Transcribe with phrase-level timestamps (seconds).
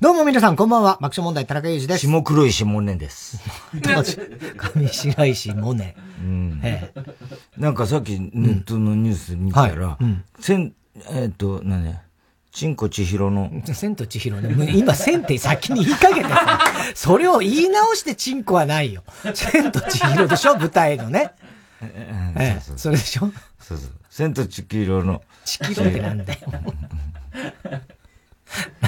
[0.00, 0.98] どうも皆さん、こんばんは。
[1.00, 2.06] 爆笑問題、田中裕二です。
[2.06, 3.40] 下黒石モネです。
[3.74, 5.96] 上白石モネ。
[6.20, 6.60] うん。
[6.62, 7.02] ええ。
[7.56, 10.74] なんかさっきネットのニュース見たら、うん、せん、
[11.10, 11.84] えっ、と、何？
[11.84, 12.02] ね、
[12.58, 13.52] 千子千尋の。
[13.72, 14.72] 千と千尋ね。
[14.74, 16.58] 今、千って先に言いかけてさ、
[16.96, 19.04] それを言い直して千子はないよ。
[19.32, 20.56] 千と千尋でしょ？
[20.56, 21.30] 舞台のね。
[21.80, 23.30] ええ、そうそうそれでしょ？
[23.60, 23.90] そうそう。
[24.10, 25.22] 千と千尋の。
[25.44, 26.40] 千尋ってなんだよ。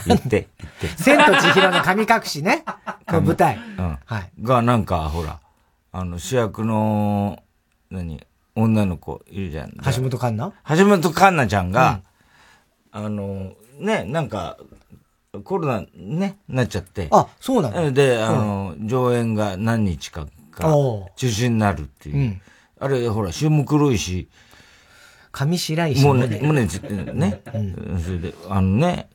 [0.07, 1.03] 言って、言って。
[1.03, 2.65] 千と千尋の神隠しね。
[3.07, 3.57] の舞台。
[3.57, 3.99] うん。
[4.05, 4.33] はい。
[4.43, 5.39] が、なんか、ほら、
[5.93, 7.41] あの、主役の、
[7.89, 9.71] 何、女の子いるじゃん。
[9.85, 10.53] 橋本環奈？
[10.77, 12.01] 橋本環奈ちゃんが、
[12.93, 14.59] うん、あの、ね、なんか、
[15.45, 17.09] コロナね、なっちゃって。
[17.11, 17.93] あ、そうなの？
[17.93, 20.69] で、あの、上演が何日かが
[21.17, 22.17] 中止になるっていう。
[22.17, 22.41] うん、
[22.81, 24.29] あれ、ほら、下黒いし。
[25.33, 26.41] 上白石もね。
[26.41, 26.67] もね、
[27.15, 27.43] ね。
[27.55, 27.59] う
[27.95, 29.09] ん、それで、あのね、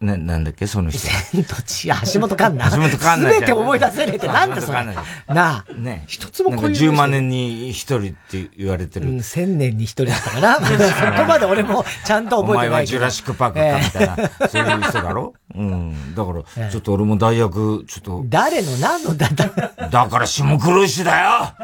[0.00, 1.00] な、なんだっけ、その人。
[1.32, 2.70] 千と千橋本環奈。
[2.76, 3.34] 橋本環奈。
[3.34, 4.84] すべて思い出せねえって、なんだそれ。
[4.84, 5.72] なあ。
[5.74, 6.90] ね一つもこういう。
[6.90, 9.10] 10万年に一人って言われてる。
[9.10, 10.54] うん、千年に一人だったかな。
[10.62, 12.68] そこまで俺もちゃんと覚えてない。
[12.68, 15.34] お前はジュラシックパークかみたいな、そういう人だろ？
[15.56, 16.14] うん。
[16.14, 18.22] だから、ちょっと俺も大学、ちょっと。
[18.26, 21.54] 誰の何のだ、だだから下黒石だよ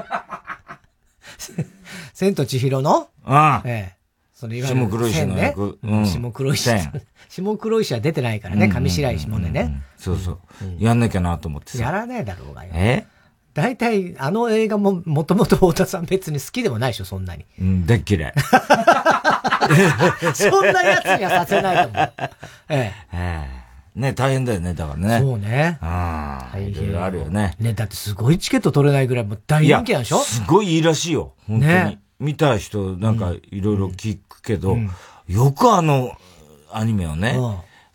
[2.15, 3.09] 千と千尋の？
[3.27, 3.61] うん。
[3.65, 4.05] ええ。
[4.35, 5.79] それ下黒石の役。
[5.83, 6.07] うん。
[6.07, 6.71] 下黒石。
[7.43, 9.83] 下黒石は出てないからね、上白石もねね。
[9.97, 10.39] そうそう。
[10.79, 12.71] やんなきゃなと思ってやらねえだろうがよ。
[12.75, 13.07] え？
[13.55, 17.45] 大体、あの映画も、もともと太田さん別に好きでもないでしょ、そんなに。
[17.61, 18.35] うん、でっ嫌い。
[20.35, 22.13] そんな奴にはさせないと思う。
[22.69, 23.49] ええ。
[23.95, 25.21] ね、大変だよね、だからね。
[25.21, 25.79] そうね。
[25.81, 26.57] ああ。
[26.57, 27.01] 大変。
[27.01, 27.55] あるよね。
[27.61, 30.19] ね、だってすごいチケット取れないぐらいもう大人気なんでしょ？
[30.19, 31.73] すごいいいらしいよ、本当に。
[31.73, 34.77] ね、見た人、なんかいろいろ聞くけど、
[35.29, 36.17] よくあの、
[36.77, 37.37] アニメをね、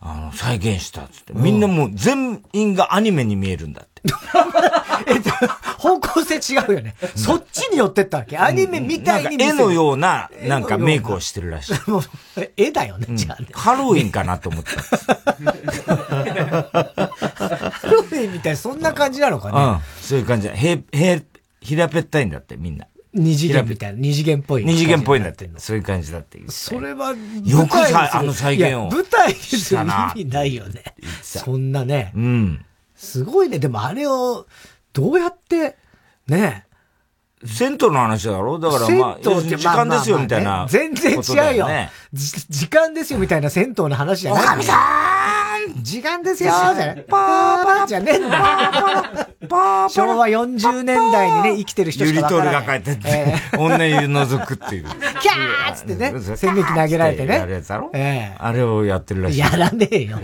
[0.02, 1.34] あの、再現したっつって。
[1.34, 4.02] みんなもう全員がアニメに見えるんだって。
[5.12, 5.30] えっと、
[5.78, 6.96] 方向性違うよね。
[7.16, 8.38] そっちに寄ってったわけ。
[8.38, 11.74] アニメみたいに絵のような、なんかメイクをしてるらしい。
[11.92, 12.04] もう、
[12.56, 14.82] 絵だよね、じゃあ、ハロウィンかなと思った。
[16.72, 19.62] ハロウィンみたいそんな感じなのかね。
[19.62, 19.80] うん。
[20.02, 20.54] そういう感じだ。
[20.54, 21.22] へ、へ、
[21.62, 22.88] 平べったいんだって、みんな。
[23.14, 24.66] 二次元みたいな、二次元っぽい。
[24.66, 25.50] 二次元っぽいんだって。
[25.58, 26.52] そういう感じだっていう。
[26.52, 28.90] それは、よくさ、あの再現を。
[28.90, 29.82] 舞台ですよ。
[29.82, 30.84] 意味ないよね。
[31.22, 32.12] そんなね。
[32.16, 32.66] うん。
[32.96, 33.60] すごいね。
[33.60, 34.46] でもあれを、
[34.94, 35.78] どうやって、
[36.28, 36.66] ね
[37.46, 38.60] 銭湯の話だろ？
[38.60, 41.68] だからまあ、時間ですよみたいな、全然違うよ。
[42.14, 44.44] 時間ですよみたいな銭湯の話じゃない。
[44.44, 47.06] おかみさん時間ですよじゃない。
[47.08, 49.30] パーパーじゃねえんだ。
[49.90, 52.82] 昭和40年代にね、生きてる人しかわからない。
[52.82, 54.84] ゆりとりが帰ってって、女湯覗くっていう。
[54.84, 57.38] キャーつってね、戦撃投げられてね。
[57.38, 58.36] あれやつだろええ。
[58.38, 59.38] あれをやってるらしい。
[59.40, 60.20] やらねえよ。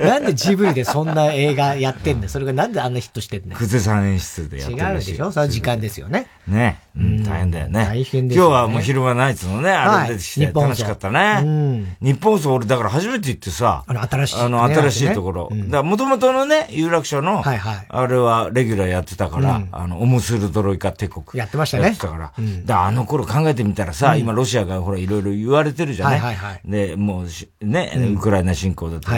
[0.00, 2.28] なんでジブリでそんな映画やってんだよ。
[2.28, 3.58] それがなんであんなヒットしてんだよ。
[3.58, 6.28] 久世さん演出でやってる違うでしょその時間ですよね。
[6.46, 6.80] ね。
[6.98, 7.84] うん、大変だよね。
[7.84, 11.86] 大変です今日はもう昼間ナイツのね、あれ出てきて楽しかったね。
[12.00, 14.40] 日本放送俺だから初めて行ってさ、あの新しい。
[14.40, 15.48] あの新しいところ。
[15.52, 17.86] だから元々のね、有楽町の、はいはい。
[17.88, 21.24] あれはレギュラーやってたから、あの、オムスルドロイカ帝国。
[21.34, 21.84] やってましたね。
[21.84, 22.32] やってたから。
[22.64, 26.20] だあの頃考えてみたらさ、今ロシアがほらいろいろ言われてるじゃない？
[26.20, 29.16] はいはいで、もうね、ウクライナ侵攻だとか、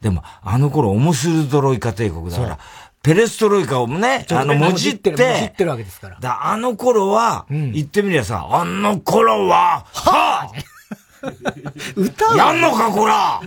[0.00, 2.58] でも、あの頃オムスルドロイカ帝国だから、
[3.06, 6.18] ペレストロイカをね、あの、もじって、もじってるわけですから。
[6.18, 10.62] だあの頃は、言ってみりゃさ、あの頃は、はぁ
[11.94, 13.14] 歌やんのか、こら！
[13.14, 13.40] は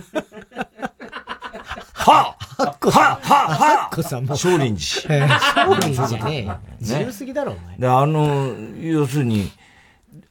[1.92, 4.34] はははははさんも。
[4.34, 5.28] 少林寺。
[5.28, 6.48] 少林寺じゃね。
[6.48, 6.76] え。
[6.80, 7.76] 自由すぎだろ、お前。
[7.76, 9.52] で、あの、要するに、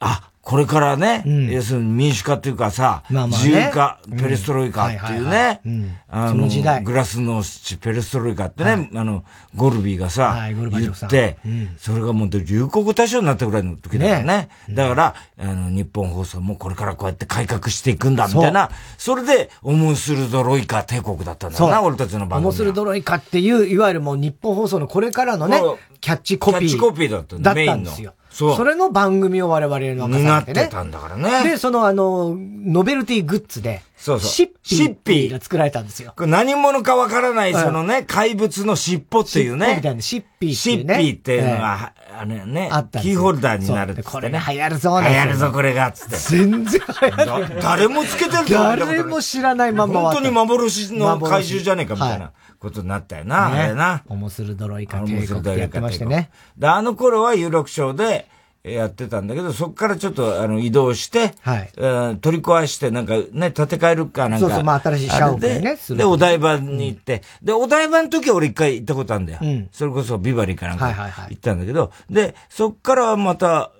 [0.00, 5.60] あ、これからね、うん、要するに民主化っていうかさ、まあまあね、自由化、ペレストロイカっていうね、
[6.08, 7.44] あの、グラスの
[7.80, 14.48] ペレストロイカってね、はい、あの、ゴルビーがさ、はい、言って、うん、それがもう流行語大賞になったぐらいの時だよね。
[14.66, 14.74] ね。
[14.74, 22.48] だから、あの、日本放送もこれからこうやって改革していくんだ、みたいな、それで、オムスルドロイカ帝国だったんだな、俺たちの番組。
[22.48, 25.62] オムスルドロイカっていう、いわゆるもう日本放送のこれからのね、
[26.00, 26.58] キャッチコピー。
[26.58, 27.92] キャッチコピーだったんだ、メインの。
[28.30, 28.56] そう。
[28.56, 30.60] それの番組を我々の任されてね。
[30.60, 31.42] なってたんだからね。
[31.48, 34.28] で、そのあの、ノベルティグッズで、そうそう。
[34.30, 34.76] シッピー。
[34.76, 36.14] シッピーが作られたんですよ。
[36.16, 39.76] これ何者かわからない、そのね、怪物の尻尾っていうね。
[39.76, 40.94] みたいな、シッピーっていうね。
[40.94, 46.16] シッピーっていうのは、あのね、あったキーホルダーになるっこれね、流行るぞ、流行るぞ、これが、つって。
[46.16, 47.60] 全然流行る。
[47.60, 52.32] 誰もつけてる誰も知らないまま本当に幻の怪獣じゃねえか、みたいな。
[52.60, 54.04] ことになったよな、あれな。
[54.06, 56.30] 面白どろいか帝国ってやってましてね。
[56.56, 58.28] で、あの頃は有楽町で、
[58.62, 64.46] やってたんだけど、そこからちょっとあの移動して、はい、えー、取り壊して、なんかね、建て替えるかなんか。
[64.46, 65.78] そうそう、まあ新しい社屋ね。
[65.88, 69.38] で、お台場に行って、うん、で、お台場の時は俺一回行ったことあるんだよ。
[69.40, 70.88] うん、それこそビバリーかなんか
[71.30, 73.72] 行ったんだけど、で、そっからはまた、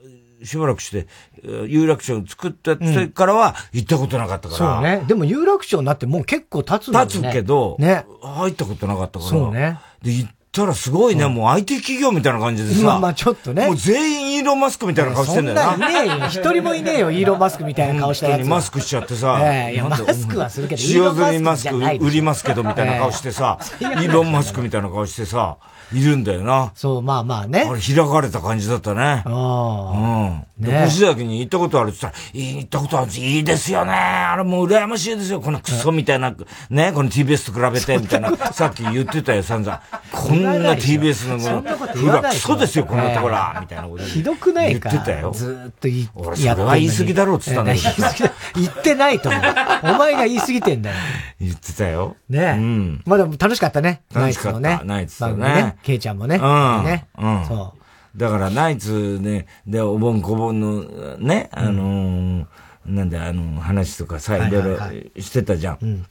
[0.43, 1.07] しばらくして、
[1.43, 4.75] 有楽町を作ったってからは行ったことなかったから。
[4.75, 5.05] そうね。
[5.07, 7.07] でも有楽町になってもう結構経つんだね。
[7.07, 8.05] 経つけど、ね。
[8.23, 9.31] 入ったことなかったから。
[9.31, 9.79] そうね。
[10.03, 12.85] で、行ったらすごいね、もう IT 企業みたいな感じでさ。
[12.85, 13.67] まあまあちょっとね。
[13.67, 15.71] もう全員イーロンマスクみたいな顔してんだよな。
[15.73, 16.27] そんないねえよ。
[16.27, 18.49] 一人もいねえよ、イーロンマスクみたいな顔したやつ。
[18.49, 19.41] マスクしちゃってさ。
[19.43, 25.57] ええいや、マスクはするけど、使用済みマスク売りますけどみたいな顔してさ、イーロンマスクみたいな顔してさ、
[25.93, 26.73] いるんだよな。
[26.75, 27.69] そう、まあまあね。
[27.69, 29.23] あれ開かれた感じだったね。
[29.25, 30.45] ああ。
[30.59, 30.67] うん。
[30.67, 30.85] ね。
[30.85, 33.21] 星崎に行ったことあるって言ったら、行ったことあるんです。
[33.21, 33.93] いいですよね。
[33.93, 35.41] あれもう羨ましいですよ。
[35.41, 36.35] このクソみたいな、
[36.71, 38.37] ね、この TBS と比べて、みたいな。
[38.53, 39.81] さっき言ってたよ、散々。
[40.13, 45.33] こんな TBS の、そんなこと言わないクソですよ、このところみたいなことひどくないか言ってたよ。
[45.33, 46.11] ずっと言って。
[46.15, 47.75] 俺、それは言い過ぎだろうって言ったんだ
[48.15, 48.31] けど。
[48.57, 49.43] 言ってないと思う。
[49.83, 50.97] お前が言い過ぎてんだよ。
[51.41, 52.17] 言ってたよ。
[52.29, 53.03] ねうん。
[53.07, 54.03] まだ楽しかったね。
[54.13, 54.85] 楽しかった。
[54.85, 55.77] ナイツのね。
[55.83, 56.37] ケイちゃんもね。
[56.37, 56.85] うん。
[56.85, 57.07] ね。
[57.19, 57.45] うん。
[57.47, 58.19] そう。
[58.19, 60.83] だからナイツね、で、お盆こぼんの
[61.19, 62.47] ね、あのー、
[62.87, 64.79] なんであの、話とかさ、いろいろ
[65.21, 66.07] してたじゃん。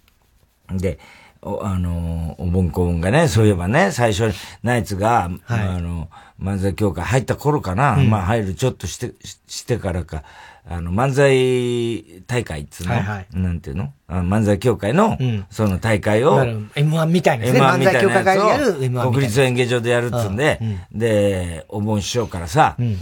[0.72, 1.00] で、
[1.42, 4.34] お、あの、おぼんこぼんがね、そういえばね、最初、
[4.64, 6.10] ナイツが、はい、あの、
[6.42, 9.14] 漫才協会入った頃かな、うん、まあ入るちょっとして、
[9.48, 10.24] してからか、
[10.72, 13.92] あの、漫才大会っつうの、はいはい、なんていうの？
[14.08, 16.40] 漫才協会の、うん、その大会を、
[16.76, 17.60] M1 みたいなね。
[17.60, 20.60] 漫才協会がやる M1 国立演芸場でやるっつうんで、
[20.94, 22.98] うん、で、お盆師匠からさ、うん、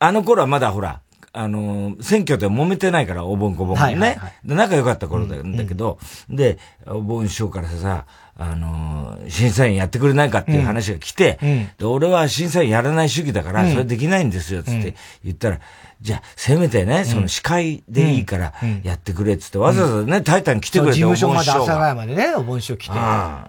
[0.00, 1.00] あの頃はまだほら、
[1.32, 4.32] あの、選挙で揉めてないから、お盆こぼんね、はいはいはい。
[4.44, 5.98] で、仲良かった頃だけど、
[6.28, 8.04] で、お盆師匠からさ、
[8.34, 11.38] あの審査員やってくれないかっていう話が来て、
[11.78, 15.60] で俺は審査員やらない主義だから、それできないんですよ、つって言ったら、
[16.02, 18.52] じゃあ、せめてね、その司会でいいから
[18.82, 22.94] やってくれっつって、わざわざね、タイタン来てくれて、事務所まで阿佐ヶ谷までね、お盆師匠来て。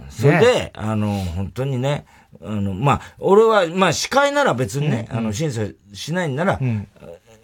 [0.10, 2.06] それで、あの、本当にね、
[2.44, 5.62] あの、まあ、俺は、まあ、司会なら別にね、あの、審査
[5.94, 6.60] しないんなら、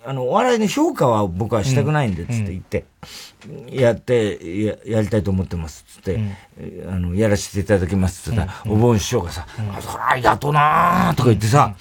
[0.06, 2.86] あの、お笑いの評価は僕はしたくないんで、つって言って、
[3.72, 6.20] やって、や、やりたいと思ってます、つって、
[6.88, 11.74] あの、やらせていただきます、つったら、お盆師匠がさ、あ、そら、やとなーとか言ってさ、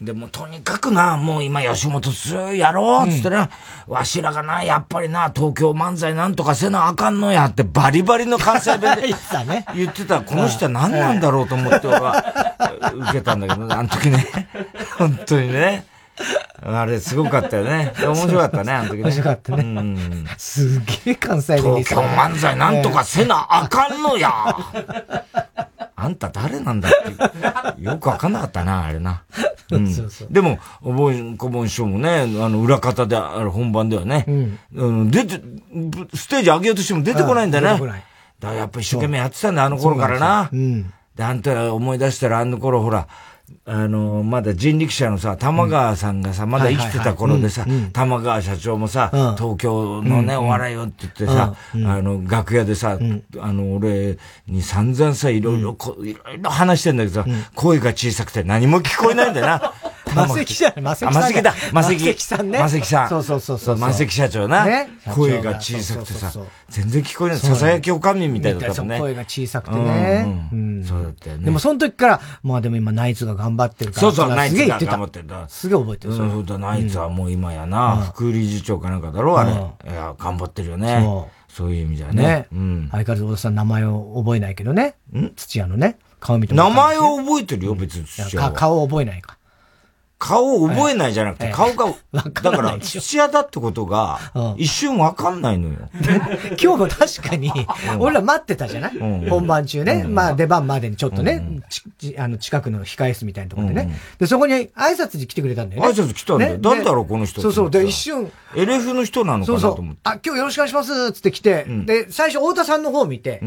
[0.00, 3.50] でもとにかくな、もう今吉本すやろうっつってな、
[3.88, 9.08] うん、わしらがな、やっぱりな、東京漫才なんとかせなあかんのやってバリバリの関西弁で
[9.74, 12.24] 言ってた、この人は何なんだろうと思って俺は
[12.94, 14.24] 受けたんだけど、あの時ね、
[14.98, 15.84] 本当にね。
[16.62, 17.92] あれ、すごかったよね。
[18.00, 19.02] 面白かったね、あの時ね。
[19.02, 19.62] 面白かったね。
[19.64, 20.26] うん。
[20.36, 24.30] すげえ関西弁東京漫才なんとかせなあかんのや。
[26.00, 27.82] あんた誰なんだって。
[27.82, 29.24] よくわかんなかったな、あれな。
[29.70, 34.24] うん、そうそうでも、お盆、小盆師匠もね、あの、裏方である本番ではね、
[34.74, 35.42] うん、出て、
[36.14, 37.70] ステージ上げようとしても出てこないんだよね。
[37.70, 38.04] 出てこない。
[38.38, 40.48] だからやっぱ一生懸命やってたんだ、あの頃からな。
[40.52, 40.92] うん。
[41.16, 43.08] で、あんた思い出したら、あの頃ほら、
[43.64, 52.98] あの、まだ人力車のさ、玉川さんがさ、まだ生きてた頃でさ、玉川社長もさ、東京のね、お笑いをって言ってさ、あの、楽屋でさ、
[53.40, 59.72] あの、俺に散々さ、いろいろ、いろいろ話してんだけどさ、声が小さくて何も聞こえないんだよな。
[60.14, 61.22] マセキじゃマセキさん。
[61.22, 62.02] マセキだ、マセキ。
[62.04, 62.58] マセキさんね。
[62.58, 63.08] マセキさん。
[63.08, 63.76] そうそうそうそう。
[63.76, 64.64] マセキ社長な。
[64.64, 64.88] ね。
[65.14, 66.32] 声が小さくてさ、
[66.68, 67.38] 全然聞こえない。
[67.38, 68.98] ささやきおかみみたいだったもんね。
[68.98, 70.48] 声が小さくてね。
[70.52, 70.84] うん。
[70.84, 71.44] そうだったよね。
[71.44, 74.00] でもその時から、まあでも今ナイツが頑張ってるから。
[74.00, 75.28] そうそう、ナイツが頑張ってる。
[75.48, 76.14] すげえ覚えてる。
[76.14, 79.90] そうだ、ナイツはもう今やな、副理事長かなんかだろう、あれ。
[79.90, 81.00] いや、頑張ってるよね。
[81.02, 81.38] そう。
[81.50, 82.22] そういう意味じゃね。
[82.22, 82.46] ね。
[82.52, 82.88] うん。
[82.92, 84.94] 相変わらず小田さん名前を覚えないけどね。
[85.16, 85.28] ん？
[85.34, 85.98] 土屋のね。
[86.20, 88.52] 顔見て名前を覚えてるよ、別に土屋。
[88.52, 89.37] 顔覚えないか。
[90.18, 94.18] 顔を覚えないじゃなくて、顔が、だから、土屋だってことが、
[94.56, 95.76] 一瞬わかんないのよ。
[96.60, 97.52] 今日も確かに、
[98.00, 99.28] 俺ら待ってたじゃない？
[99.28, 100.02] 本番中ね。
[100.04, 101.60] まあ出番までにちょっとね、
[102.18, 103.96] あの、近くの控え室みたいなところでね。
[104.18, 105.88] で、そこに挨拶に来てくれたんだよね。
[105.88, 106.58] 挨拶来たんだよ。
[106.58, 107.40] 誰だろう、この人。
[107.40, 107.70] そうそう。
[107.70, 108.30] で、一瞬。
[108.54, 110.00] LF の人なのかなと思って。
[110.02, 113.40] あ、今日よろしくお願いしますつって来て、で、最初、太田さんの方を見て、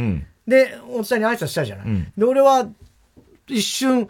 [0.47, 1.87] で、太田さんに挨拶したじゃない？
[2.17, 2.65] で、俺は、
[3.47, 4.07] 一瞬、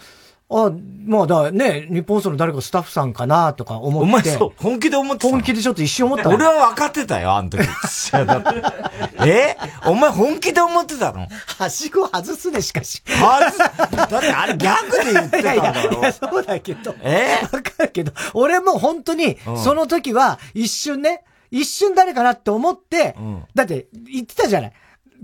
[0.53, 0.71] あ、
[1.05, 4.03] まあだね、日本放送の誰かスタッフさんかなとか思って。
[4.03, 7.63] お前そう、本気で思ってた本気でちょっと一瞬思った俺は分かってたよ、あの時。
[9.25, 9.55] え
[9.85, 11.27] お前本気で思ってたの？
[11.57, 13.01] はしご外すね、しかし。
[13.05, 13.57] 外す？
[13.57, 15.91] だってあれ逆で言ってたんだろ。
[15.91, 16.95] いやいや、そうだけど。
[17.01, 17.39] え？
[17.43, 24.73] わかるけど、俺も本当に、その時は一瞬ね、一瞬誰かなって思って、うん、だって言ってたじゃない。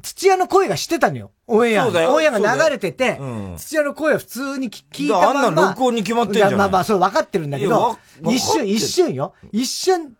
[0.01, 1.31] 土屋の声がしてたのよ。
[1.47, 1.87] オンエア。
[1.87, 5.47] オンエアが流れてて、うん、土屋の声は普通に聞いたまま。
[5.47, 6.55] あんな録音に決まってんじゃん。
[6.55, 7.97] まあまあ、そう分かってるんだけど、
[8.29, 9.33] 一瞬、一瞬よ。
[9.51, 10.13] 一瞬、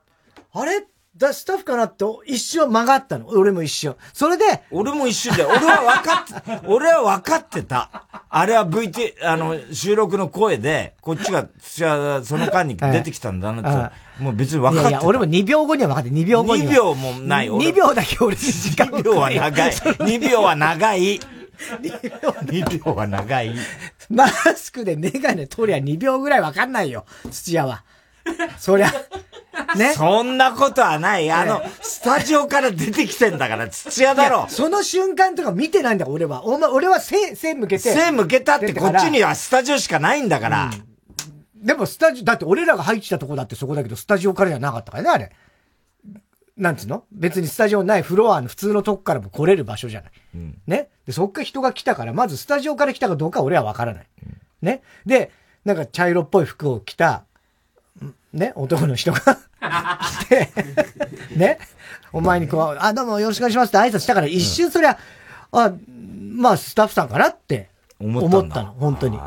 [0.54, 0.88] あれ？
[1.18, 3.28] だ、スタッフかなって一瞬曲がったの。
[3.30, 3.96] 俺も一瞬。
[4.14, 4.44] それで。
[4.72, 5.44] 俺も一瞬で。
[5.44, 7.90] 俺は分かって、 俺は分かってた。
[8.30, 14.24] あれは VT、あの、収録の声で、こっちが、土屋、その間に出てきたんだなって。
[14.24, 16.72] もう別に分かっていやいや、俺も2秒後には分かって、2秒後には。
[16.72, 17.48] 2秒もない。
[17.48, 19.72] 2秒だけ俺に時間2 秒は長い。
[19.72, 21.20] 2秒は長い。
[21.82, 23.56] 2秒は長い。
[24.10, 27.84] マスクでメガネ取りゃ2秒ぐらい分かんないよ、土屋は。
[28.58, 28.94] そりゃ、
[29.76, 29.94] ね。
[29.98, 31.32] そんなことはない。
[31.32, 34.48] あの、スタジオから出てきてんだから、土屋だろ。
[34.50, 36.46] その瞬間とか見てないんだ、俺は。
[36.46, 37.94] お前、俺は背、背向けて。
[37.94, 40.66] 背向けたって、こっちにはスタジオしかないんだから。
[40.66, 40.84] うん
[41.60, 45.32] でもスタジオ、だって俺らが入ってたとこだってそこだけど、スタジオからじゃなかったからね、あれ。
[46.56, 47.04] なんつうの？
[47.12, 50.12] 別にスタジオないフロアの普通のとこからも来れる場所じゃない。
[50.36, 50.90] うん、ね？
[51.08, 54.08] で、そっから人が来たから、まずスタジオから来たかどうか俺はわからない。
[54.24, 54.84] うん、ね？
[55.08, 55.32] で、
[55.66, 57.26] なんか茶色っぽい服を着た、
[58.38, 59.20] ね、男の人が。
[59.20, 60.50] 来て。
[61.36, 61.60] ね、
[62.14, 64.98] お前にこう、あ、どうもよろしくお願いしますって挨拶したから一瞬そりゃ、
[65.52, 65.74] うん、あ、
[66.32, 69.18] まあスタッフさんかなって思ったの、本当に。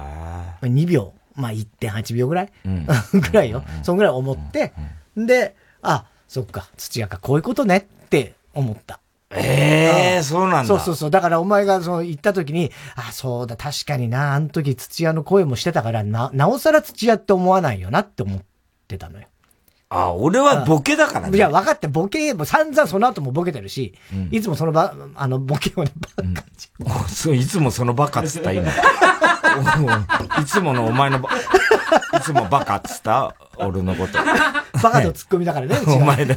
[0.62, 1.12] 2秒。
[1.34, 2.86] まあ1.8秒ぐらい、うん、
[3.20, 3.62] ぐらいよ。
[3.82, 4.72] そんぐらい思って、
[5.16, 9.00] で、あ、そっか、土屋か、こういうことねって思った。
[9.32, 10.64] ええー、そうなんだ。
[10.64, 11.10] そうそうそう。
[11.10, 18.40] だからお前がその言った時に、あ、そうだ、確かにな、あの時土屋の声もしてたから、な、なおさら土屋って思わないよなって思っ
[18.90, 19.26] てたのよ。
[19.88, 21.36] あ、俺はボケだからね。
[21.36, 28.70] いや、分かって、ボケ、も散々その後もボケてるし、うん、いつもそのば、あの、ボケをね、バカ、うん、そう、いつもそのバカっつった、今。
[30.40, 31.28] いつものお前のバ、
[32.16, 34.18] いつもバカっつった俺のこと。
[34.80, 36.36] バカとツッコミだからね、お前ね。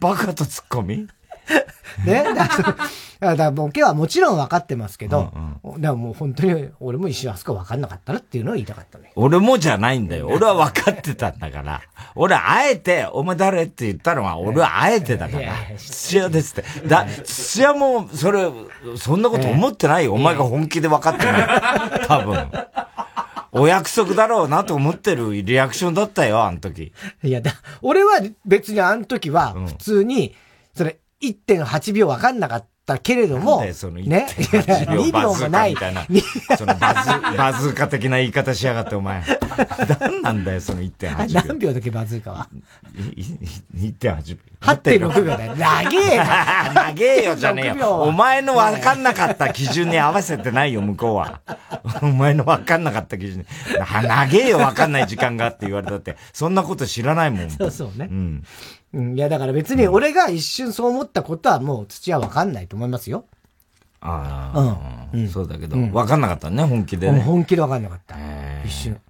[0.00, 1.08] バカとツッコミ？
[2.04, 2.24] ね。
[2.34, 2.88] だか
[3.20, 5.32] ら ボケはもちろん分かってますけど、
[5.64, 9.10] うんうん、でももう本当に俺も一瞬あそこ分かんなかったなっていうのを言いたかったね。
[9.16, 10.28] 俺もじゃないんだよ。
[10.28, 11.80] 俺は分かってたんだから。
[12.14, 15.52] 俺あえて、お前誰って言ったのは俺はあえてだから。
[15.76, 16.88] 土屋ですって。
[16.88, 18.48] だ、土屋もそれ、
[18.96, 20.04] そんなこと思ってない？
[20.04, 20.12] よ。
[20.12, 21.38] お前が本気で分かってな
[22.04, 22.06] い？
[22.06, 22.48] 多分。
[23.50, 26.92] お約束だろうなと思ってるリアクションだったよ、あの時。
[27.24, 27.52] いや、だ、
[27.82, 30.36] 俺は別にあの時は普通に、それ、
[31.22, 35.76] 1.8秒分かんなかったけれども、ね、2 秒もない。
[36.56, 39.22] そのバズ、 バズーカ的な言い方しやがって、お前。
[40.00, 41.40] 何なんだよ、その1.8秒。
[41.48, 42.48] 何秒だけバズーカは
[43.74, 44.42] ?1.8 秒。
[44.60, 45.56] 8.6秒だよ。
[45.56, 46.72] 長えな。
[46.72, 48.02] 長えよ、じゃねえよ。
[48.02, 51.40] お前の分かんなかった基準に合わせてないよ、向こうは。
[52.00, 53.44] お前の分かんなかった基準に。
[53.78, 56.16] 長えよ、分かんない時間がって言われたって。
[56.32, 57.50] そんなこと知らないもん。
[57.50, 58.08] そうそうね。
[58.10, 58.44] うん。
[58.92, 63.26] うん、いや、だから別に俺が一瞬そう思ったことはもう土はわかんないと思いますよ。
[64.00, 67.20] ああ、うん、そうだけど、わ、うん、かんなかったね、本気で、ね。
[67.20, 68.16] 本気でわかんなかった。
[68.64, 69.00] 一瞬。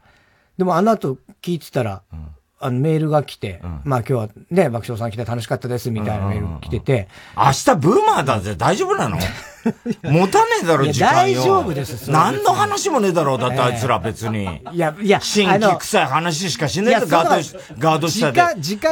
[0.57, 2.29] でもあの後聞いてたら、うん。
[2.61, 7.09] あのメールが来て、うん、まあ今日はね、爆笑さん来て楽しかったですみたいなメール来てて。
[7.37, 9.17] 明日ブーマーだぜ、大丈夫なの？
[10.03, 11.41] 持たねえだろ、時間よ。
[11.41, 12.11] 大丈夫です。
[12.11, 14.61] 何の話もねえだろう、だってあいつら別に。
[14.73, 18.41] いや、いや、新規臭い話しかしねえとガード、ガード下で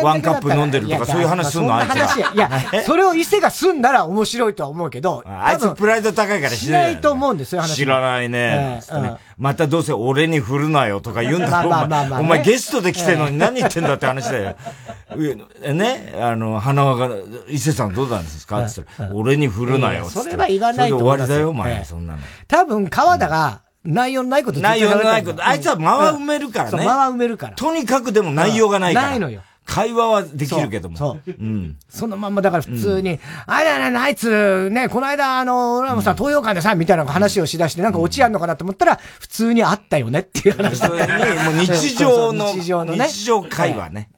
[0.02, 2.04] ワンカップ飲んでるとかそういう話すんのあいつら。
[2.35, 2.50] いや、
[2.85, 5.23] それを伊勢が済んだら面白いとは思うけど。
[5.26, 6.97] あいつプライド高いからしない。
[7.00, 7.75] と思うんですよ、話。
[7.76, 8.80] 知らないね。
[9.38, 11.71] またどうせ俺に振るなよとか言うんだろ、
[12.21, 14.56] お前ゲストで来てんのに何言ってんだって話だよ。
[15.75, 17.14] ね、あの、花輪が、
[17.49, 18.64] 伊勢さんどうなんですか？
[18.64, 20.09] って言ったら、俺に振るなよ。
[20.09, 22.20] それは言わないと終わりだよ、お前、そんなの。
[22.49, 25.46] 多分、川田が、内容のないこと内容のないこと。
[25.46, 26.78] あいつは間は埋めるからね。
[26.78, 27.54] 間は埋めるから。
[27.54, 29.08] とにかくでも内容がないから。
[29.11, 29.42] ないのよ。
[29.66, 30.96] 会話はできるけども。
[30.96, 31.30] そう。
[31.30, 31.76] うん。
[31.88, 41.50] そのまんまだから普通に、あれあれあいつ、ね、この間、あの、俺もさ、東洋館でさ、みたいな話をしだして、なんかオチあんのかなと思ったら、普通にあったよねっていう話だった。
[41.50, 43.08] もう日常の、日常のね。
[43.08, 44.11] 日常会話ね。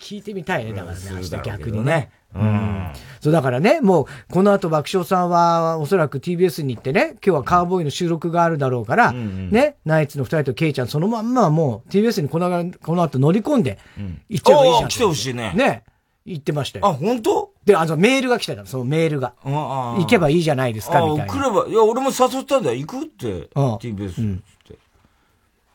[0.00, 2.10] 聞いてみたいね、だからね、明日逆にね。
[2.34, 2.92] うん。
[3.20, 13.78] そうだからね、もう、この後爆笑さんは、おそらく TBS に行ってね、今日はカーボーイの収録があるだろうから、うんうん、ね、ナイツの二人とケイちゃん、そのまんまもう TBS にこのこの後乗り込んで、
[14.28, 14.88] 行っちゃえばいいじゃん。
[14.88, 15.52] 来てほしいね。
[15.54, 15.84] ね。
[16.24, 16.86] 言ってましたよ。
[16.86, 17.50] あ、本当？
[17.64, 19.34] で、あの、メールが来てたの、そのメールが。
[19.44, 21.32] 行けばいいじゃないですか、みたいな。
[21.32, 22.76] 来れば、いや、俺も誘ったんだよ。
[22.76, 24.42] 行くって、TBS って。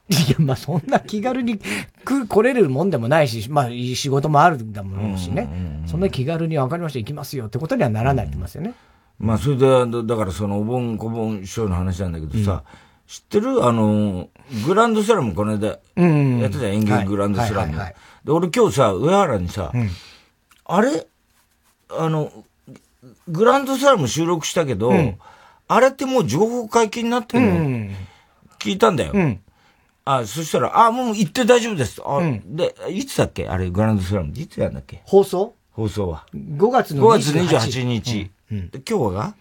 [0.10, 5.50] いや、まあそんな気軽に来来れるもんでもないし、まあいい仕事もあるんだもんしね。
[5.86, 8.74] そんな気軽に分かりました、行きますよってことにはならないってますよね。
[9.20, 9.68] まあそれで、
[10.04, 12.64] だからそのお盆小盆師匠の話なんだけどさ、
[13.08, 13.66] 知ってる？
[13.66, 14.30] あの、
[14.66, 17.78] グランドスラムこの間、やってた演劇グランドスラム。
[18.24, 19.72] で、俺今日さ、上原にさ、
[20.66, 21.08] あれ？
[21.90, 22.32] あの、
[23.28, 24.94] グランドスラム収録したけど、
[25.68, 27.90] あれってもう情報解禁になってるの、
[28.60, 29.14] 聞いたんだよ。
[30.10, 32.02] あ、そしたら、あ、もう行って大丈夫です。
[32.06, 33.48] あ、で、いつだっけ？
[33.48, 34.32] あれ、グランドスラム。
[34.34, 35.02] いつやんだっけ？
[35.06, 35.54] 放送？
[35.72, 36.26] 放送は。
[36.34, 37.46] 5月の28日。
[37.46, 38.32] 5月28日。
[38.72, 39.36] で今日が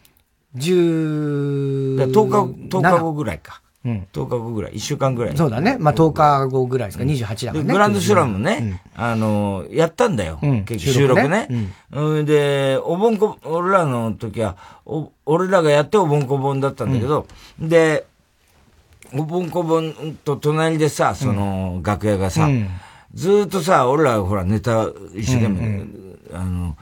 [0.57, 3.63] 10、10日、10日後ぐらいか。
[3.85, 5.37] うん、10日後ぐらい、1週間ぐらい。
[5.37, 5.77] そうだね。
[5.79, 7.73] まあ、10日後ぐらいですか、28だからね。
[7.73, 10.41] グランドスラムね、あの、やったんだよ。
[10.43, 11.49] 結局収録ね。
[11.93, 17.29] うん、で、おぼんこ、俺らの時は、お、俺らがやっておぼんこぼんだったんだけど、
[17.61, 18.07] で、
[19.15, 22.49] おぼんこぼんと隣でさ、その、楽屋がさ、
[23.15, 25.87] ずっとさ、俺らほらネタ一生懸命、
[26.33, 26.77] あの、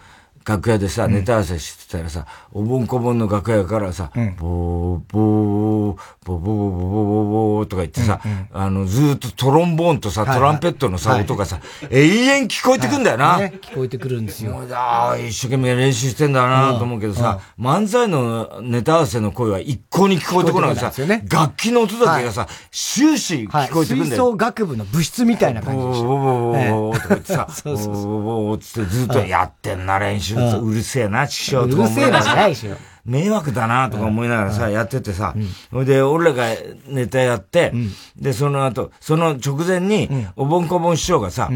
[0.45, 8.21] 楽屋でさ、ネタ合わせしてたらさ、おぼんこぼんの楽屋からさ、ボー、ボー、ボー、ボー、ボー、ボー、ボーとか言ってさ、
[8.53, 13.39] あの、ずっとトロンボーンとさ、トランペットのさ、音がさ、永遠聞こえてくんだよな。
[13.39, 14.59] 聞こえてくるんですよ。
[14.73, 20.93] ああ、一生懸命練習してんだなと思うけどさ、漫才のネタ合わせの声は一向に聞こえてこないさ、
[21.29, 24.33] 楽器の音だけがさ、終始聞こえてくんだよ。
[24.33, 26.07] 吹奏楽部の部室みたいな感じでした。
[26.07, 30.37] ボー、ボー、ボー、とか言ってさ、ボー、ボー、ボーってずっとやってんな、練習。
[30.37, 32.35] うるせえな、師匠とか思いながら。
[32.37, 32.77] ないしよ。
[33.05, 35.35] 迷惑だなとか思いながらさ、やっててさ、
[35.71, 36.45] ほいで、俺らが
[36.89, 37.73] ネタやって、
[38.17, 41.51] で、その後、その直前に、おぼんこぼん師匠がさ、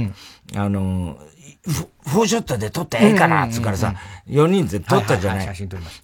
[0.56, 1.16] あの、
[2.06, 3.94] フォーショットで撮ってええかなっつうからさ、
[4.28, 5.46] 4人で撮ったじゃない。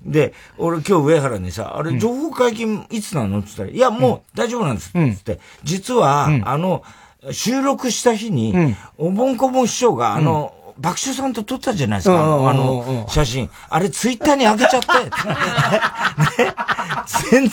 [0.04, 3.38] で、俺今日上原にさ、あれ情報解禁いつなの？
[3.38, 5.40] って言ったら、いや、もう大丈夫なんですって。
[5.62, 6.82] 実は、あの、
[7.30, 13.50] 収録した日に、おぼんこぼん師匠が、あの、爆笑さんと撮ったじゃないですか、あの、写真。
[13.68, 14.88] あれ、ツイッターに上げちゃって。
[16.42, 16.54] ね。
[17.30, 17.50] 全然。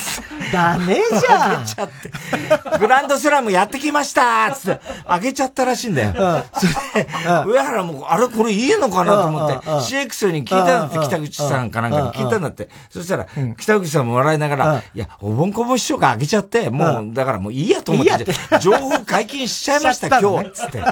[0.52, 1.52] ダメじゃん。
[1.52, 2.78] 上げちゃって。
[2.80, 6.14] グランドスラムやってきましたつって、上げちゃったらしいんだよ。
[6.54, 6.66] そ
[6.98, 7.10] れで、
[7.46, 12.70] 上原も、あれ、これいいのかなと思って、CX に聞いたんだって、北口さんかなんかに聞いたんだって。
[12.90, 13.28] そしたら、
[13.60, 18.26] 北口さんも笑いながら、いや、おぼんこぼ師匠が上げちゃって、もう、だからもういいやと思って、
[18.60, 20.52] 情報解禁しちゃいました、今日。
[20.52, 20.84] つって。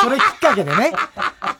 [0.00, 0.92] それきっかけでね。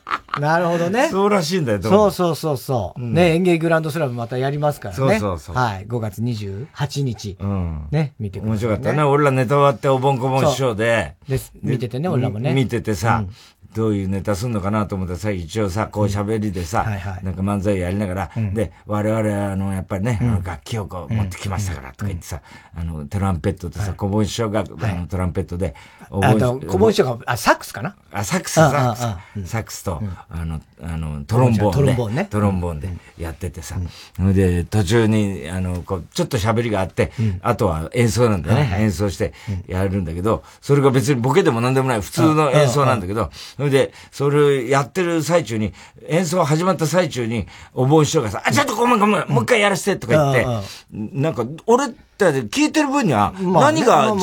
[0.40, 1.08] なるほどね。
[1.10, 3.00] そうらしいんだよ、そうそうそうそう。
[3.00, 4.98] うん、ね、演芸グランドスラムまたやりますからね。
[4.98, 5.56] そうそうそう。
[5.56, 5.86] はい。
[5.86, 7.36] 5月28日。
[7.38, 7.88] うん。
[7.90, 8.50] ね、見てください、ね。
[8.52, 9.02] 面白かったね。
[9.02, 11.16] 俺らネタ終わっておぼんこぼん師匠で。
[11.28, 12.54] で見ててね、俺らもね。
[12.54, 13.34] 見ててさ、うん
[13.74, 16.84] どういうネタすんのかなと思ったらさ、一応さ、こう喋りでさ、
[17.22, 22.40] なんか漫才やりながら、で、我々、あの、やっぱりね、楽器をこう持ってきましたから、とか言ってさ、
[22.76, 25.74] あの、トランペットとさ、小盆師匠が、あの、トランペットで、
[26.10, 27.96] あと、小盆師匠が、あ、サックスかな？
[28.12, 28.92] あ、サックス、サッ
[29.34, 31.72] クス、サックスと、あの、あの、トロンボーン。
[31.72, 32.28] トロンボーンね。
[32.30, 33.76] トロンボーンでやっててさ、
[34.18, 38.76] で、途中に、あの、こう、ちょっと喋りがあって、あとは演奏なんだよね。
[38.80, 39.32] 演奏して
[39.66, 43.30] やるんだけど、それが別にボケでも何でもない普通の演奏なんだけど、
[43.62, 45.72] それで、それやってる最中に、
[46.08, 51.94] 演奏始まった最中に、お盆師匠がさ、あ、ちょっとごめんごめん、もう一回やらせてとか言って、なんか、俺、
[52.30, 54.14] って聞いてる分には、何が、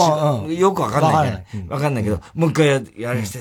[0.47, 1.75] よくわかんないから。
[1.75, 3.39] わかんないけど、もう一回や、やらして。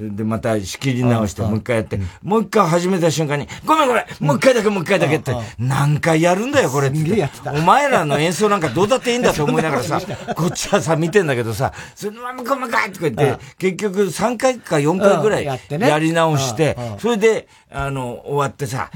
[0.00, 7.28] で、また仕切り直して、もう一回やって、もう一回始めた瞬間に、ごめんごめん、もう一回だけもう一回だけって、何回やるんだよ、これって。
[7.46, 10.00] お前らの演奏なんかどうだっていいんだと思いながらさ、
[10.36, 18.90] こっちはさ、見てんだけどさ、そのまま細かいとか言って、結局3回か4回ぐらいやり直して、それで、あの、終わってさ、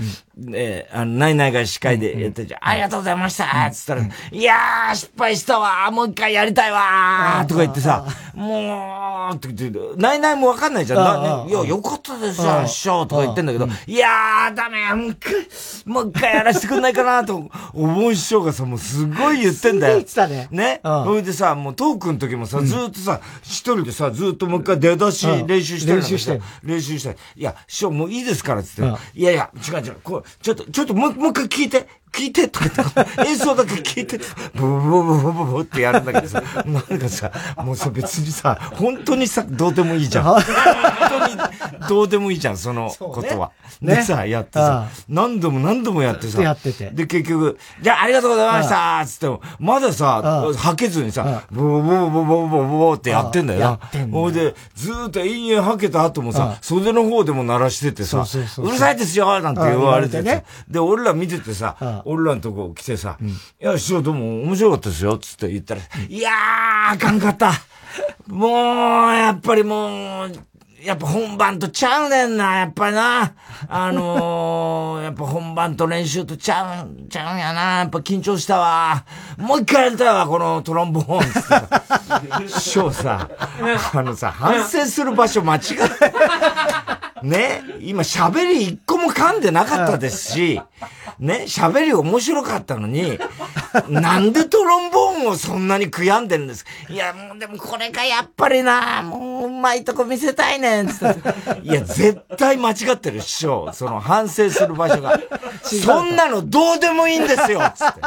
[0.55, 3.71] えあの、ないないが司会でやってじゃ、ありがとうございました。
[3.71, 5.91] つったら、いやー、失敗したわ。
[5.91, 11.49] もう一回やりたいわとか言ってさ、もう、って言って、ないないもわかんないじゃん。
[11.49, 14.95] いや、よかったですよ、師匠とか言ってんだけど、いやー、ダメ。
[14.95, 15.35] もう一回、
[15.85, 19.97] もう一回やらせてくんないかなと、お盆師匠がさ、もうすごい言ってんだよ。
[19.97, 20.49] 言ってたね。
[20.51, 20.81] ね？
[20.83, 26.41] それでさ、もうトークの時もさ、ずっとさ、一人でさ、ずっともう一回出だし練習してる練習して。
[26.63, 27.17] 練習して。
[27.37, 29.19] いや、師匠もういいですから、つって。
[29.19, 31.87] いやいや、違う違う、こう、ちょっと、ちょっともう、もう一回聞いて。
[32.13, 34.19] 聞いてとか言って、 演奏だけ聞いて、
[34.55, 40.25] ブブブブブブブってやるんだけどさ、なんかさ、もうさ別にさ、本当にさ、どうでもいいじゃん。
[40.37, 40.43] 本
[41.09, 41.37] 当に
[41.89, 43.51] どうでもいいじゃん、そのことは。
[43.81, 46.43] ね、でさ、やってさ、何度も何度もやってさ。
[46.43, 46.91] やってて。
[46.91, 53.61] で、結局、じゃあありがとうございましたつっても、まださ、吐けずにさ、ブーブーブーブーブーブーってやってんだよ。
[53.61, 58.25] やってんだほいで、ずーっと延々吐けた後もさ、袖の方でも鳴らしててさ、
[58.59, 60.45] うるさいですよなんて言われてね。
[60.69, 63.17] で、俺ら見ててさ、俺らのとこ来てさ、
[63.61, 67.53] いや、師匠どうも面白かったですよ、つって言ったら、いやー、あかんかった。
[68.29, 68.51] もう、
[69.15, 70.33] やっぱりもう、
[70.85, 73.35] やっぱ本番とちゃうねんな、やっぱりな。
[73.69, 77.79] あのー、 やっぱ本番と練習とちゃう、ちゃうんやな。
[77.79, 79.05] やっぱ緊張したわ。
[79.37, 82.49] もう一回やりたいわ、このトロンボーン。
[82.51, 83.29] 師匠さ、
[83.95, 85.73] あのさ、反省する場所間違って。
[87.23, 90.61] ね、今喋り一個も噛んでなかったですし、
[91.19, 93.19] ね、喋り面白かったのに、
[93.89, 101.61] なんでトロンボーンをそんなに悔やんでるんですいや、もうでもこれがやっぱりな、もううまいとこ見せたいねん、つって。
[101.63, 103.71] いや、絶対間違ってる、師匠。
[103.73, 105.19] その反省する場所が。
[105.63, 108.01] そんなのどうでもいいんですよ、つって。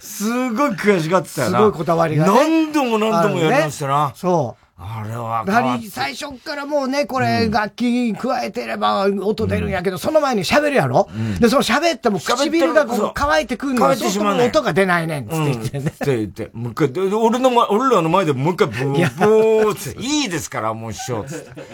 [0.00, 1.58] すごい悔しがってたよな。
[1.58, 2.32] すごいこだわりが、ね。
[2.32, 4.08] 何度も何度もやりましたな。
[4.08, 4.63] ね、そう。
[4.86, 11.08] あれはやはり最初からもうね、これ、楽器加えてれば音出るんやけど、その前に喋るやろ、
[11.40, 15.84] で、その喋っても唇がこう乾いてくんのそうすると音が出ないねん、つって言ってね。
[15.86, 21.64] って言って、もう一回、俺の前、俺らの前でもう一回ブーブーって、いいですから、もう師匠、つって。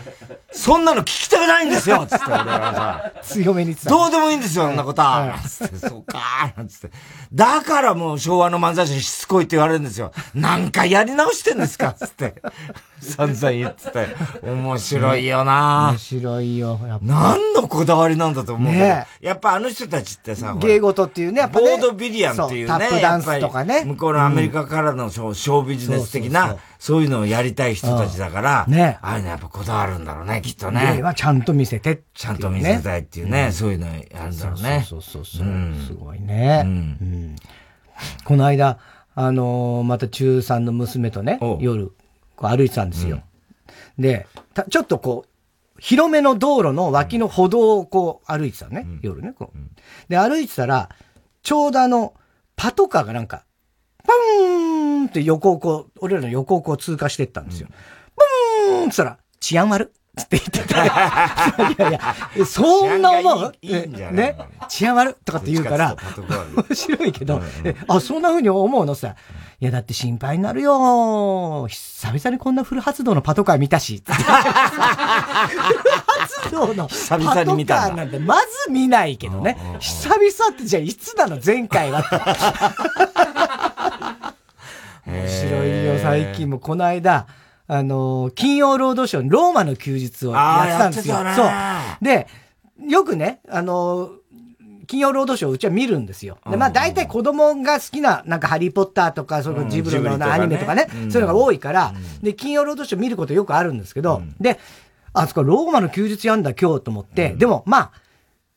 [0.53, 3.13] そんなの聞きたくないんですよつって俺はさ。
[3.23, 5.39] 強めにどうでもいいんですよ、そんなことは。
[5.47, 6.91] つって、そうかなんつって。
[7.33, 10.13] だからもう昭和の漫才師しつこいって言われるんですよ。
[10.35, 12.35] 何回やり直してんですかつって。
[13.01, 14.09] 散々言ってたよ。
[14.43, 16.79] 面白いよな面白いよ。
[17.03, 23.85] 何のこだわりなんだと思うねやっぱあの人たちってさ、芸事っていうね、やっぱ、ね、ボードビリアンっていうね、タップダンスとかね。
[23.85, 28.99] 向こうのアメリカからのショービジネス的な、そういうのをやりたい人たちだから、ね。
[29.03, 30.97] あれね、やっぱこだわるんだろうね、きっとね。
[30.97, 34.85] 芸はちゃんと見せてちゃんと見せたいっていうね、そういうのやるんだろうね。
[34.87, 35.47] そうそうそう。
[35.87, 36.67] すごいね。
[38.25, 38.79] この間、
[39.15, 41.93] あのまた中3の娘とね、夜、
[42.41, 43.23] こう歩いてたんですよ。
[43.99, 44.27] で、
[44.71, 45.31] ちょっとこう、
[45.79, 49.59] 広めの道路の脇の歩道をこう歩いてたのね、うん、夜ね、こう。
[50.09, 50.89] で、歩いてたら、
[51.43, 52.15] ちょうどあの、
[52.57, 53.45] パトカーがなんか、
[54.05, 57.69] パーンって横をこう、俺らの横をこう通過してったんですよ。
[58.71, 60.85] うん、ーンって言ったら、治安悪って言ってた。
[60.85, 60.89] い
[61.79, 62.01] やいや、
[62.47, 63.53] そんな思う？
[63.63, 64.37] ね？
[64.69, 65.97] 治安悪とかって言うから、
[66.57, 67.41] 面白いけど、
[67.89, 69.15] あ、そんな風に思うのさ。
[69.61, 71.67] いや、だって心配になるよ。
[71.69, 74.03] 久々にこんなフル発動のパトカー見たし。
[74.07, 79.59] フル発動のパトカーなんてまず見ないけどね。
[79.79, 80.21] 久々
[80.55, 81.39] ってじゃあいつなの？
[81.45, 82.03] 前回は。
[85.07, 86.59] 面白いよ、最近も。
[86.59, 87.27] この間、
[87.69, 91.17] あの、金曜ロードショーにローマの休日をやってたんですよ。
[91.37, 91.51] そう。
[92.01, 92.29] で、
[92.89, 94.13] よくね、あの、
[94.91, 96.39] 金曜ロードショーうちは見るんですよ。
[96.51, 104.59] で、まあ大体子供が好きな、なんかハリーポッターとか、そのジブリのアニメとかね、そういうのが多いから、で、金曜ロードショー見ることよくあるんですけど、で、
[105.13, 107.91] あそこローマの休日やんだ今日と思って、でもまあ、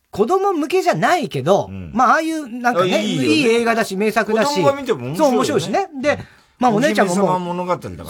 [0.09, 4.55] 子供向けじゃないけど、まあああいうなんかね、いい映画だし、名作だし、
[5.15, 5.87] そう面白いしね。
[6.01, 6.17] で、
[6.57, 7.27] まあお姉ちゃんももう、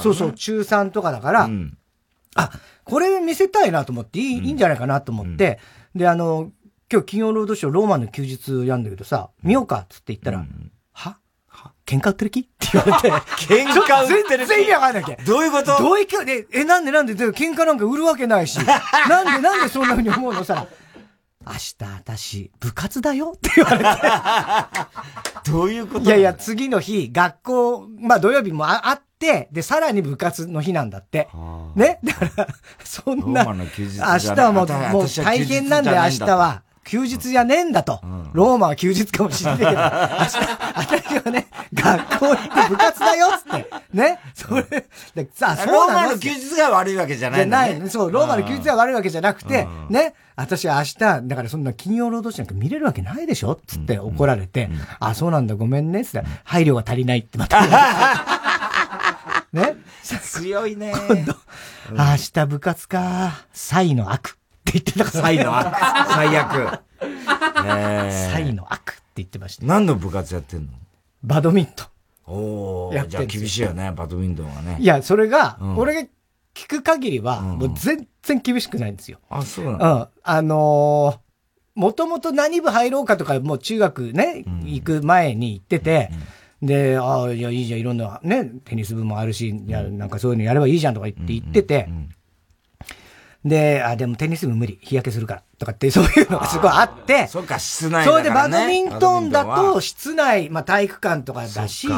[0.01, 1.49] そうそう、中3とかだから、
[2.35, 2.51] あ、
[2.85, 5.59] これ見せたいなと思って、いい,、いいんじゃないかなと思って、
[5.93, 6.51] で、あの、
[6.93, 11.17] 今日金曜ロードショーローマの休日やんだけどさ、見ようかっつって言ったら、うん、は？
[11.47, 11.71] は？
[11.87, 12.41] 喧嘩売ってる気？
[12.41, 13.11] って言われて。
[13.51, 14.47] 喧嘩売ってる気？
[14.47, 15.15] 全然意味わかんないけ。
[15.25, 15.75] どういうこと？
[15.79, 17.15] どういう気え、え、なんでなんで？
[17.15, 18.59] 喧嘩なんか売るわけないし。
[19.09, 20.43] なんでなんでそんな風に思うの？
[20.43, 20.67] さ。
[21.47, 23.79] 明日私、部活だよって言われ
[25.43, 25.49] て。
[25.51, 26.05] どういうこと？
[26.05, 31.27] いやいや、次の日、学校、まあ土曜日もあって、で、さらに部活の日なんだって。
[31.75, 31.99] ね？
[32.03, 32.47] だから、
[32.83, 36.61] そんな、明日はもう、もう大変なんだよ、明日は。
[36.83, 37.99] 休日じゃねえんだと。
[38.03, 39.83] うん、ローマは休日かもしれないけど、明日、
[40.75, 43.69] 私はね、学校行って部活だよっつって。
[43.93, 44.19] ね？
[44.33, 44.63] それ、
[45.15, 45.73] でさあ、そうなの？
[45.73, 47.89] ローマの休日が悪いわけじゃない、ね、じゃない。
[47.89, 50.13] そう、ローマの休日が悪いわけじゃなくて、ね？
[50.35, 56.03] 私は明日、だからそんな金曜ロードショーなんか見れるわけないでしょつって怒られて、うんうん、あ、そうなんだ、ごめんね。
[56.03, 57.61] つって配慮が足りないってまた。
[59.53, 59.75] ね？
[60.03, 60.91] 強いね。
[61.07, 61.35] 今度、
[61.91, 63.45] 明日部活か。
[63.53, 64.37] 才の悪。
[64.73, 65.21] 言ってたから。
[65.23, 65.75] 才の悪。
[66.13, 66.79] 最悪。
[68.33, 69.65] 才の悪って言ってました。
[69.65, 70.67] 何の部活やってんの？
[71.23, 71.87] バドミントン。
[72.25, 74.77] おおじゃあ厳しいよね、バドミントンはね。
[74.79, 76.07] いや、それが、俺が
[76.53, 79.19] 聞く限りは、もう全然厳しくないんですよ。
[79.29, 79.77] あ、そうなの？
[79.77, 80.07] うん。
[80.23, 81.19] あの
[81.75, 86.11] もともと何部入ろうかとか、もう中学ね、行く前に行ってて、
[86.61, 91.89] で、ああ、いや、いいじゃん、いろんなね、テニス部もあるし、いや、なんかそういうのやればいいじゃんとか言って言ってて、
[93.45, 94.79] で、あ、でもテニス部無理。
[94.81, 95.43] 日焼けするから。
[95.57, 97.27] とかって、そういうのがすごいあって。
[97.27, 101.89] そうか、室内だ、ね、それでバドミントンだと、室内、まあ体育館とかだし、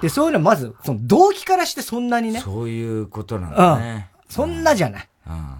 [0.00, 2.40] で、そういうのまず、その動機からしてそんなにね。
[2.40, 4.10] そういうことなんだね。
[4.14, 5.08] うん、そんなじゃない。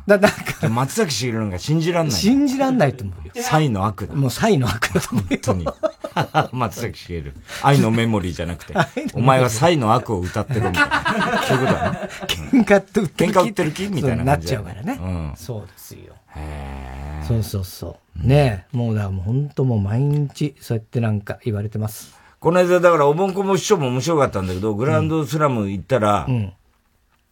[0.07, 0.69] だなんか。
[0.69, 2.17] 松崎しげるのが信じらんない。
[2.17, 3.33] 信じらんないと思うよ。
[3.43, 4.15] サイの悪だ。
[4.15, 5.67] もうサイの悪だと思う本当に。
[6.53, 7.35] 松崎しげる。
[7.63, 8.75] 愛のメモリーじゃなくて、
[9.15, 11.43] お前はサイの悪を歌ってるみたいな。
[11.47, 11.99] そういうことだね。
[12.27, 13.39] 喧嘩って売ってる気？
[13.39, 14.99] 喧嘩売ってる気みたいななっちゃうからね。
[15.01, 15.33] うん。
[15.37, 16.15] そうですよ。
[16.37, 18.27] へそうそうそう。
[18.27, 18.77] ねえ。
[18.77, 22.15] もうだからもう本当もう毎日、そうやってなんか言われてます。
[22.41, 26.53] この間だからおぼんこも師匠も面白かったんだけど、グランドスラム行ったら、うん、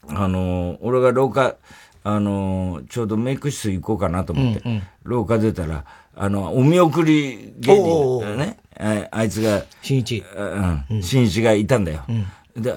[0.08, 1.56] あの、俺が廊下、
[2.02, 5.84] あの、ちょうどメイク室行こうかなと思って、うんうん、廊下出たら、
[6.16, 10.24] あの、お見送り芸人ね、ああいつが、新一。
[10.36, 12.04] うん、新一がいたんだよ。
[12.08, 12.74] うん、で、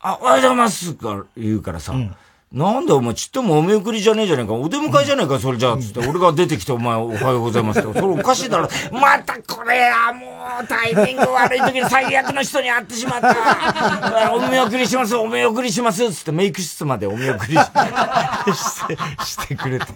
[0.00, 2.14] あ、おはようございますか言うからさ、うん
[2.52, 4.54] なんだお前ちっともお見送りじゃねえじゃねえか。
[4.54, 5.78] お出迎えじゃねえか、それじゃあ。
[5.78, 8.00] つって、俺が出てきてお前おはようございますって。
[8.00, 8.68] それおかしいだろ。
[8.90, 10.26] またこれや、も
[10.60, 14.34] うタイミング悪い時に最悪の人に会ってしまった。
[14.34, 16.12] お見送りします、お見送りします。
[16.12, 19.86] つってメイク室までお見送りししてしてくれて。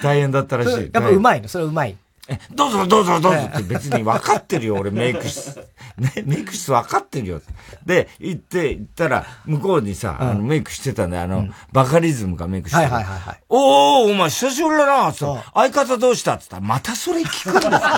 [0.00, 0.90] 大変だったらしい。
[0.92, 1.96] やっぱうまいのそれうまい。
[2.54, 5.56] どうぞどうぞどうぞって別に分かってるよ、俺 メイク室。
[5.98, 7.42] ね、メイク室分かってるよ。
[7.84, 12.82] で、行って、行ったら、向こうにさ、あの、メイクしてたんで、あの、バカリズムがメイクしてた。
[12.82, 13.40] はいはいはい。
[13.48, 17.80] おー、お前久しぶりだな、つって、相方どうしたつったら、またそれ聞くんですよ。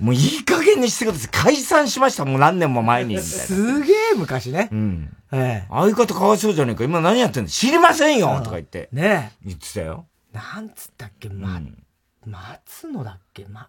[0.00, 1.28] もういい加減にしてください。
[1.30, 3.20] 解散しました、もう何年も前に。
[3.20, 4.68] すげえ昔ね。
[4.72, 5.16] うん。
[5.30, 5.68] ええ。
[5.70, 6.82] 相方かわいそうじゃねえか。
[6.82, 7.48] 今何やってんの？
[7.48, 8.88] 知りませんよとか言って。
[8.92, 9.46] ねえ。
[9.46, 10.06] 言ってたよ。
[10.32, 11.84] なんつったっけ、ま、うん、
[12.24, 13.46] 松野だっけ？
[13.46, 13.68] ま、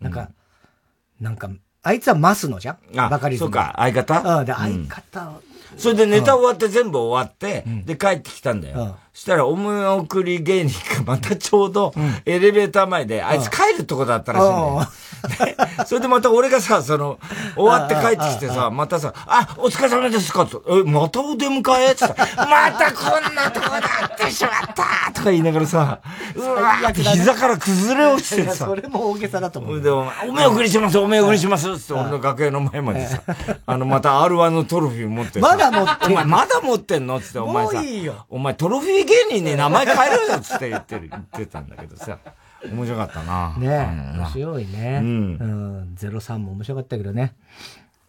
[0.00, 0.20] なんか、
[1.20, 1.50] うん、なんか、
[1.82, 3.00] あいつは増野じゃん？
[3.00, 3.46] あ、バカリズム。
[3.46, 4.38] そうか、相方？
[4.38, 5.40] うん、で、相方
[5.76, 8.98] それでネタ終わって全部終わって、で帰ってきたんだよ。
[9.14, 11.92] したら、お見送り芸人がまたちょうど、
[12.24, 14.88] エレベーター前で、あいつ帰るとこだったらしいんだよ。
[15.86, 17.18] それでまた俺がさ、その、
[17.54, 21.92] 終わって帰ってきてさ、またさ、あ、お疲れ様ですかと、え、またお出迎え？
[21.92, 26.00] ってさ、またこんなとこだってしまったとか言いながらさ、
[26.34, 28.66] うわーって膝から崩れ落ちてさ。
[28.66, 29.80] それも大げさだと思う。
[29.80, 31.70] でも、お見送りします、お見送りします。
[31.70, 33.20] って俺の楽屋の前までさ、
[33.66, 37.20] あの、また R1 のトロフィー持ってまだ持ってお前まだ持ってんの？
[37.20, 37.82] つって、お前さ、
[38.30, 42.18] お前トロフィー芸人に名前変えるよつって言ってる、言ってたんだけどさ。
[42.70, 43.56] 面白かったな。
[43.58, 45.00] ね面白いね。
[45.02, 45.36] うん。
[45.40, 45.44] う
[45.84, 45.94] ん。
[45.96, 47.34] 03も面白かったけどね。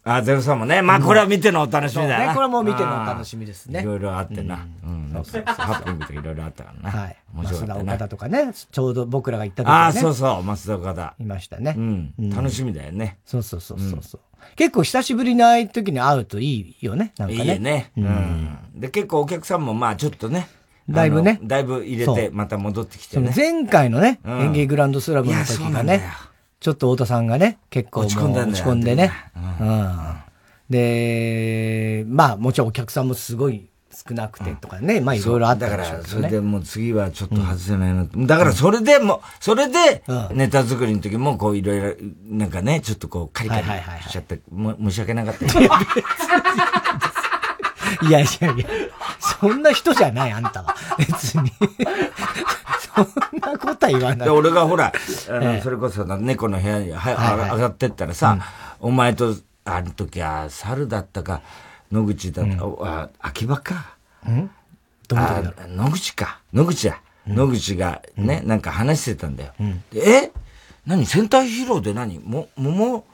[0.04, 0.82] あ、ゼロさんもね。
[0.82, 2.26] まあ、これは見てのお楽しみだね。
[2.28, 3.80] これはもう見てのお楽しみですね。
[3.80, 4.66] いろいろあってな。
[4.84, 5.10] うん。
[5.46, 6.98] ハプニングとかいろいろあったからな。
[6.98, 7.16] はい。
[7.34, 7.76] 面白かった。
[7.76, 8.52] 岡田とかね。
[8.52, 9.72] ちょうど僕らが行った時に。
[9.72, 10.42] ああ、そうそう。
[10.42, 11.14] 松田岡田。
[11.18, 11.74] いましたね。
[11.76, 12.12] うん。
[12.30, 13.18] 楽しみだよね。
[13.24, 14.20] そうそうそうそう。
[14.56, 17.14] 結構久しぶりに会う時に会うといいよね。
[17.16, 17.42] なんかね。
[17.42, 17.92] いいよね。
[17.96, 18.58] うん。
[18.74, 20.48] で、結構お客さんもまあちょっとね。
[20.88, 21.40] だいぶね。
[21.42, 23.32] だいぶ入れて、また戻ってきてね。
[23.34, 26.02] 前回のね、演芸グランドスラムの時がね、
[26.60, 29.12] ちょっと太田さんがね、結構落ち込んでね。
[29.60, 30.16] うん。
[30.68, 41.94] で、まあもちろんお客さんもすごい少なくてとかね、まあいろいろあったから、それでもう次はちょっと外せないな、だからそれでも、それで、ネタ作りの時もこういろいろ、
[42.28, 43.62] なんかね、ちょっとこうカリカリ
[44.02, 45.44] しちゃって、申し訳なかった。
[48.02, 48.66] いやいやいや、
[49.18, 50.74] そんな人じゃない、あんたは。
[50.98, 51.52] 別に。
[52.94, 53.06] そん
[53.40, 54.28] なことは言わない。
[54.28, 54.92] 俺がほら、
[55.30, 58.38] あの、それこそ猫の部屋には、上がってったらさ、
[58.80, 61.40] お前と、あの時は猿だったか、
[61.90, 63.96] 野口だった、あ、秋葉か。
[64.28, 64.50] ん？
[65.08, 66.40] どの野口か。
[66.52, 66.98] 野口や。
[67.26, 69.52] 野口がね、なんか話してたんだよ。
[69.94, 70.30] え？
[70.86, 71.06] 何？
[71.06, 72.18] 戦隊ヒーローで何？
[72.18, 73.04] も、桃、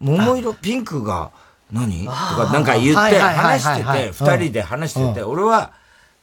[0.00, 1.30] 桃色、ピンクが、
[1.72, 2.04] 何？
[2.04, 5.72] とかなんか言って話してて、二人で話してて、俺は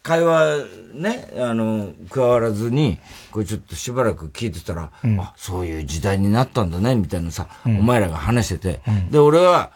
[0.01, 2.99] 会話ね、あの、加わらずに、
[3.31, 8.81] これちょっとしばらく聞いてたら、あ、そういう時代になったんだね、みたいなさ、お前らが話してて、
[9.11, 9.71] で、俺は、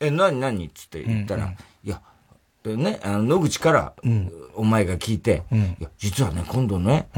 [0.00, 0.66] え、何何？
[0.66, 1.52] っつって言ったら、
[1.84, 2.00] いや、
[2.62, 3.92] でね、あの野口から、
[4.54, 7.08] お前が聞いて、いや、実はね、今度ね、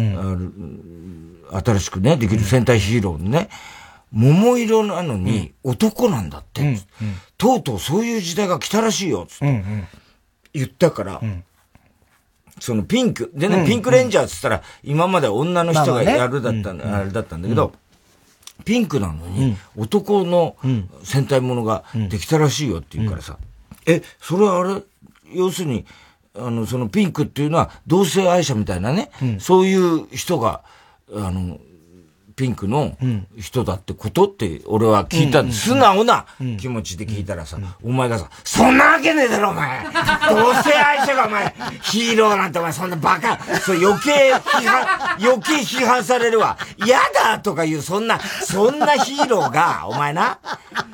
[1.53, 3.49] 新しくね、できる戦隊ヒーローのね、
[4.12, 6.79] 桃色なのに男なんだって、うんうん、
[7.38, 9.64] とうとうそういう時代が来たらしいよ、つって、
[10.53, 11.23] 言ったから、
[12.59, 17.73] そのピンク、でね、ピンクレンジャーっつったら、今まで女の人がやるだったんだ、あれだったんだけど、
[18.64, 20.57] ピンクなのに、男の
[21.03, 23.38] 戦隊ものができたらしいよって言うからさ、
[23.87, 24.83] え、それはあれ、
[25.33, 25.87] 要するに、
[26.37, 30.62] あの、そのピンクっていうのは同性愛者みたいなね、そういう人が、
[31.14, 31.59] あの、
[32.40, 32.96] ピンクの
[33.38, 35.42] 人だってことって俺は聞いた。
[35.42, 36.24] んで、素直な
[36.59, 39.85] 気持ちで聞いたらさ、お前がさ、そんなわけねえだろお前。
[40.31, 46.57] 同性愛者がお前、ヒーローなんてお前そんなバカ、そう余計批判、 余計批判されるわ。
[46.83, 50.38] 嫌だとか言う、そんな、そんなヒーローが、お前な、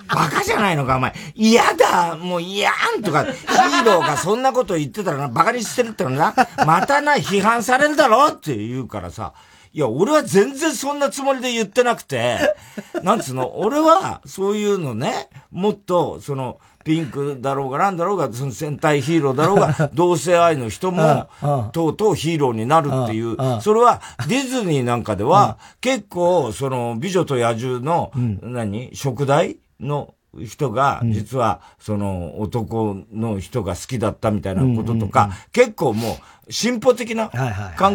[0.09, 6.35] バカじゃないのかお前、嫌だもう嫌んとか、ヒーローがそんなこと言ってたらな、バカにしてるってのな、
[6.67, 9.33] またな、批判されるだろって言うからさ、
[9.77, 12.39] いや、俺は全然そんなつもりで言ってなくて、
[13.05, 21.29] なんつうの、俺は、そういうのね、もっと、その、ピンクだろうがなんだろうが、その戦隊ヒーローだろうが、 同性愛の人も、
[21.73, 28.93] とうとうヒーローになるっていう、それはディズニーなんかでは、結構、その、美女と野獣の、何？
[28.95, 36.19] 食代の人が、実は、その、男の人が好きだったみたいなこととか、結構も
[36.49, 37.35] う、進歩的な考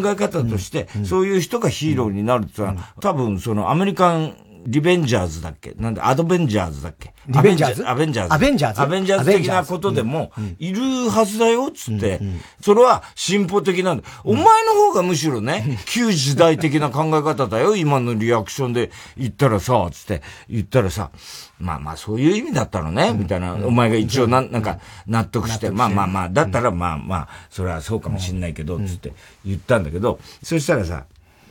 [0.06, 5.74] え方として、そういう人がヒーローになるってのは、多分、その、アメリカンリベンジャーズだっけ？
[5.76, 7.12] なんで、アドベンジャーズだっけ？
[7.28, 7.88] リベンジャーズ？
[7.88, 8.34] アベンジャーズ。
[8.34, 8.80] アベンジャーズ？
[8.80, 12.20] アベンジャーズ的なことでも、いるはずだよ、つって。
[12.60, 14.04] それは進歩的なんだ。
[14.24, 20.22] お前の方がむしろね、旧時代的な考え方だよ、今のリアクションで言ったらさ、つって。
[20.48, 21.10] 言ったらさ、
[21.58, 29.12] まあまあそういう意味だったのね、みたいな、お前が一応な、なんか納得して、まあまあまあ、だったらまあまあ、それはそうかもしんないけど、つって
[29.44, 31.06] 言ったんだけど、そしたらさ、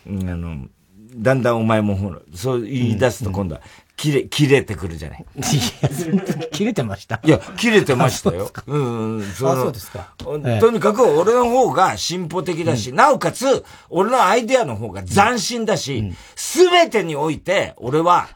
[0.06, 0.68] あの、
[1.14, 3.62] だんだんお前もほら、そう言い出すと今度は、
[3.98, 5.26] 切れ、切れてくるじゃない。
[5.36, 5.40] い
[5.82, 7.20] や、切れてました？
[7.24, 8.52] いや、切れてましたよ。
[8.66, 10.14] うん、そそうですか。
[10.18, 10.38] と
[10.72, 18.30] にかく俺の方が進歩的だし、なおかつ、俺のアイデアの方が斬新だし、すべてにおいて、俺は、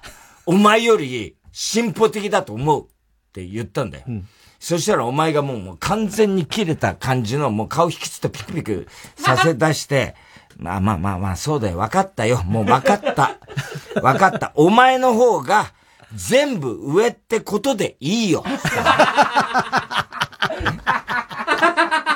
[0.46, 2.88] お前より進歩的だと思うっ
[3.34, 4.04] て言ったんだよ。
[4.60, 10.16] そしたらお前がもうもう完全に切れた感じの、もう顔引きつってピクピクさせ出して、
[10.58, 11.78] まあまあまあまあ、そうだよ。
[11.78, 12.44] 分かったよ。
[12.44, 13.38] もう分かった。
[14.02, 14.52] 分かった。
[14.56, 15.74] お前の方が、
[16.14, 18.44] 全部上ってことでいいよ。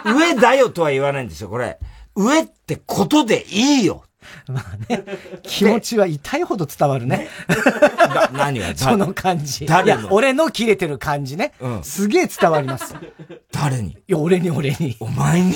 [0.06, 1.80] 上だよとは言わないんですよ、これ。
[2.16, 4.04] 上ってことでいいよ。
[4.48, 5.06] まあね、
[5.44, 7.28] 気持ちは痛いほど伝わるね。
[8.34, 9.66] 何がその感じ。
[9.66, 10.08] 誰の？
[10.12, 11.54] 俺の切れてる感じね。
[11.60, 12.96] うん、すげえ伝わります。
[13.52, 13.92] 誰に？
[13.92, 14.96] いや、俺に俺に。
[15.00, 15.54] お前に？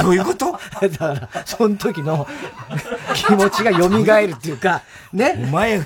[0.00, 0.52] どういうこと？
[0.80, 2.26] だから、その時の
[3.14, 5.34] 気持ちが蘇るっていうか、ね。
[5.44, 5.84] お前の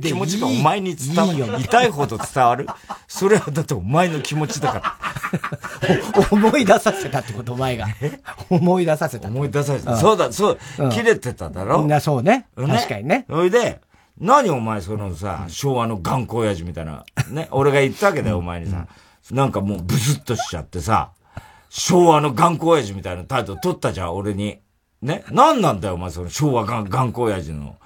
[0.00, 1.38] 気持ちがお前に伝わる。
[1.38, 2.66] よ痛いほど伝わる
[3.06, 4.96] それはだってお前の気持ちだから。
[6.30, 7.86] 思い出させたってこと、お前が。
[8.50, 9.28] 思い出させた。
[9.28, 9.96] 思い出させた。
[9.96, 10.58] そうだ、そう、
[10.90, 11.86] 切れてただろ？
[11.86, 12.46] な、そうね。
[12.56, 13.26] 確かにね。
[13.28, 13.80] それで、
[14.18, 18.86] 何お前そのさ、昭和の頑固親父みたいな、ね、俺が言ったわけだよ、お前にさ。
[19.30, 21.10] なんかもうブスッとしちゃってさ、
[21.68, 24.58] 昭和の頑固親父みたいなタイトル取ったじゃん、俺に。
[25.02, 25.24] ね？
[25.30, 27.76] 何なんだよ、お前その昭和頑固親父の、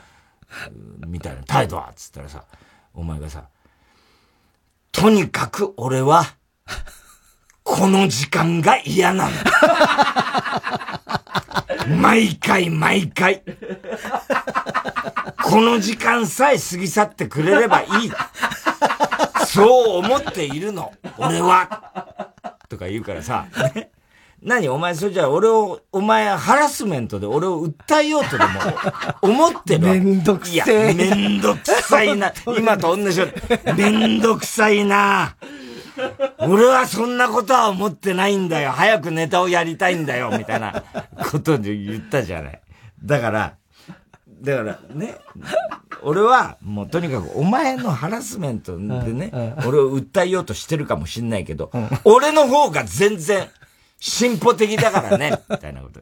[1.06, 2.44] みたいな態度はっ、つったらさ、
[2.94, 3.44] お前がさ、
[4.92, 6.24] とにかく俺は、
[7.62, 9.30] この時間が嫌なの。
[12.00, 13.42] 毎回毎回。
[15.42, 17.88] この時間さえ過ぎ去ってくれればいい。
[19.46, 20.92] そう思っているの。
[21.18, 22.32] 俺は。
[22.68, 23.46] とか言うからさ。
[24.42, 28.50] 何お前、それじゃあ俺を、お前ハラスメントで俺を訴えようとでも
[29.20, 30.55] 思ってるめんどくせえ。
[30.55, 32.33] いや、めんどくさいな。
[32.59, 33.76] 今と同じように。
[33.76, 35.37] めんどくさいな。
[36.38, 38.70] 俺はそんなことは思ってないんだよ。
[38.70, 40.31] 早くネタをやりたいんだよ。
[40.37, 40.85] みたいな
[41.31, 42.61] ことで言ったじゃない。
[43.05, 43.57] だから、
[44.40, 45.16] だからね、
[46.03, 51.70] 俺はもうとにかくお前のハラスメントでね、俺を訴えようとしてるかもしんないけど、
[52.05, 53.48] 俺の方が全然
[54.00, 56.00] 進歩的だからね、 みたいなこと。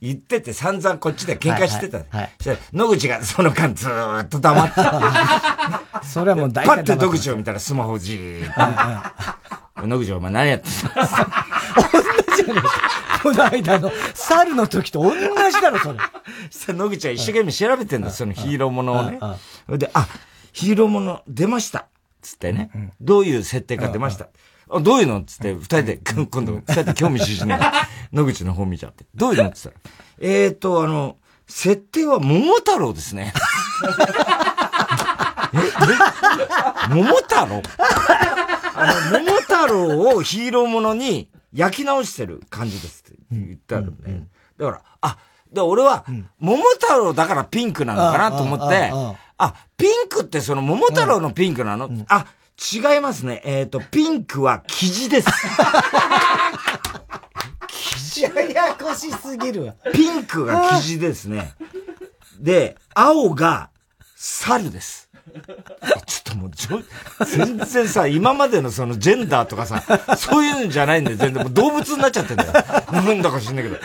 [0.00, 1.98] 言ってて散々こっちで喧嘩してた。
[1.98, 5.82] はいはいはい、野口がその間ずーっと黙ってた。
[6.04, 6.76] それはもう大体。
[6.76, 8.54] パッて野口を見たらスマホじーっ
[9.76, 9.86] と。
[9.86, 10.80] 野口お前何やってんの？
[11.92, 15.98] 同じじゃねえこの間の猿の時と同じだろ、それ。
[16.50, 19.18] さ野口は一生懸命調べてんだ、そのヒーローものをね。
[19.68, 20.06] で、あ、
[20.52, 21.86] ヒーローもの出ました。
[22.20, 22.70] つってね。
[23.00, 24.28] どういう設定か出ました。
[24.74, 25.22] あ、どういうの？
[25.24, 25.96] つって、二人で、
[26.30, 27.72] 今度、二人で興味津々ね、
[28.12, 29.04] 野口の方見ちゃって。
[29.14, 29.50] どういうの？
[29.50, 29.74] つったら。
[30.20, 33.32] えーと、あの、設定は桃太郎ですね。
[35.54, 37.62] え、え桃太郎？
[38.76, 43.18] あの、桃太郎をヒーローものに焼き直してる感じですって。
[43.30, 44.26] 言ったのね。
[44.58, 45.18] だから、あ、
[45.52, 46.04] で、俺は、
[46.38, 48.90] 桃太郎だからピンクなのかなと思って、
[49.38, 52.26] あ、ピンクってその桃太郎のピンクなの、あ、
[52.60, 53.42] 違いますね。
[53.44, 55.28] えっ、ー、と、ピンクは生地です。
[57.68, 58.30] 生地や
[58.68, 59.74] やこしすぎるわ。
[59.92, 61.52] ピンクが生地ですね。
[62.38, 63.70] で、青が
[64.14, 65.10] 猿です。
[66.06, 66.50] ちょっともう、
[67.26, 69.82] 全然さ、今までのそのジェンダーとかさ、
[70.16, 71.16] そういうんじゃないんだよ。
[71.16, 72.52] 全然もう動物になっちゃってんだよ。
[72.52, 73.76] なんだか知んないけど。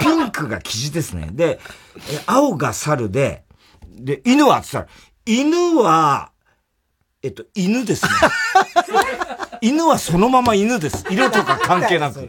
[0.00, 1.28] ピンクがキジですね。
[1.32, 1.58] で、
[2.26, 3.44] 青が猿で、
[3.86, 4.96] で、犬はって言ったら、
[5.26, 6.30] 犬は、
[7.24, 8.10] えっと、犬ですね。
[9.62, 11.06] 犬はそのまま犬です。
[11.08, 12.28] 色とか関係なく。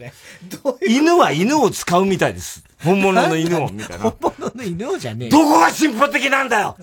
[0.88, 2.64] 犬は犬を使うみたいです。
[2.82, 4.04] 本物の犬を、みたいな。
[4.04, 5.28] 本物の犬をじゃねえ。
[5.28, 6.76] どこが進歩的なんだよ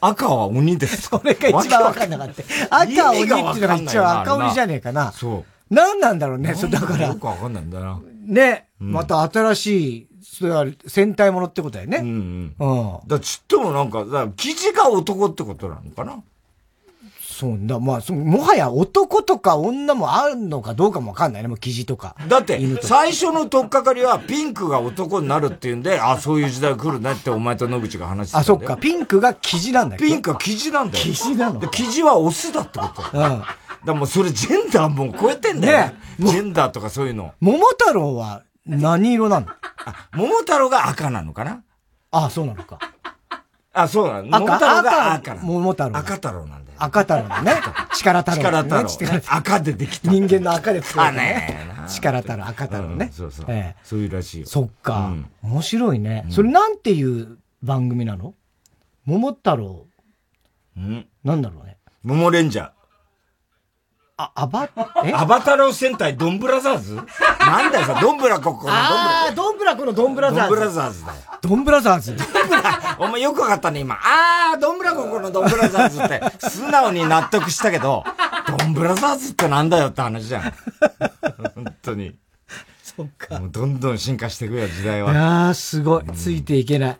[0.00, 1.02] 赤は鬼です。
[1.02, 2.42] それが一番わかんなかった。
[2.70, 5.12] 赤は鬼っていうのが一番赤鬼じゃねえかな。
[5.12, 5.74] そう。
[5.74, 7.08] 何なんだろうね、そだから。
[7.08, 8.00] よくわかんないんだな。
[8.26, 10.07] ね、また新しい、
[10.38, 11.98] それは戦隊ものってことだよね。
[11.98, 12.74] うんうん。
[12.76, 13.08] うん。
[13.08, 16.22] だちっともなんか、だ生地が男ってことなのかな？
[17.20, 22.16] そうだ、まあ、そもはや男とか女もあるのかどうかもわかんないね、もう生地とか。
[22.26, 30.00] だって、最初のとっかかりはピンクが男になるっていうんで、あ、そういう時代来るねってお前と野口が話してたあ、そっか、ピンクが生地なんだよ。
[30.00, 31.04] ピンクは生地なんだよ。
[31.04, 33.02] 生地なの生地はオスだってこと。
[33.16, 33.42] うん。
[33.84, 35.78] だもうそれジェンダーもう超えてんだよ。
[35.86, 37.32] ねジェンダーとかそういうの。
[37.38, 39.12] 桃太郎は何？
[39.14, 39.46] 色なの？
[39.48, 41.64] あ、桃太郎が赤なのかな？
[42.10, 42.78] あ、そうなのか。
[43.72, 44.28] あ、そうなの。
[44.28, 45.46] 桃太郎が赤なの。
[45.46, 45.96] 桃太郎。
[45.96, 46.78] 赤太郎なんだよ。
[46.78, 47.52] 赤太郎ね。
[47.94, 49.36] 力太郎、力太郎。
[49.36, 50.10] 赤でできた。
[50.10, 51.66] 人間の赤で作られたね。
[51.88, 53.10] 力太郎、赤太郎ね。
[53.12, 53.46] そうそう。
[53.82, 54.46] そういうらしいよ。
[54.46, 55.12] そっか。
[55.42, 56.26] 面白いね。
[56.30, 58.34] それなんていう番組なの？
[59.04, 59.86] 桃太郎。
[60.76, 61.06] うん。
[61.24, 61.78] なんだろうね。
[62.02, 62.70] 桃レンジャー。
[64.20, 64.68] あ、アバ、
[65.04, 65.12] え？
[65.14, 66.96] アバタロー戦隊ドンブラザーズ？
[66.96, 70.48] なんだよさ、ドンブラココのああ、ドンブラコのドンブラザーズ。
[70.50, 71.18] ドンブラザーズだよ。
[71.40, 72.16] ドンブラザーズ。
[72.98, 73.94] お前よくわかったね、今。
[73.94, 78.02] ああ、ドンブラココのドンブラザーズって、素直に納得したけど、
[78.58, 80.52] ドンブラザーズってなんだよって話じゃん。
[81.54, 82.16] 本当に。
[82.82, 83.38] そっか。
[83.38, 85.12] もうどんどん進化していくよ、時代は。
[85.12, 86.04] いやー、すごい。
[86.16, 86.98] ついていけない。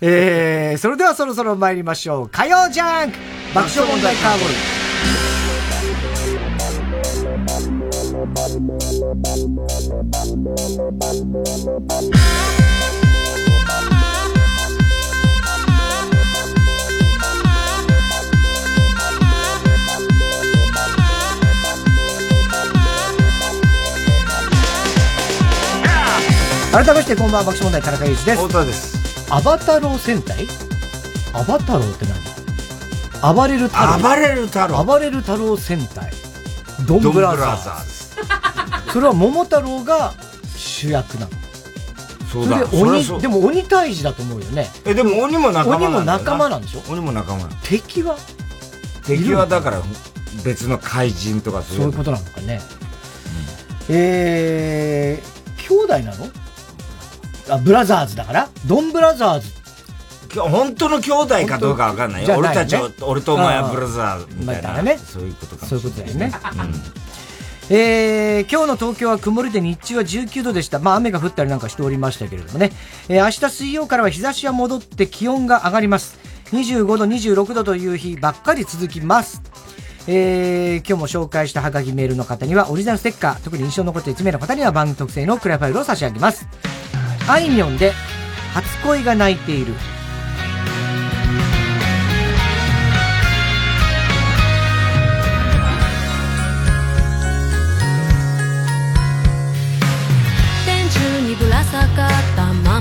[0.00, 2.28] えー、それではそろそろ参りましょう。
[2.28, 3.18] 火曜ジャンク
[3.54, 4.48] 爆笑問題カーボー
[4.86, 4.89] イ。
[8.32, 8.52] 改
[26.86, 28.46] めましてこんばんは爆笑問題田中裕二です。
[28.46, 29.26] 太田です。
[29.32, 30.46] アバタロー戦隊？
[31.32, 33.34] アバタローって何？
[33.34, 33.98] 暴れる太郎。
[33.98, 34.84] 暴れる太郎。
[34.84, 36.12] 暴れる太郎戦隊。
[36.86, 37.99] ドンブラザーズ
[38.92, 40.14] それは桃太郎が
[40.56, 41.32] 主役なの。
[42.30, 42.66] そうだ。
[42.66, 44.68] それで鬼、でも鬼退治だと思うよね。
[44.84, 46.82] え、でも鬼も仲間鬼も仲間なんでしょ？
[46.88, 47.48] 鬼も仲間。
[47.64, 48.16] 敵は？
[49.04, 49.82] 敵はだから
[50.44, 52.60] 別の怪人とかそういうことなのかね。
[53.88, 56.26] うん、えー、兄弟なの？
[57.48, 58.48] あ、ブラザーズだから？
[58.66, 59.50] ドンブラザーズ
[60.38, 62.36] 本当の兄弟かどうかわかんないよ。
[62.38, 64.80] 俺たち、俺とお前はブラザーみたいな。
[64.80, 64.96] ね。
[64.96, 66.32] そういうことかそういうことだよね。
[67.70, 70.80] うんえー、今日の東京は曇りで日中は19度でした。
[70.80, 72.72] まあ雨が降ったりなんかしておりましたけれどもね。
[73.08, 76.18] えー、明日水曜からは日差しは戻って気温が上がります。
[76.52, 79.40] 25度、26度という日ばっかり続きます。
[80.08, 86.48] えー、今日も紹介したハガキメールの方にはオリジナルステッカー、特に印象に残って1名の方には番組特製のクラファイルを差し上げます。
[87.28, 87.92] あいみょんで、
[88.52, 89.74] 初恋が泣いている。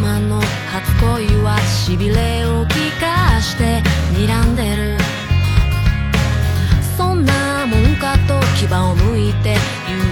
[0.01, 3.81] 初恋はしびれをきかして
[4.13, 4.97] 睨んでる。
[6.97, 9.57] そんなもんかと牙をむいて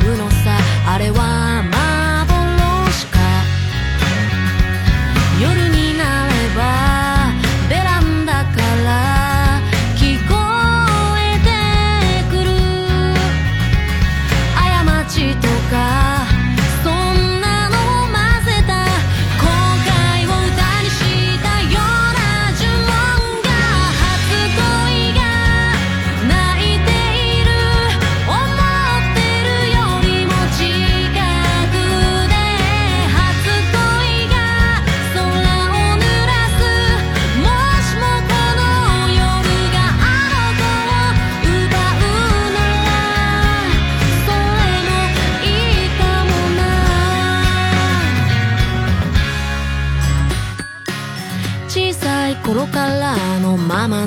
[0.04, 1.47] 言うのさあれは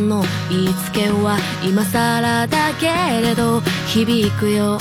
[0.09, 2.87] の言いつけは今更だけ
[3.21, 4.79] れど響くよ。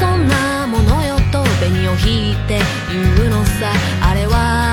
[0.00, 2.60] そんなものよと紅を引いて
[2.90, 3.72] 言うのさ。
[4.02, 4.71] あれは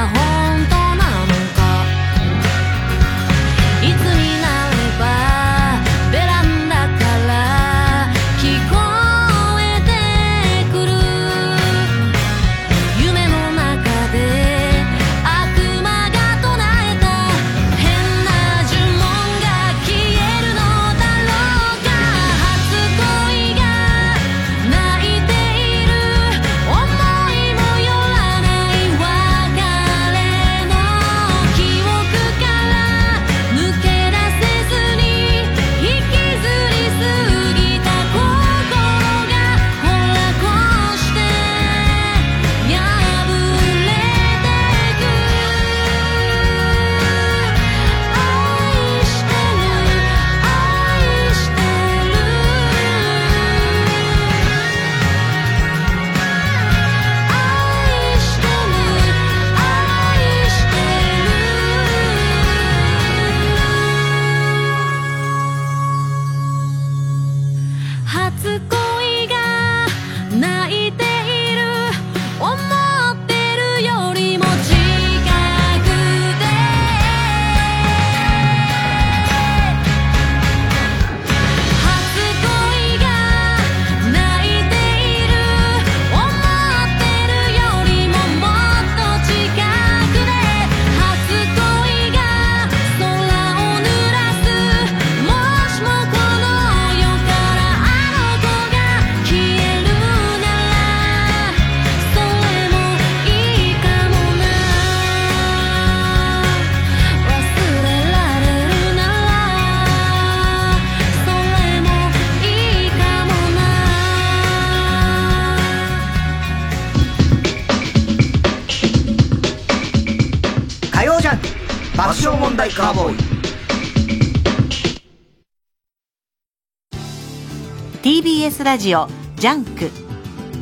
[128.60, 129.08] TBS ラジオ
[129.38, 129.90] JUNK。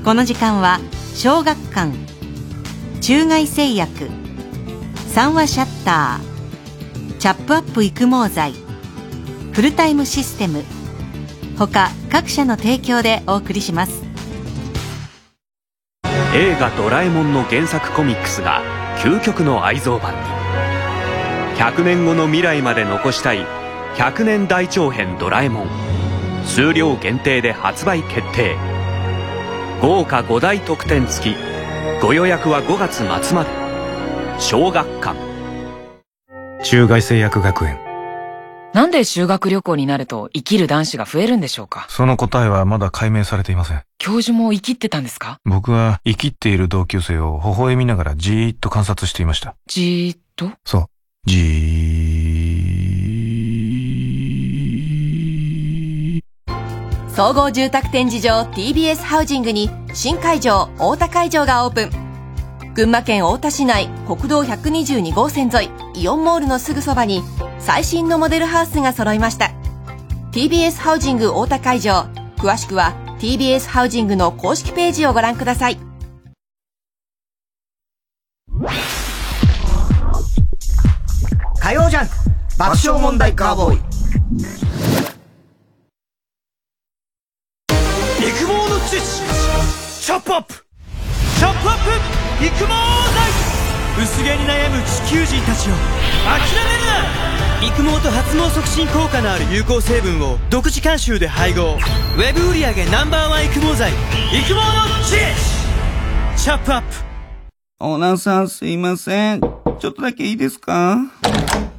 [0.03, 0.79] この時間は
[1.15, 1.91] 小学館。
[3.01, 4.09] 中外製薬。
[5.07, 7.17] 三和シャッター。
[7.17, 8.53] チャップアップ育毛剤。
[9.51, 10.63] フルタイムシステム。
[11.57, 14.03] 他各社の提供でお送りします。
[16.35, 18.61] 映画「ドラえもん」の原作コミックスが
[18.99, 20.19] 究極の愛蔵版に。
[21.57, 23.43] 100年後の未来まで残したい
[23.95, 25.86] 100年大長編ドラえもん。
[26.47, 28.55] 数量限定で発売決定
[29.81, 31.37] 豪華5大特典付き
[32.01, 33.49] ご予約は5月末まで
[34.39, 35.15] 小学館
[36.63, 37.79] 中外製薬学園
[38.73, 41.85] なんで修学旅行になると生きる男子が増えるんでしょうか？
[41.89, 43.81] その答えはまだ解明されていません。
[43.97, 45.39] 教授も生きってたんですか？
[45.45, 49.55] 僕は生きっている同級生を微笑みながらじーっと観察していました。
[49.67, 50.51] じーっと？
[50.63, 50.85] そう。
[51.25, 52.26] じー。
[57.17, 62.73] 総合住宅展示場 TBS ハウジングに新会場、大田会場がオープン。
[62.75, 67.23] 群馬県太田市内国道122号線沿いイオンモールのすぐそばに
[67.57, 69.49] 最新のモデルハウスが揃いました。
[70.31, 72.05] TBS ハウジング太田会場
[72.37, 75.79] 詳しくは TBS ハウジングの公式ページをご覧ください。
[81.59, 82.09] 火曜ジャン
[82.59, 84.66] 爆笑問題カーボーイ。
[90.07, 90.53] チャップアップ。
[90.53, 91.77] チャップアッ
[92.39, 92.45] プ。
[92.45, 92.71] 育毛剤
[94.01, 95.73] 薄毛に悩む地球人たちを。
[96.23, 96.85] 諦める
[97.59, 97.67] な。
[97.67, 101.73] 育毛と発毛促進効果のある有効成分を独自監修で配合。
[101.73, 103.91] ウェブ売上 Ｎｏ.1 育毛剤。
[103.91, 104.61] 育毛の
[105.03, 106.87] 知識チャップアップ。
[107.81, 109.41] オーナーさんすいません。
[109.41, 110.99] ちょっとだけいいですか？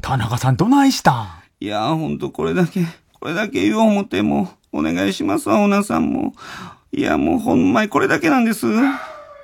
[0.02, 1.26] 田中さんどないしたん？
[1.60, 2.84] いやほんとこれだけ、
[3.18, 6.34] これだけ言おう思っても、お願いしますわ、オーナーさんも。
[6.92, 8.66] いやもうほんまにこれだけなんです。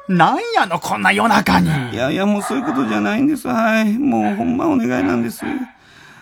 [0.09, 1.69] なんやの、こんな夜中に。
[1.93, 3.49] いやいやもうそういうことじゃないんです。
[3.49, 3.99] はい。
[3.99, 5.45] もうほんまお願いなんです。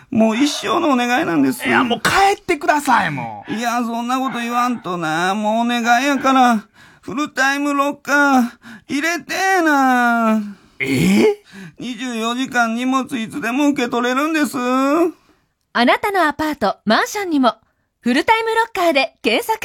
[0.09, 1.67] もう一生のお願いなんです。
[1.67, 3.53] いやもう帰ってください、もう。
[3.53, 5.33] いや、そんなこと言わんとな。
[5.33, 6.65] もうお願いやから。
[7.01, 8.43] フルタイムロッカー、
[8.87, 10.41] 入れてーな
[10.79, 11.21] え？
[11.21, 11.43] え
[11.79, 14.57] ?24 時間荷物いつでも受け取れるんです。
[14.57, 17.55] あなたのアパート、マンションにも、
[17.99, 19.59] フルタイムロッカーで検索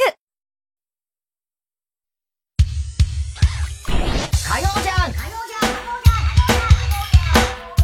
[4.49, 5.19] 火曜ジャンク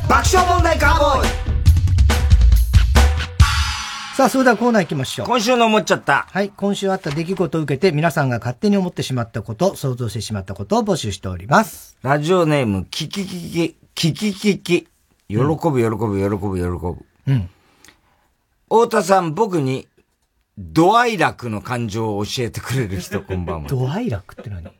[0.09, 1.27] 爆笑問題カーボーイ
[4.15, 5.27] さあ、それではコーナー行きましょう。
[5.27, 6.25] 今週の思っちゃった。
[6.31, 6.49] はい。
[6.49, 11.99] 今週あった出来事を受けて、皆さんが勝手に思ってしまったこと、想像してしまったことを募集しております。
[12.01, 14.87] ラジオネーム、キキキキ、キキキキ。
[15.27, 16.95] 喜ぶ、喜ぶ、喜ぶ、喜ぶ。
[17.27, 17.49] うん。
[18.69, 19.87] 太田さん、僕に、
[20.57, 23.69] ドアイ楽の感情を教えてくれる人、こんばんは。
[23.69, 24.71] ドアイ楽って何？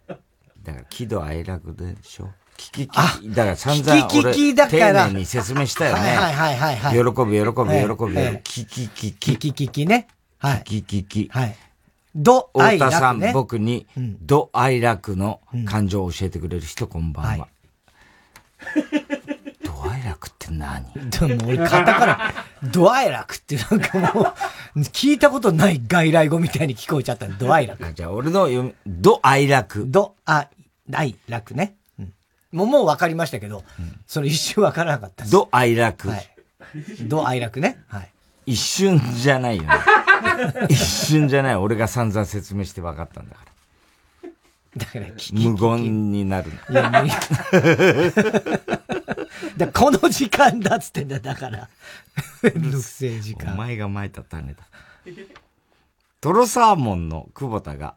[0.66, 2.30] だから、喜怒哀楽でしょ？
[2.58, 3.30] キキキキ。
[3.30, 6.02] だから散々丁寧に説明したよね。
[6.02, 6.94] はいはいはいはい。
[6.94, 9.38] 喜ぶ、喜ぶ、喜ぶ、ええキキキキ。
[9.38, 10.08] キキキキね。
[10.40, 10.64] はい。
[10.66, 11.30] キキキキ。
[11.32, 11.56] はい。
[12.16, 13.20] ドアイ太田さん。
[13.34, 13.88] 僕に、
[14.22, 17.48] ドアイ楽の感情を教えてくれる人、こんばんは。
[20.30, 20.86] って何？
[21.10, 22.34] でも俺、カタカナ、
[22.72, 24.34] ドアイ楽ってなんかも
[24.76, 27.94] う、聞いたことない外来語みたいに聞こえちゃったドアイ楽。
[27.94, 29.86] じゃあ、俺の読み、ドアイ楽。
[29.88, 30.48] ドア
[31.04, 31.76] イ楽ね。
[32.00, 32.14] うん
[32.52, 33.64] もう、もう分かりましたけど、
[34.08, 35.26] その一瞬分からなかった。
[35.26, 36.10] ドアイ楽。
[36.10, 36.30] はい。
[37.02, 37.84] ドアイ楽ね。
[37.88, 38.10] はい。
[38.46, 39.70] 一瞬じゃないよね。
[40.70, 41.56] 一瞬じゃない。
[41.56, 43.52] 俺が散々説明して分かったんだから。
[44.78, 47.12] だから、無言になるいや、無理。
[49.58, 51.70] だこの時間だっつってんだ、だから。
[52.44, 53.54] めんどくせえ時間。
[53.54, 54.64] お前が巻いた種だ。
[56.22, 57.96] トロサーモンの久保田が、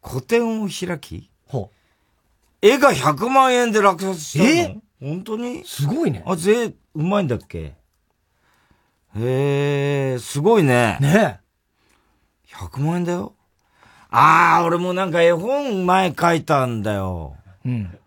[0.00, 1.76] 個展を開きほう。
[2.66, 4.78] 絵が100万円で落札したのえ？
[5.00, 5.64] 本当に？
[5.66, 6.22] すごいね。
[6.26, 7.74] あ、ぜ、うまいんだっけ？
[9.18, 10.98] へえ、すごいね。
[11.00, 12.54] ねえ。
[12.54, 13.34] 100万円だよ。
[14.08, 17.36] ああ、俺もなんか絵本前書いたんだよ。
[17.64, 17.98] うん。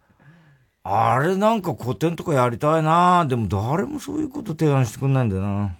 [0.92, 5.76] あれなんか古典とかやりたいなでも誰もそういうこと提案してくんないんだよな。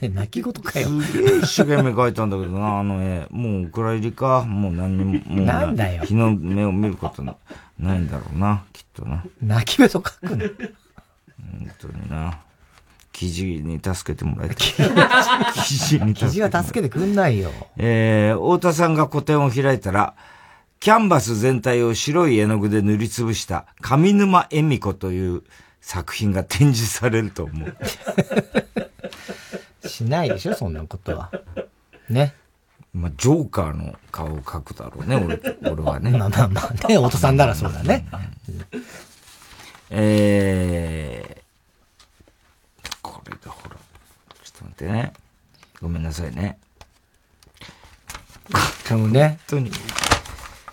[0.00, 0.88] で、泣き言かよ。
[1.00, 3.26] すげえ一生懸命描いたんだけどな、あの絵。
[3.30, 4.42] もうお蔵入りか。
[4.42, 7.36] もう何にも、もうなんだよ日の目を見ることな
[7.78, 9.24] ないんだろうな、きっとな。
[9.42, 10.38] 泣きべそ書くの？
[10.38, 12.40] 本当にな。
[13.12, 14.56] 記事に助けてもらいたい。
[15.64, 17.50] 記事に記事は助けてくんないよ。
[17.76, 20.14] えー、太田さんが個展を開いたら、
[20.80, 25.42] キャンバス全体を白い絵の具で塗りつぶした上沼恵美子という
[25.82, 27.76] 作品が展示されると思う。
[29.86, 31.30] しないでしょ、そんなことは。
[32.08, 32.34] ね。
[32.94, 35.38] まあ、ジョーカーの顔を描くだろうね、俺、
[35.70, 36.12] 俺はね。
[36.12, 38.06] まあまあまあね、お父さんならそうだね。
[39.90, 43.76] えー、これだ、ほら。
[44.42, 45.12] ちょっと待ってね。
[45.82, 46.58] ごめんなさいね。
[48.88, 49.38] でもね。
[49.46, 49.70] 本当に。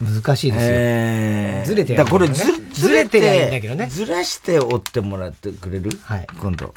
[0.02, 0.72] 難しいですよ。
[0.74, 2.44] えー、ずれてだこれず、
[2.74, 3.88] ずれてりゃいいんだけどね。
[3.88, 5.90] ずらして折ってもらってくれる？
[6.04, 6.28] はい。
[6.40, 6.74] 今度。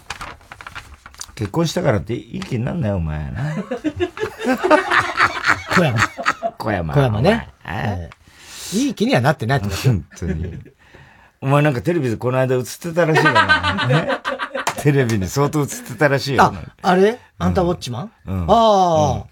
[1.35, 3.55] 結婚したからっていい気になんないよ、お前な。
[5.75, 5.99] 小山。
[6.59, 6.95] 小山。
[6.95, 7.49] 小山ね。
[7.67, 9.79] えー、いい気にはなってないと思う。
[9.79, 10.59] 本当に。
[11.43, 13.87] お前なんかテレビでこの間映ってたらしいよな。
[13.89, 14.09] ね、
[14.83, 16.43] テレビに相当映ってたらしいよ。
[16.43, 16.53] あ、
[16.83, 17.19] あれ？
[17.39, 19.27] あんたウォッチマン、うん、ああ、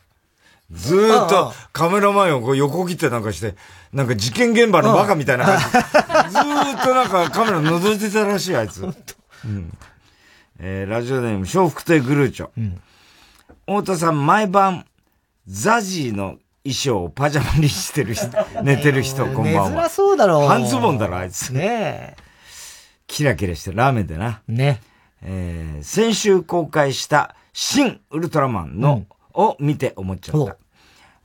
[0.70, 3.54] ずーっとカメラ前をこう横切ってなんかして、
[3.92, 5.64] なんか事件現場のバカみたいな感じ。
[5.64, 8.82] ずーっとなんかカメラ覗いてたらしい、あいつ。
[8.82, 8.88] う
[9.48, 9.72] ん
[10.60, 12.50] えー、ラジオネーム、笑福亭グルーチョ。
[12.56, 12.80] うん、
[13.66, 14.84] 太田さん、毎晩、
[15.46, 18.26] ザジーの衣装をパジャマにしてる人、
[18.62, 19.88] 寝てる人、こんばんは。
[19.88, 20.48] 珍そうだろう。
[20.48, 21.50] 半ズボンだろ、あいつ。
[21.50, 22.16] ねえ。
[23.06, 24.42] キラキラしてラーメンでな。
[24.48, 24.82] ね。
[25.22, 30.56] えー、先週公開した、新ウルトラマンの、うん、を見て思っちゃった。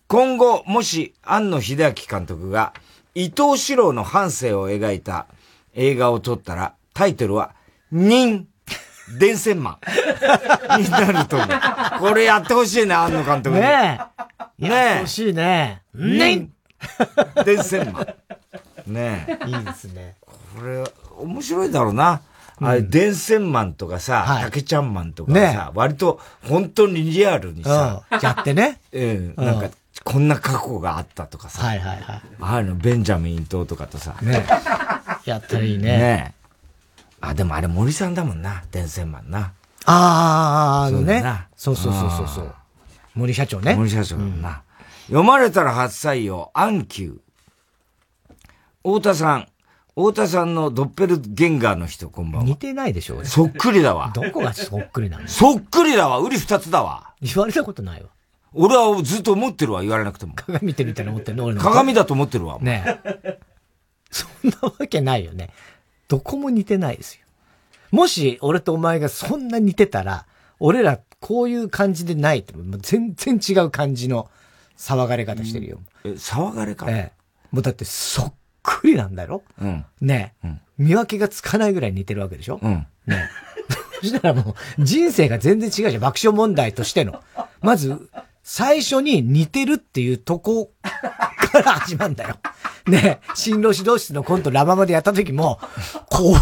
[0.08, 2.74] 今後、もし、庵野秀明監督が、
[3.16, 5.28] 伊藤四郎の半生を描いた
[5.74, 7.56] 映画を撮ったら、タイトルは、
[7.92, 8.48] 人、
[9.20, 9.80] 伝染マ
[10.78, 11.50] ンになると思う。
[12.00, 13.62] これやってほしいね、庵野監督に。
[13.62, 14.00] ね
[14.60, 14.68] え。
[14.68, 14.72] ねえ。
[14.72, 15.82] やってほしいね。
[15.94, 16.52] 人、
[17.46, 18.94] 伝染マン。
[18.94, 19.50] ねえ。
[19.50, 20.16] いいですね。
[20.56, 20.84] これ、
[21.18, 22.22] 面白いだろうな。
[22.62, 28.80] あれ、伝染マンとかさ、竹ちゃんマンとかさ、割と本当にリアルにさ、やってね。
[28.92, 29.70] うん、なんか、
[30.04, 31.66] こんな過去があったとかさ。
[31.66, 32.22] はいはいはい。
[32.40, 34.16] あるの、ベンジャミン伊藤とかとさ。
[34.22, 34.46] ね
[35.26, 35.84] やったらいいね。
[35.98, 36.34] ね
[37.22, 39.54] あ、でもあれ森さんだもんな、伝染マンな。
[39.86, 41.24] ああ、あのね。
[41.56, 42.56] そうそうそうそうそう。
[43.16, 43.76] 森社長ね。
[43.76, 44.64] 森社長な。
[45.08, 47.18] 読まれたら初採用、アンキュー。
[48.84, 49.48] 太田さん。
[49.96, 52.48] 太田さんのドッペルゲンガーの人、こんばんは。
[52.48, 54.12] 似てないでしょそっくりだわ。
[54.14, 56.20] どこがそっくりなのそっくりだわ。
[56.20, 57.14] 売り二つだわ。
[57.22, 58.10] 言われたことないわ。
[58.54, 60.34] 俺はずっと思ってるわ、言われなくても。
[60.34, 61.62] 鏡見てみたいな思ってるの俺の。
[61.62, 62.60] 鏡だと思ってるわ。
[62.62, 63.40] ねえ。
[64.12, 65.50] そんなわけないよね。
[66.08, 67.22] どこも似てないですよ。
[67.92, 70.26] もし、俺とお前がそんな似てたら、
[70.60, 74.30] 俺らこういう感じでないって、全然違う感じの
[74.78, 75.80] 騒がれ方してるよ。
[76.04, 76.92] え、騒がれ方？
[76.92, 77.12] ええ。
[77.52, 79.44] もうだってそっくりなんだろ？
[79.62, 79.86] うん。
[80.02, 82.60] ねえ、うん、見分けがつかないぐらい似てるわけでしょ？
[82.62, 82.88] うん。
[83.08, 83.30] ねえ。
[84.02, 86.02] そしたらもう、人生が全然違うじゃん。
[86.02, 87.24] 爆笑問題としての。
[87.62, 88.10] まず、
[88.44, 92.36] 最初に似てるっていうとこから始まるんだよ。
[92.88, 95.60] ねえ、新郎指導室のコントラママでやった時も、
[96.10, 96.36] こう、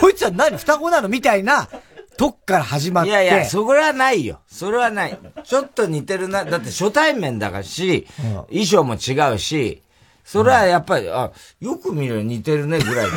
[0.00, 1.68] こいつは何双子なのみたいな、
[2.16, 3.10] とっから始まって。
[3.10, 4.40] いやいや、それはないよ。
[4.46, 5.18] それはない。
[5.44, 6.44] ちょっと似てるな。
[6.44, 9.82] だって初対面だからし、うん、衣装も違うし、
[10.24, 13.10] それはやっぱり、あ、よく見る似てるねぐらいだよ。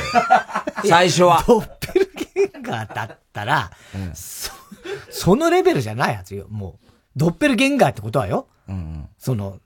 [0.86, 1.44] 最初は。
[1.48, 4.52] ドッペルゲンガーだったら、うん、そ、
[5.12, 6.48] そのレベルじゃないはずよ。
[6.50, 8.48] もう、ドッペルゲンガーってことはよ。
[8.68, 9.60] うんうん、その、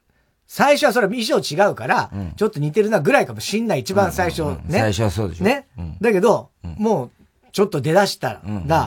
[0.48, 3.80] 最初はそれは衣装違うから、うん、ちょっと似てるなぐらいかもしんない。
[3.80, 4.48] 一番最初ね。
[4.48, 5.44] うんうんうん、最初はそうでしょ。
[5.44, 5.68] ね。
[5.78, 7.12] うん、だけど、もう、
[7.52, 8.80] ちょっと出だしたら、うんうんうん、いわ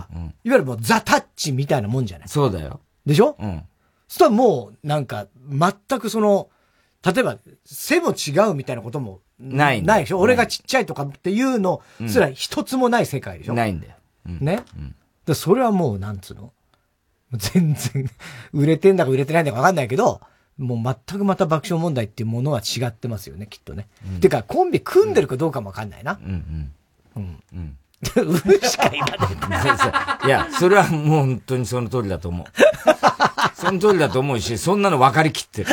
[0.45, 2.29] ゆるもうザ・タッチみたいなもんじゃない。
[2.29, 2.81] そうだよ。
[3.07, 3.37] でしょ？
[3.39, 3.63] うん。
[4.09, 6.49] そしたらもう、なんか、全くその、
[7.05, 10.19] 例えば、背も違うみたいなことも、ないないでしょ？
[10.19, 13.95] 俺がちっちゃいとかっていうのすら一つもない世界でしょ、うん、ないんだよ。
[14.27, 14.95] うん、ね、うん、
[15.25, 16.53] でそれはもう、なんつうの？
[17.33, 18.11] 全然、
[18.53, 20.21] 売れてんだか売れてないんだかわかんないけど、
[20.57, 23.89] もう全くまた爆笑問題っていうものは違ってますよね、きっとね。
[24.15, 26.19] うん、てか、コンビ組んでるかどうかもわかんないな。
[26.23, 26.73] うんうん。
[27.17, 27.43] うん。
[27.53, 27.77] うん。
[28.17, 29.07] 売るしか言わ
[29.51, 30.27] ない。
[30.27, 32.47] いや、それはもう本当にその通りだと思う。
[33.55, 35.71] その通りだと思うし、そんなの分かりきってる。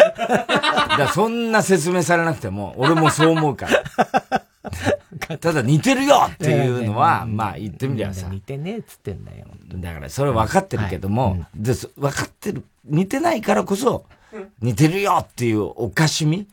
[0.98, 4.44] だそんな説明されなくても、俺もそう思うから。
[5.40, 8.28] ただ似てるよっていうのは、まあ言ってみりゃさ。
[8.30, 9.46] 似てねえっつってんだよ。
[9.76, 14.06] だからそれ分かってるけども、で分かってる、似てないからこそ、
[14.62, 16.48] 似てるよっていうおかしみ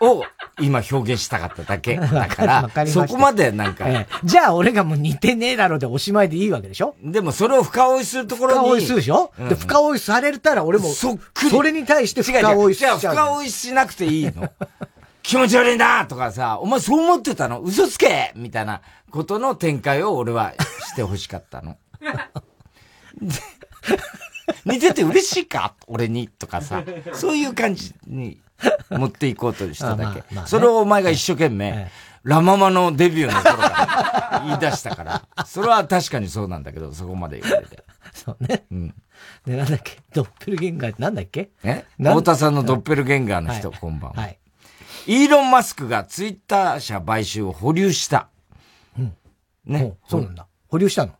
[0.00, 0.24] を
[0.60, 6.94] 今表現したかっただけ だから、そこまでなんか、ええ、じゃあ俺がもう似てねえだろうでおしまいでいいわけでしょ？
[7.02, 8.58] でもそれを深追いするところに。
[8.60, 11.50] 深追いするでしょ、うん、で、深追いされたら俺も、そっくり。
[11.50, 12.98] それに対して深追いしちゃう。
[12.98, 14.50] 深追いしなくていいの。
[15.22, 17.60] 気持ち悪いなとかさ、お前そう思ってたの？
[17.60, 21.76] 嘘つけみたいなことの展開を俺はしてほしかったの。
[24.64, 25.74] 似てて嬉しいか？
[25.86, 28.40] 俺にとかさ、そういう感じに
[28.90, 30.24] 持っていこうとしただけ。
[30.46, 31.90] それをお前が一生懸命、
[32.24, 35.46] ラママのデビューの頃か言い出したから。
[35.46, 37.84] それは確かにそうなんだけど、そこまで言われて。
[38.12, 38.64] そうね。
[38.70, 38.94] うん。
[39.46, 39.98] で、なんだっけ？
[40.12, 41.50] ドッペルゲンガーってなんだっけ？
[41.62, 41.84] え？
[41.98, 44.22] 太田さんのドッペルゲンガーの人、はい、こんばんは。
[44.22, 44.38] はい。
[45.06, 48.28] イーロン・マスクがツイッター社買収を保留した。
[48.98, 49.16] うん。
[49.64, 49.96] ね。
[50.08, 50.46] そうなんだ。
[50.68, 51.12] 保留したの？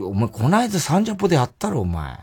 [0.00, 2.18] お前、こないだサンジャポでやったろ、お前。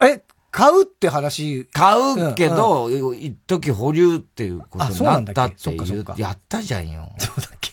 [0.00, 1.68] え買うって話？
[1.72, 6.04] 買うけど、うんうん、一時保留っていうことになったっていう。
[6.16, 7.10] やったじゃんよ。
[7.18, 7.72] そうだっけ？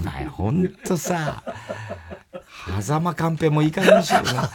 [0.00, 1.42] お前、ほんとさ、
[2.80, 4.50] 狭間カンペもいい加減にしろな。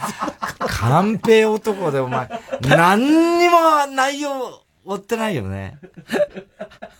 [0.58, 2.28] カンペ男でお前、
[2.62, 5.78] 何にも内容追ってないよね。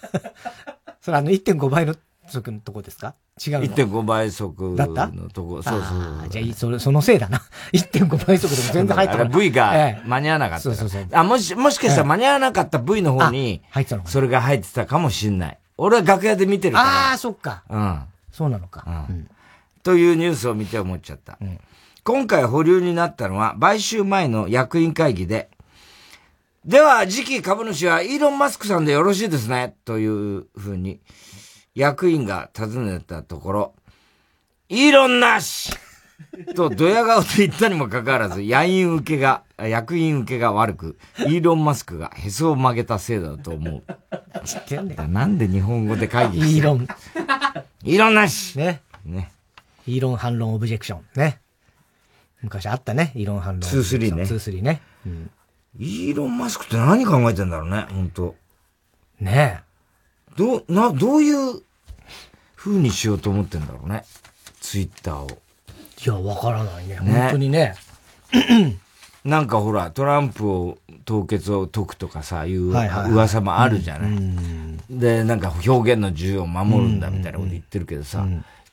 [1.00, 1.94] それあの1.5倍の
[2.26, 3.14] 速のとこですか？
[3.44, 5.62] 違うの ?1.5 倍速のとこ。
[5.62, 6.28] そうそう。
[6.30, 7.42] じゃあ、それ、そのせいだな。
[7.74, 9.28] 1.5倍速でも全然入ってない。
[9.28, 9.72] V が
[10.06, 10.62] 間に合わなかった。
[10.62, 11.06] そうそうそう。
[11.12, 15.58] あ、もし、もしかしたら間に合わなかった V の方に、入ってたのそれが入ってたかもしんない。
[15.76, 16.88] 俺は楽屋で見てるから。
[17.10, 17.64] ああ、そっか。
[17.68, 18.02] うん。
[18.30, 19.06] そうなのか。
[19.08, 19.28] うん。
[19.82, 21.36] というニュースを見て思っちゃった。
[21.40, 21.60] うん、
[22.04, 25.50] 今回保留になったのは、買収前の役員会議で、
[26.64, 31.00] では、次期株主はイーロン・マスクさんでよろしいですね、というふうに、
[31.74, 33.74] 役員が尋ねたところ、
[34.70, 35.70] イーロンなし
[36.54, 43.82] と、ドヤ顔で言ったにもかかわらず、役員受けが、役員受けが悪く、イーロン・マスクがへそを曲げたせいだと思う。
[44.46, 46.88] 知ってんねなんで日本語で会議してイーロン。
[47.84, 48.80] イーロンなしね。
[49.04, 49.30] ね。
[49.86, 51.02] イーロン反論オブジェクション。
[51.14, 51.40] ね。
[52.40, 53.70] 昔あったね、イーロン反論。
[53.70, 54.22] 2-3ね。
[54.22, 54.80] 2-3ね。
[55.04, 55.30] うん。
[55.78, 58.34] イーロン・マスクって何考えてんだろうね、本当
[59.20, 60.36] ねえ。
[60.36, 61.62] どう、な、どういう
[62.56, 64.04] 風にしようと思ってんだろうね。
[64.60, 65.28] ツイッターを。
[65.28, 66.98] いや、わからないね。
[67.00, 67.74] ね本当にね。
[69.24, 74.10] なんかほら、トランプを、凍結を解くとかさ、いう噂もあるじゃない。
[74.90, 78.26] で、なんか表現の自由を守るんだみたいなこと言ってるけどさ、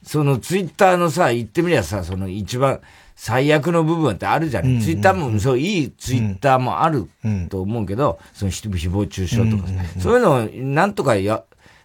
[0.04, 2.82] そのツイッターのさ、言ってみりゃさ、その一番
[3.24, 7.08] 最悪の部分ってあるじゃない、ツイッターも、そう、いいツイッターもある
[7.52, 9.66] と思うけど、その誹謗中傷とか、
[10.00, 11.44] そういうのをなんとかや、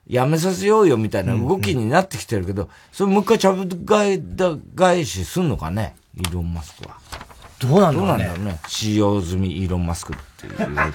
[0.08, 3.68] やめさせようよみたいな動きになってきてるけど、それもう一回ちゃぶ
[4.74, 6.96] 返しすんのかね、イーロン・マスクは。
[7.58, 8.06] どうなんだろうね。
[8.06, 8.60] どうなんだろうね？
[8.68, 10.90] 使用済みイーロン・マスクって言わ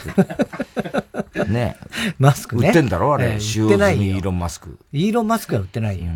[1.34, 1.52] れて。
[1.52, 1.78] ね
[2.18, 2.70] マスクね。
[2.70, 3.40] 売ってんだろあれ。
[3.40, 4.80] 使用済みイーロン・マスク。
[4.92, 6.12] イーロン・マスクは売ってないよ。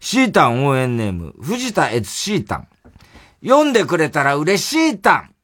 [0.00, 2.68] シータン応援ネーム、藤田悦シータン。
[3.42, 5.34] 読んでくれたら嬉しいタン。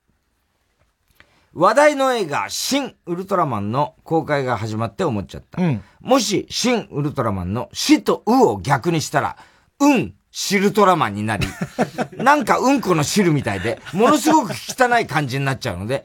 [1.55, 5.62] 話題の映画、新ウルトラマンの公開が始まって思っちゃった。
[5.62, 9.38] うん、もし、新ウルトラマンの死とうを逆にしたら、
[9.80, 11.47] うん、シルトラマンになり、
[12.22, 16.05] なんかうんこの汁みたいで、ものすごく汚い感じになっちゃうので、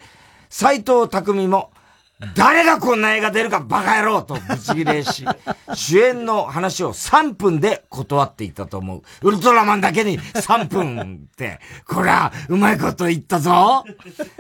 [0.50, 1.71] 斎藤匠も、
[2.36, 5.26] 誰がこんな映画出るかバカ野郎とブチギレし、
[5.74, 9.02] 主演の話を3分で断っていたと思う。
[9.22, 13.84] ウルトラマンだけに3分って、こりゃ、うまいこと言ったぞ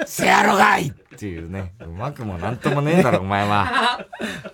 [0.05, 1.73] せやろがいっていうね。
[1.81, 4.05] うまくもなんともねえだろ、お前は。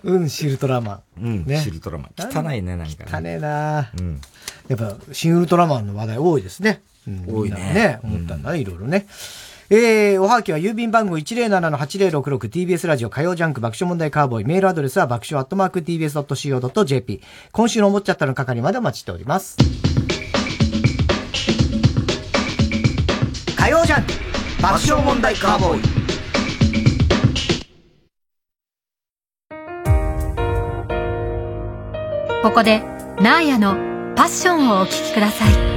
[0.02, 1.22] うん、シルトラマン。
[1.22, 2.10] うん、ね、シルトラマン。
[2.18, 3.10] 汚いね、なんか、ね。
[3.12, 4.20] 汚ねえなうん。
[4.68, 6.82] やっぱ、新ウルトラマンの話題多いですね。
[7.06, 7.56] うん、多いね。
[7.56, 9.06] ね、思ったんだね、いろいろね。
[9.70, 14.46] えー、おはがきは郵便番号 107-8066TBS ラジオ火曜ジャンク爆笑問題カーボーイ。
[14.46, 17.20] メールアドレスは爆笑アットマーク TBS.CO.JP。
[17.52, 19.58] 今週の思っちゃったの係までお待ちしております。
[23.56, 24.12] 火曜ジャンク
[24.62, 25.82] 爆笑問題カーボーイ。
[32.42, 32.82] ここで、
[33.20, 33.74] ナーヤの
[34.16, 35.67] パッションをお聴きください。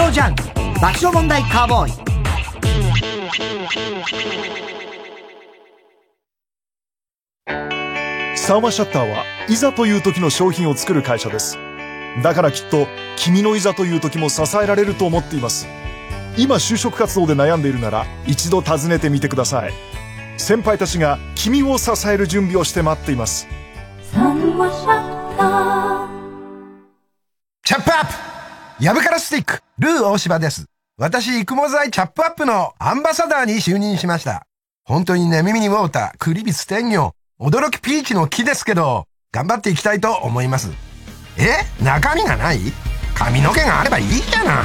[0.00, 0.34] 曜ジャン
[0.80, 1.92] 爆笑問題カーボーイ。
[8.38, 11.58] サーマシャッターはいざという時の商品を作る会社です。
[12.22, 12.86] だからきっと
[13.16, 15.68] 君のいざという時も支えられると思っています。
[16.38, 19.72] 今就職活動で悩んでいるなら一度訪ねてみてください。
[20.38, 23.46] 先輩たちが君を支える準備をして待っています。
[24.10, 26.08] サンマシャッター。
[27.62, 28.19] チャップアップ
[28.80, 30.64] ヤブカラスティック、ルー大柴です。
[30.96, 34.46] 私、育毛剤チャップアップのアンバサダーに就任しました。
[34.86, 40.70] 本当にね、耳にウォーター、クリビス天魚、驚きピーチの木ですけど、頑張っていきたいと思います。
[41.36, 41.84] え？
[41.84, 42.58] 中身がない？
[43.14, 44.64] 髪の毛があればいいじゃない。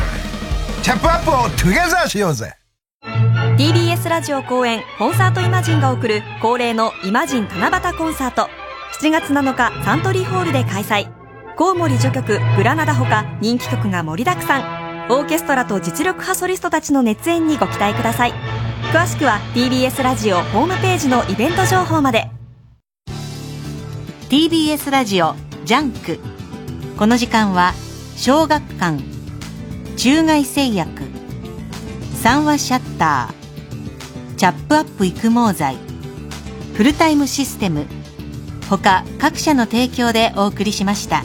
[0.82, 2.53] チャップアップをトゥゲザーしようぜ。
[3.57, 8.49] TBS ラジオ公演コンサートイマジンが送る恒例のイマジン七夕コンサート
[9.01, 11.24] 7月7日サントリーホールで開催
[11.57, 15.09] コウモリ序曲グラナダほか人気曲が盛りだくさん。
[15.09, 18.33] オーケストラと実力派ソリストたちの熱演にご期待ください。
[18.91, 22.29] 詳しくは TBS ラジオホームページのイベント情報まで。
[24.29, 25.33] TBS ラジオ
[25.63, 26.19] JUNK。
[26.97, 27.73] この時間は
[28.17, 29.01] 小学館。
[29.95, 31.03] 中外製薬。
[32.21, 34.35] 三和シャッター。
[34.35, 35.77] チャップアップ育毛剤。
[36.73, 37.85] フルタイムシステム。
[38.69, 41.23] 他各社の提供でお送りしました。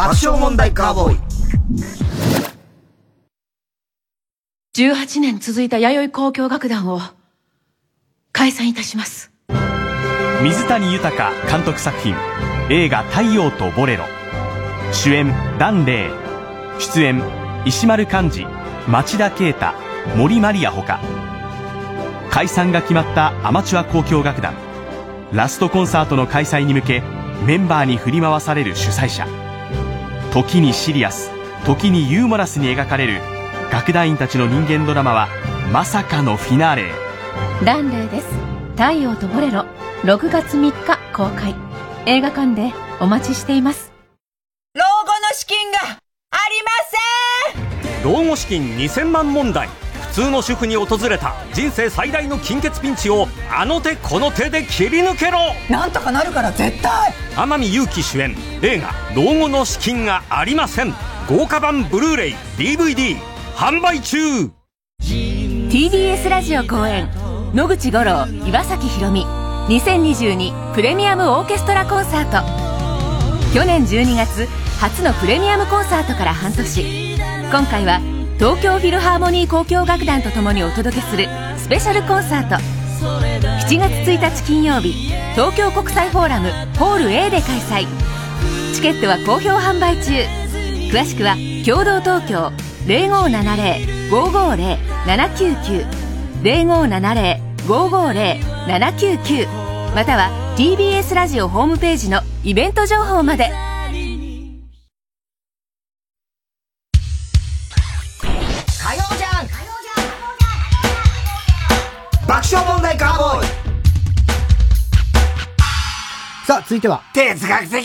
[0.00, 1.18] 爆笑問題カーボーイ。
[4.74, 7.00] 18年続いた弥生交響楽団を
[8.32, 9.30] 解散いたします。
[10.42, 12.14] 水谷豊監督作品
[12.70, 14.04] 映画「太陽とボレロ」
[14.92, 16.10] 主演檀れい。
[16.80, 17.22] 出演
[17.66, 18.46] 石丸幹二
[18.88, 19.66] 町田啓太
[20.16, 20.98] 森マリアほか。
[22.30, 24.54] 解散が決まったアマチュア交響楽団。
[25.34, 27.02] ラストコンサートの開催に向け
[27.44, 29.26] メンバーに振り回される主催者
[30.32, 31.30] 時にシリアス
[31.64, 33.20] 時にユーモラスに描かれる
[33.72, 35.28] 楽団員たちの人間ドラマは
[35.72, 36.82] まさかのフィナーレ。
[36.84, 36.92] へ
[37.64, 38.26] ランレイです。
[38.72, 39.64] 太陽とボレロ。
[40.02, 41.54] 6月3日公開。
[42.06, 43.92] 映画館でお待ちしています。
[44.74, 46.70] 老後の資金がありま
[48.02, 48.12] せん。
[48.12, 49.68] 老後資金2000万問題
[50.10, 55.38] 普通の主婦に訪れた人生最大の金欠ピンチをあの手この手で切り抜けろ。
[55.70, 57.14] なんとかなるから絶対。
[57.36, 60.92] 天海祐希主演映画「老後の資金がありません」
[61.30, 63.16] 豪華版ブルーレイ DVD
[63.54, 64.50] 販売中。
[65.00, 67.08] TBS ラジオ公演
[67.54, 69.24] 野口五郎岩崎宏美。
[69.68, 73.54] 2022プレミアムオーケストラコンサート。
[73.54, 74.48] 去年12月
[74.80, 77.14] 初のプレミアムコンサートから半年。
[77.52, 78.00] 今回は
[78.40, 81.28] 東京フィルハーモニー交響楽団とともにお届けする
[81.58, 82.54] スペシャルコンサート。
[83.68, 87.86] 7月1日金曜日東京国際フォーラムホール A で開催。
[88.74, 90.24] チケットは好評販売中。
[90.90, 91.36] 詳しくは
[91.66, 92.50] 共同東京
[92.86, 95.86] 0570-550-799
[97.68, 99.46] 0570-550-799
[99.94, 103.69] または TBS ラジオホームページのイベント情報まで。
[116.70, 117.02] 続いては。
[117.12, 117.84] 哲学的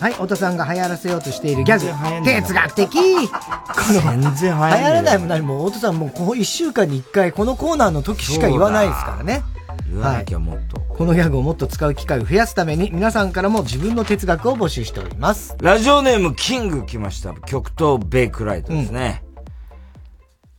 [0.00, 1.86] はい、太田さんが流行らせようとしているギャグ。
[2.24, 9.44] 哲学的全然流行らないも何も、太田さんもうこの一週間に一回このコーナーの時しか言わないですからね。
[9.88, 10.80] 言わなきゃもっと。
[10.80, 15.56] このギャグをもっと使う機会を増やすために、皆さんからも自分の哲学を募集しております。
[15.60, 17.32] ラジオネームキング来ました。
[17.46, 19.22] 極東ベイクライトですね。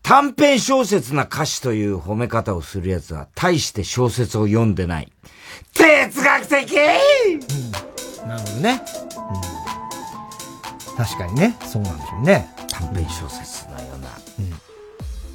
[0.03, 5.11] 短編小説な歌詞という褒め方をする奴は、大して小説を読んでない。
[5.73, 6.71] 哲学的
[8.25, 8.81] なるほどね。
[10.95, 11.05] うん。
[11.05, 12.49] 確かにね、そうなんでしょうね。
[12.69, 14.09] 短編小説のような。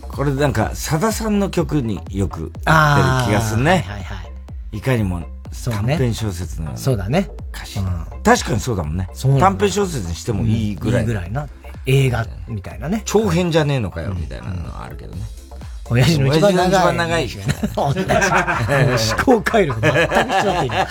[0.08, 3.84] これなんか、さださんの曲によく出る気がするね。
[3.86, 4.22] はいは
[4.72, 4.78] い。
[4.78, 5.22] いかにも
[5.64, 6.78] 短編小説のような。
[6.78, 7.30] そうだね。
[7.54, 7.80] 歌詞。
[8.24, 9.08] 確かにそうだもんね。
[9.38, 11.00] 短編小説にしてもいいぐらい。
[11.02, 11.48] いいぐらいな。
[11.86, 13.02] 映画みたいなね。
[13.04, 15.22] 長編じゃねえのかよ、みたいなのはあるけどね。
[15.90, 16.68] 親父の一番長い。
[16.68, 17.28] 一番長い。
[17.28, 18.00] 同じ
[19.12, 20.86] 思考回路全く一緒だって今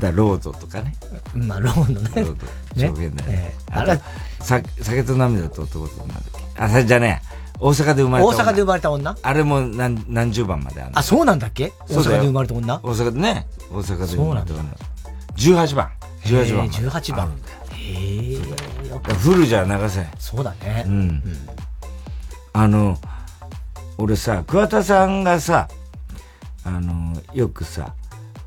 [0.00, 0.94] だロードとかね。
[1.34, 2.10] まあ、ロードね。
[2.16, 2.46] ロード。
[2.74, 3.54] 上限だよね。
[3.70, 4.00] あれ
[4.40, 6.40] さ酒と涙と男となんだっけ？
[6.62, 7.22] あ、それじゃね
[7.58, 8.36] 大阪で生まれた女。
[8.36, 9.16] 大阪で生まれた女？
[9.22, 11.72] あれも何、何十番まであるあ、そうなんだっけ？
[11.88, 12.80] 大阪で生まれた女？
[12.82, 13.46] 大阪でね。
[13.70, 14.64] 大阪で生まれた女。
[15.36, 15.90] 18番。
[16.24, 16.68] 18番。
[16.68, 17.30] 18番。
[17.90, 18.38] へえ。
[19.18, 20.06] フルじゃ流せ。
[20.18, 20.84] そうだね。
[20.86, 21.22] うん。
[22.52, 22.98] あの、
[23.98, 25.68] 俺さ、桑田さんがさ、
[26.64, 27.94] あの、よくさ、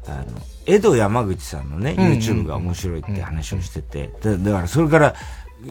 [0.07, 0.25] あの、
[0.65, 5.15] 江戸山口さんのね、YouTube が面白いって話をしてて、だだからそれから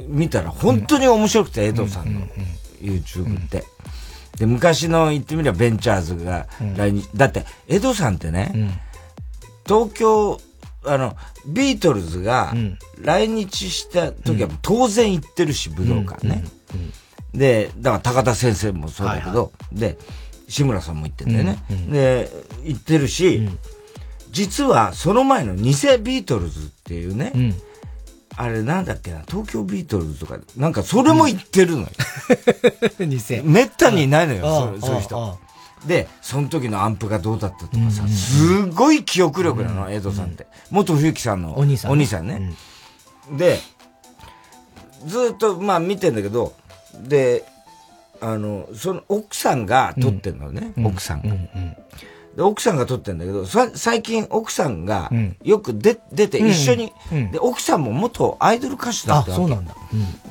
[0.09, 2.21] 見たら本当に面白くて、江戸さんの
[2.81, 3.65] YouTube って。
[4.39, 6.47] で、昔の言ってみればベンチャーズが
[6.77, 8.81] 来日、だって江戸さんってね、
[9.67, 10.41] 東京、
[10.85, 11.17] あの、
[11.47, 12.55] ビートルズが
[13.01, 16.45] 来日した時は当然行ってるし、武道館ね。
[17.35, 19.99] で、だから高田先生もそうだけど、で、
[20.49, 21.59] 志村さんも言ってんだよね。
[21.91, 22.31] で、
[22.65, 23.49] 言ってるし、
[24.31, 27.33] 実はその前の偽ビートルズっていうね、
[28.37, 31.89] あれなんだっけな、東京ビートルズとか、なんかそれも言ってるのよ。
[32.99, 33.43] 偽。
[33.45, 35.39] めったにいないのよ、そういう人。
[35.87, 40.47] で、その時のアンプがどうだったとかさ、すごい記憶力なの、江戸さんって。
[40.71, 41.91] 元冬木さんのお兄さん。
[41.93, 42.53] お兄さんね。
[43.37, 43.59] で、
[45.07, 46.55] ずっとまあ見てんだけど、
[47.01, 47.45] で、
[48.21, 51.35] あの、その奥さんが撮ってんのね、奥さんが。
[52.37, 55.11] で、奥さんが撮ってんだけど、最近奥さんが
[55.43, 56.93] よく出出て一緒に、
[57.33, 59.75] で、奥さんも元アイドル歌手だったあ、そうなんだ。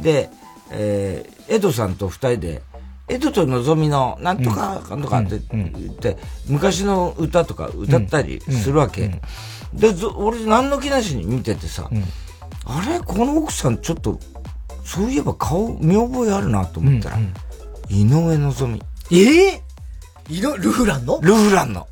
[0.01, 0.29] で、
[0.71, 2.61] えー、江戸さんと二人で、
[3.11, 5.01] 江戸とのぞみのなんとかかん。
[5.01, 9.19] とかって言って、昔の歌とか歌ったりするわけ。
[9.73, 11.89] で、俺何の気なしに見ててさ、
[12.65, 12.99] あれ？
[12.99, 14.19] この奥さんちょっと、
[14.85, 17.17] そういえば顔見覚えあるなと思ったら、
[17.89, 18.81] 井上のぞみ。
[19.11, 21.19] ええー、ルフランの？
[21.21, 21.87] ルフランの。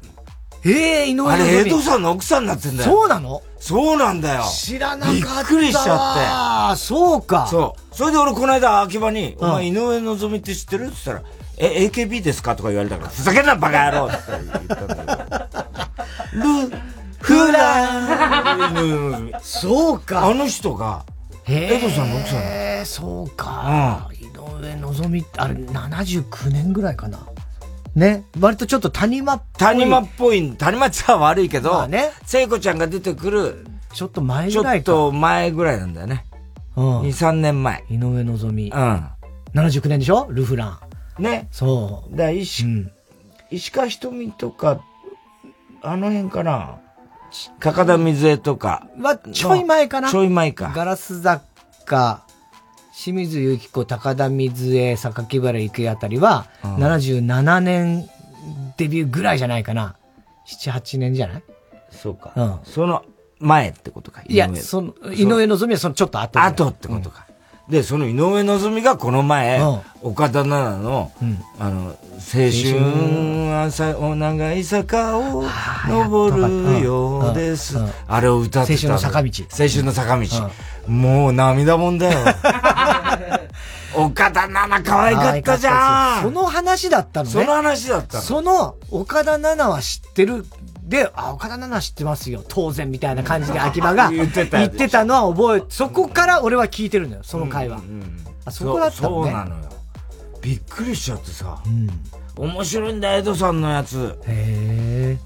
[0.66, 1.32] ええー、井上。
[1.32, 2.92] あれ、江戸さんの奥さんになってんだよ。
[2.92, 3.42] そうなの？
[3.60, 4.44] そうなんだよ。
[4.44, 5.20] 知らなかった。
[5.20, 5.92] びっくりしちゃって。
[5.92, 7.48] ああ、そうか。
[7.48, 7.96] そう。
[7.96, 10.88] それで俺この間秋葉に、お前井上のぞみって知ってる？
[10.88, 12.56] って言ったら、え、AKB ですか？
[12.56, 14.88] とか言われたから、ふざけんなバカ野郎って言ったんだけど。
[16.72, 16.78] ル、
[17.20, 20.26] フランそうか。
[20.26, 21.06] あの人が、
[21.46, 24.10] 江戸さんの奥さんええ、そうか。
[24.14, 24.28] 井
[24.62, 27.20] 上のぞみって、あれ、79年ぐらいかな。
[28.00, 28.24] ね。
[28.40, 29.60] 割とちょっと谷間っぽい。
[29.60, 32.12] 谷間っぽい、谷間っちゃ悪いけど、ね。
[32.26, 36.26] 聖子ちゃんが出てくる、ちょっと前ぐらいちょっと前ぐらいなんだよね。
[36.76, 37.02] うん。
[37.02, 37.84] 2、3年前。
[37.90, 38.72] 井上のぞみ。
[38.74, 39.06] うん。
[39.54, 40.28] 79年でしょ？
[40.30, 40.80] ルフラ
[41.20, 41.24] ン。
[41.24, 41.48] ね。
[41.52, 42.16] そう。
[42.16, 42.92] だ石、うん、
[43.52, 44.82] 石川瞳とか、
[45.82, 46.78] あの辺かな。
[47.60, 48.88] 高田水江とか。
[48.98, 50.10] まあ、ちょい前かな。
[50.10, 50.72] ちょい前か。
[50.76, 51.42] ガラス雑
[51.86, 52.24] 貨、
[53.02, 58.10] 清水由紀子、高田水江、榊原郁恵あたりは、うん、77年
[58.76, 59.96] デビューぐらいじゃないかな。
[60.46, 61.44] 7、8年じゃない？
[61.92, 62.34] そうか。
[62.36, 62.60] うん。
[62.66, 63.06] その
[63.40, 64.22] 前ってことか。
[64.28, 66.42] いや、その、井上のぞみはそのちょっと後。
[66.42, 67.26] 後ってことか。
[67.70, 71.12] うん、で、その井上のぞみがこの前、うん、岡田奈々の、
[71.60, 75.46] あの、青春朝お長い坂を
[75.88, 77.78] 登るようです。
[78.08, 78.74] あれを歌ってた。
[78.74, 79.32] 青春の坂道。
[79.52, 80.28] 青春の坂道。
[80.88, 82.20] もう涙もんだよ。
[83.96, 87.32] 岡田奈々可愛かったじゃんその話だったのね。
[87.32, 88.24] その話だったの。
[88.24, 90.46] その岡田奈々は知ってる。
[90.90, 92.44] で、あ、岡田奈々知ってますよ。
[92.48, 97.78] 当然みたいな感じで秋葉が 言ってたのは覚え、そこから俺は聞いてるんだよ、その会話。
[97.78, 99.30] うんうん、あそこだったのね。
[99.30, 99.62] そうなのよ。
[100.42, 101.62] びっくりしちゃってさ。
[101.66, 101.90] うん
[102.40, 104.18] 面白いんだ、江戸さんのやつ。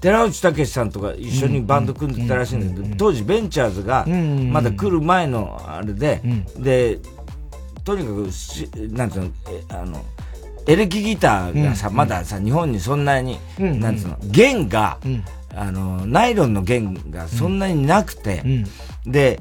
[0.00, 4.04] 寺内武さんとか一緒にバンド組んでたらしいんだけど、当時ベンチャーズが、
[4.50, 6.20] まだ来る前のあれで、
[6.58, 6.98] で、
[7.84, 9.30] とにかくし、なんつうの、
[9.68, 10.04] あの、
[10.66, 14.98] エレキギターがさ、まださ、日本にそんなに、なんつうの、弦が、
[15.56, 18.42] あの、ナイロンの弦がそんなになくて、
[19.06, 19.40] で、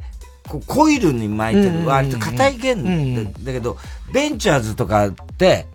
[0.68, 3.78] コイルに巻いてる、割と硬い弦だけど、
[4.14, 5.68] ベンチャーズとかって、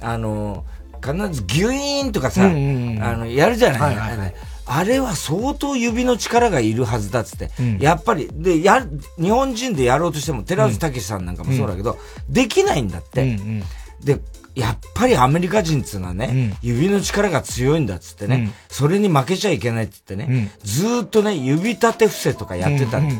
[0.00, 0.64] あの、
[1.04, 4.18] 必ずギュイーンとかさ、あの、やるじゃない,はいはい。
[4.18, 4.34] はい、
[4.64, 8.86] あれは相当指の力がいるはずだっつって、うん、やっぱり、で、や、
[9.20, 13.22] 日本人でやろうとしても、寺内武さんなんかもそうだけど、うん、できないんだって。
[13.22, 13.62] うんうん、
[14.02, 14.18] で、
[14.54, 23.14] やっぱりアメリカ人っつうのはね、指の力が強いんだっつってね、それに負けちゃいけないっつってね、ずっとね、指立て伏せとかやってたんだ、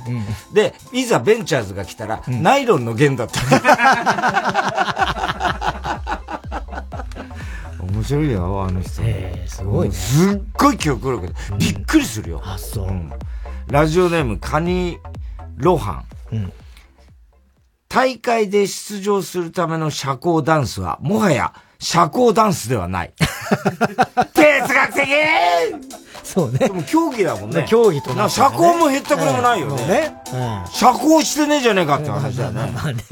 [0.53, 3.41] で、いざベンチャーズが来たら、ナイロンの弦だった。
[7.83, 9.03] 面白いよ、あの人。
[9.05, 9.95] えー、すごいね。
[9.95, 12.43] すっごい記憶力で、びっくりするよ。
[12.45, 13.11] あ、そう、うん。
[13.69, 14.99] ラジオネーム、カニ
[15.57, 16.37] ロハン。
[16.37, 16.53] うん、
[17.95, 23.13] 大会で出場するための社交ダンスは、もはや社交ダンスではない。
[24.35, 25.09] 哲学的
[26.25, 26.59] そうね。
[26.59, 27.65] でも競技だもんね。
[27.69, 29.87] 競技とな社交も減ったくれもないよね。
[29.87, 30.17] ね。
[30.73, 32.73] 社交してねえじゃねえかって話だよね。
[32.75, 33.03] まあね。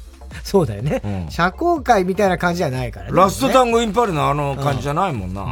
[0.44, 1.28] そうだよね。
[1.30, 3.12] 社交界みたいな感じじゃないからね。
[3.16, 5.46] ラストタンゴインパルのあの感じじゃないもんな。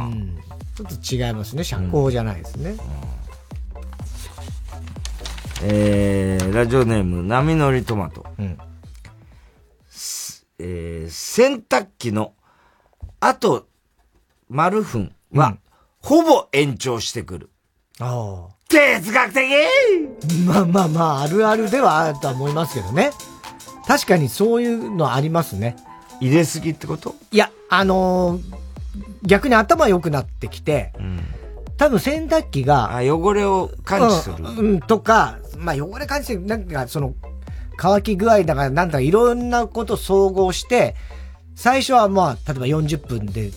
[0.77, 1.63] ちょっと違いますね。
[1.63, 2.75] 社交じゃないですね。
[5.63, 8.25] えー、ラジオネーム、波乗りトマト。
[8.37, 8.57] うん、
[10.59, 12.33] えー、洗濯機の、
[13.19, 13.67] あと、
[14.49, 15.59] 丸分は、うん、
[16.01, 17.49] ほぼ延長してくる。
[17.99, 18.55] ああ。
[18.67, 19.43] 哲学的
[20.45, 23.11] まあまあまあ、あるあるではあるとは思いますけどね。
[23.87, 25.75] 確かにそういうのありますね。
[26.19, 27.15] 入れすぎってこと？
[27.31, 28.41] いや、あのー、
[29.23, 31.21] 逆に頭良くなってきて、うん、
[31.77, 34.43] 多分洗濯機が、あ、汚れを感知する。
[34.43, 37.13] うん、とか、まあ汚れ感じて、なんかその、
[37.77, 40.95] 乾き具合だから、なんだかいろんなこと総合して、
[41.55, 43.51] 最初はまあ、例えば40分で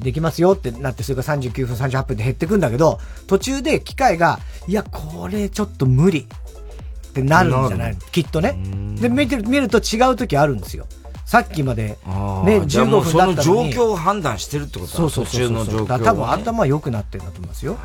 [0.00, 8.56] できますよってなって、それが39分、38分で減ってくんだけど、途中で機械が、いや、これちょっと無理ってなるんじゃないきっとね。
[9.00, 10.86] で、見てる、見ると違う時あるんですよ。
[11.24, 13.42] さっきまで、ね、15分だったのに。
[13.42, 15.48] その状況を判断してるってことそうそうそうそう。
[15.48, 17.78] 途中の状況、ね、多分頭良くなってるんだと思いますよ。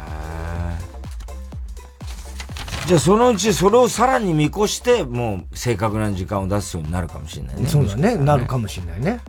[2.87, 7.67] じゃあそのうちそれをさらに見越して、もう正確な時間を出すようになるかもしれないね。
[7.67, 8.15] そうだね。
[8.15, 9.19] なるかもしれないね。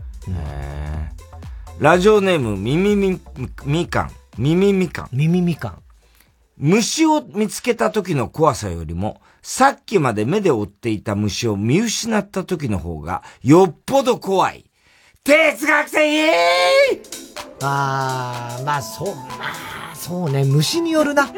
[1.80, 3.20] ラジオネーム、みみみ、
[3.64, 4.12] みかん。
[4.38, 5.08] みみみかん。
[5.10, 5.82] みみみかん。
[6.56, 14.70] 虫を見つけた時の怖さよりも、さっきまで目で追っていた虫を見失った時の方が、よっぽど怖い。
[15.24, 15.98] 哲学的
[17.60, 21.28] ああ、まあそう、まあ、そうね、虫によるな。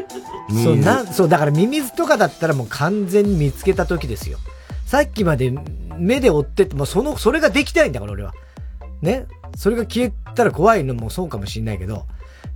[0.62, 4.38] そうな、そう、だからミミズとかだったらもう完全に見つけた時ですよ。
[4.86, 5.52] さっきまで
[5.96, 8.34] 目で追ってて、もうその、それができたいんだから俺は。
[9.02, 9.26] ね？
[9.56, 12.04] それが消えたら怖いのもそうかもしんないけど、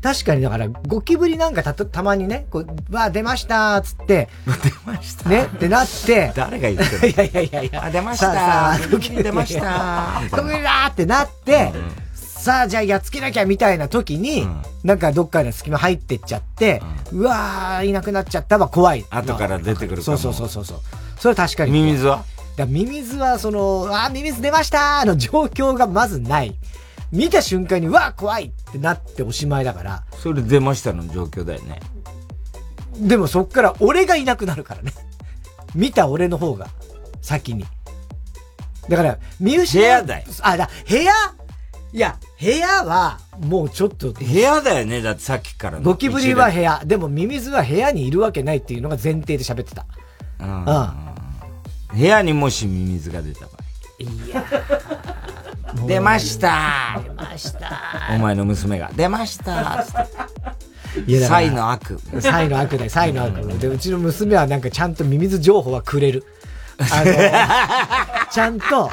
[0.02, 4.28] 確かにだから、ゴキブリなんかた、たまにね、こう、わあ、出ましたつって。
[4.46, 5.44] 出ましたね？
[5.44, 6.32] ってなって。
[6.34, 7.84] 誰が言ってる いやいやいやいや。
[7.86, 12.03] あ、出ましたゴキブリ出ましたゴキブリだってなって、うん
[12.44, 19.06] さあ、じゃあやっつけなきゃみたいな時に、うん、なんかどっかの隙間入ってっちゃって、うん、うわー、いなくなっちゃったは怖い。
[19.08, 20.80] 後から出てくるそうそうそうそうそう。
[21.18, 21.70] それは確かに。
[21.70, 22.22] ミミズは？
[22.58, 26.54] だミミズは、その、あー、ミミズ出ましたーの状況がまずない。
[27.10, 30.04] 見た瞬間に、わー、怖いってなっておしまいだから。
[30.18, 31.80] それ出ましたの状況だよね。
[32.98, 34.92] でもそっから俺がいなくなるからね。
[35.74, 36.68] 見た俺の方が、
[37.22, 37.64] 先に。
[38.90, 39.80] だから、見失う。
[39.80, 40.26] 部屋だよ。
[40.42, 41.10] あ、だ、部屋
[41.94, 44.10] いや、部屋は、もうちょっと。
[44.10, 46.82] 部屋だよね、だってさっきからゴキブリは部屋。
[46.84, 49.86] でもミミズは部屋にいるわけないっていうのが前提で喋ってた。
[50.40, 51.96] うん。
[51.96, 53.54] 部屋にもしミミズが出た場合。
[54.00, 54.44] いや
[55.86, 57.80] 出ました出ました
[58.10, 58.90] お前の娘が。
[58.96, 59.84] 出ました
[61.06, 62.00] いや、サイの悪。
[62.20, 63.56] サイの悪で、サイの悪。
[63.58, 66.24] で、うちの娘はなんかちゃんとミミズ情報はくれる。
[66.78, 68.90] あの、 ちゃんと、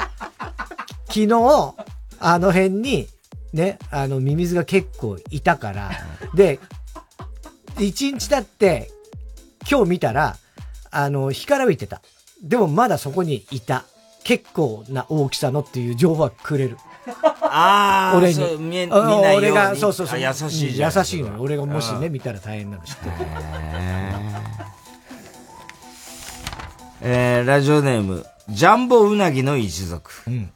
[1.08, 1.74] 昨日、
[2.24, 3.08] あの辺に、
[3.52, 5.90] ね、あの、ミミズが結構いたから、
[6.34, 6.60] で、
[7.80, 8.90] 一日経って、
[9.68, 10.36] 今日見たら、
[10.92, 12.00] あの、干からびてた。
[12.42, 13.84] でもまだそこにいた。
[14.24, 16.76] 結構な大きさのっていう情報はくれる。
[17.40, 18.56] ああ、俺に。
[18.56, 20.20] 見見ない俺が、そうそうそう。
[20.20, 20.92] 優しいじゃん。
[20.96, 23.12] 優しいの俺がもしね、見たら大変なの知ってる。
[27.00, 30.12] えー、ラジオネーム、ジャンボウナギの一族。
[30.28, 30.52] うん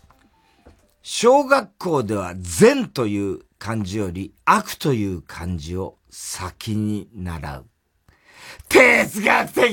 [1.08, 7.66] 小学校では善という漢字より悪という漢字を先に習う。
[8.68, 9.62] 哲学的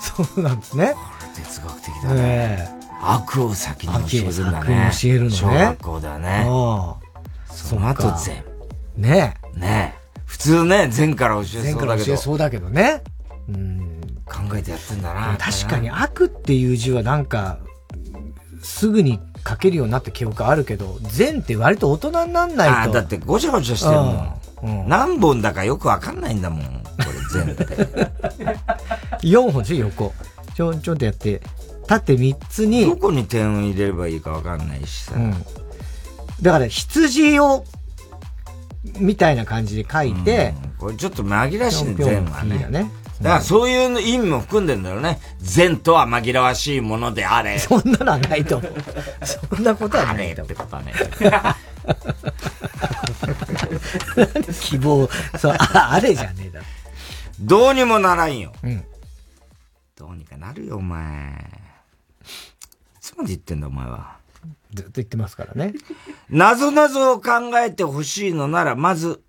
[0.00, 0.96] そうなんですね。
[1.36, 2.68] 哲学的だね。
[3.00, 4.86] 悪を先に教えるんだね。
[4.88, 5.36] 悪を教えるのね。
[5.36, 6.46] 小学校ではね。
[7.46, 8.42] その後善。
[8.96, 9.94] ねね
[10.26, 11.78] 普通ね、善から教えそうだけど。
[11.78, 13.04] 善から教えそうだけどね。
[13.48, 14.00] うん。
[14.26, 15.36] 考えてやってんだな。
[15.38, 17.58] 確かに悪っていう字はなんか、
[18.64, 22.76] すぐに書けるようになった記憶あるけど、善って割と大人になんないと。
[22.76, 24.40] あだってごちゃごちゃしてるもん。
[24.62, 26.62] うん、何本だかよくわかんないんだもん。
[26.62, 26.70] こ
[27.34, 27.64] れ善って。
[29.26, 30.14] 4 本でしょ、横。
[30.54, 31.42] ちょんちょんってやって、
[31.86, 32.86] 縦3つに。
[32.86, 35.12] どこに点を入れればいいかわかんないしさ。
[35.14, 35.34] うん、
[36.40, 37.64] だから羊を、
[38.98, 42.66] みたいな感じで書いて、うん、これちょっと紛らわしいね、善はね。
[42.70, 42.90] ね
[43.22, 45.20] だからそういう意味も含んでんだよね。
[45.38, 47.58] 善とは紛らわしいものであれ。
[47.58, 48.74] そんなのはないと思う。
[49.24, 50.52] そんなことはないと思う。
[50.52, 50.92] ってことはね。
[54.60, 55.08] 希望、
[55.38, 56.60] そう、ああれじゃねえだ。
[57.40, 58.52] どうにもならんよ。
[58.62, 58.84] うん。
[59.96, 61.00] どうにかなるよ、お前。
[61.00, 62.24] い
[63.00, 64.16] つまで言ってんだ、お前は。
[64.72, 65.74] ずっと言ってますからね。
[66.30, 69.22] 謎々を考えてほしいのなら、まず、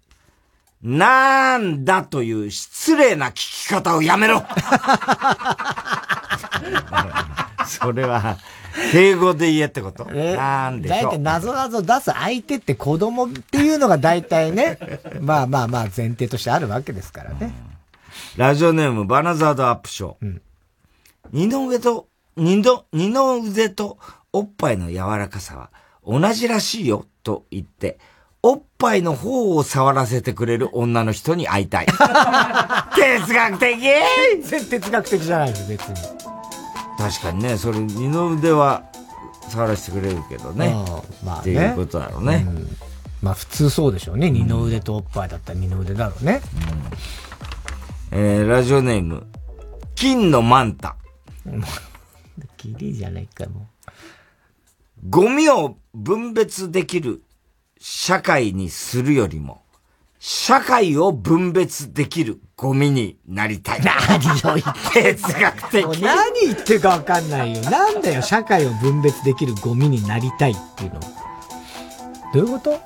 [0.81, 4.43] なんだという失礼な聞き方をやめろ。
[7.65, 8.37] それは、
[8.91, 10.05] 敬語で言えってこと。
[10.05, 14.77] なんでしょ大体謎々出す相手って子供っていうのが大体ね、
[15.21, 17.53] まあまあまあ前提としてあるわけですからね。
[18.37, 20.15] ラジオネームバナザードアップショー。
[20.21, 20.41] うん、
[21.31, 23.97] 二の腕と、二の、二の腕と
[24.31, 25.69] おっぱいの柔らかさは
[26.05, 27.97] 同じらしいよと言って、
[28.47, 31.87] おっぱいの方を触らせてくれる女の人に会いたい。
[32.95, 33.81] 哲学的？
[34.43, 35.95] 全然哲学的じゃないです、別に。
[36.95, 38.83] 確かにね、それ二の腕は
[39.49, 40.75] 触らせてくれるけどね。
[41.25, 42.45] まあ、ね、っていうことだろうね。
[42.47, 42.77] うん、
[43.23, 44.29] まあ普通そうでしょうね。
[44.29, 46.39] 二の腕とおっぱいだったら二の腕だろうね。
[48.11, 49.25] うん、えー、ラジオネーム、
[49.95, 50.95] 金のマンタ。
[52.57, 53.67] 綺麗じゃないかも
[55.09, 57.23] ゴミを分別できる
[57.87, 59.61] 社会にするよりも、
[60.17, 63.81] 社会を分別できるゴミになりたい。
[63.83, 66.01] 何を言って哲学的。
[66.01, 67.61] 何言ってるかわかんないよ。
[67.69, 70.99] なんだよ、社会を分別できるゴミになりたいっていうの。
[70.99, 71.07] ど
[72.33, 72.79] ういうこと？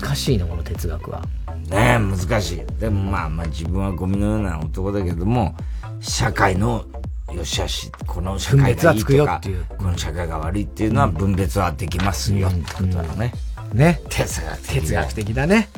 [0.00, 1.22] 難しいな、この哲学は。
[1.68, 2.80] ねえ、難しい。
[2.80, 5.54] でもまあまあ自分はゴミのような男だけども、
[6.00, 6.84] 社会の
[7.32, 9.40] よしあし、この社会がいいとか、
[9.78, 13.32] この社会が悪いっていうのは分別はできますよ、ってことだね。
[13.72, 14.00] ね。
[14.08, 14.80] 哲学的。
[14.80, 15.68] 哲学的だね。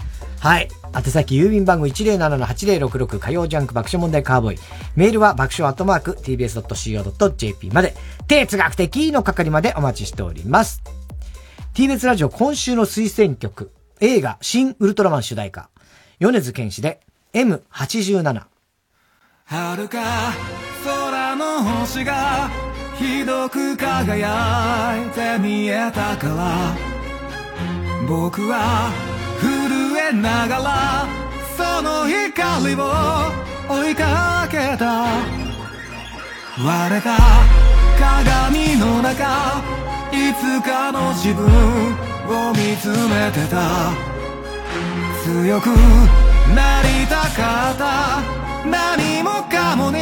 [0.40, 0.68] はい。
[0.94, 4.58] 宛先郵便番号107-8066火曜ジャンク爆笑問題カーボーイ。
[4.96, 7.94] メールは爆笑アットマーク tbs.co.jp まで、
[8.26, 10.82] 哲学的の係までお待ちしております。
[11.74, 13.70] TBS ラジオ今週の推薦曲、
[14.00, 15.70] 映画新ウルトラマン主題歌、
[16.18, 17.00] 米津玄師で
[17.34, 18.42] M87。
[19.46, 19.98] 遥か
[21.36, 22.50] の星が
[22.98, 26.76] ひどく輝いて見えたから
[28.08, 28.90] 僕は
[29.40, 31.06] 震えながら
[31.56, 35.06] その光を追いかけた
[36.58, 37.16] 割れた
[37.98, 39.62] 鏡の中
[40.12, 41.46] いつかの自分
[42.28, 43.92] を見つめてた
[45.24, 45.68] 強く
[46.54, 49.98] なりたかった何もかもに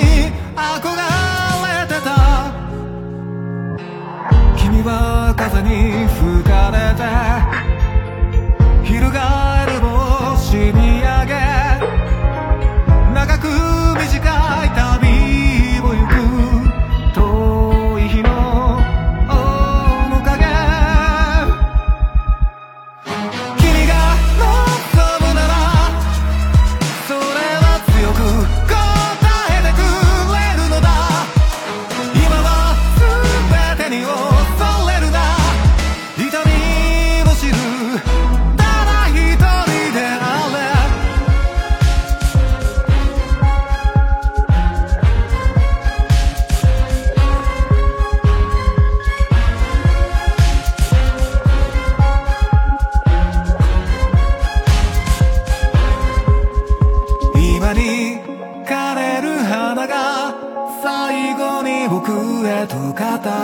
[0.55, 0.95] 憧
[1.65, 2.53] れてた。
[4.57, 7.80] 君は風に吹かれて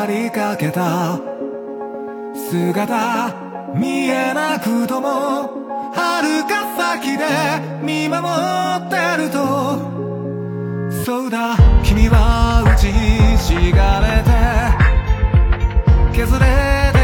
[0.06, 1.18] りかけた。
[2.50, 3.34] 姿
[3.74, 5.50] 見えなくとも
[5.92, 7.24] 遥か先で
[7.82, 8.24] 見守
[8.86, 9.96] ってると。
[11.04, 12.90] そうだ君は打ち
[13.38, 14.30] しがれて
[16.16, 16.46] 削れ
[16.92, 16.95] た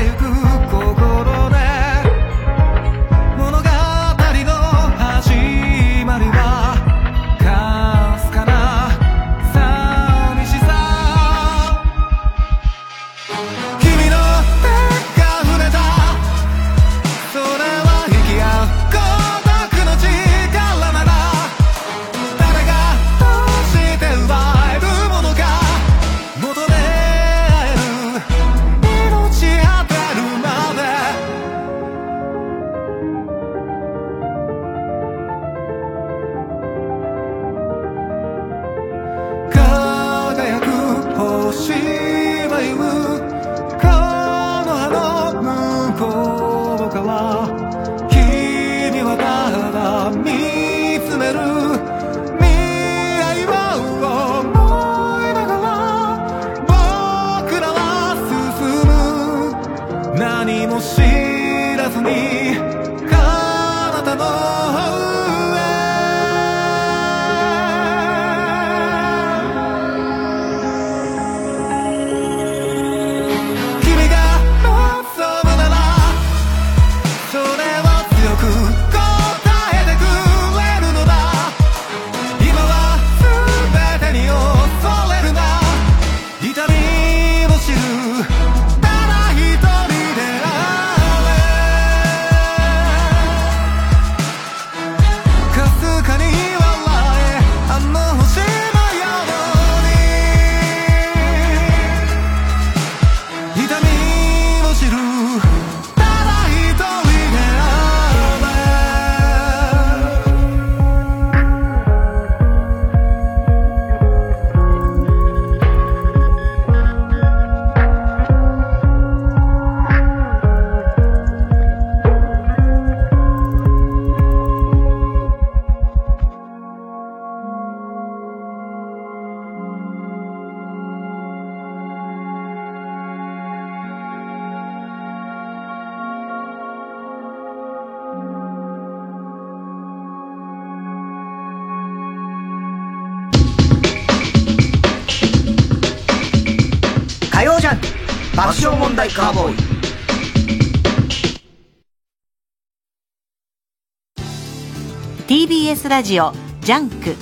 [155.82, 157.16] スラジオ JUNK。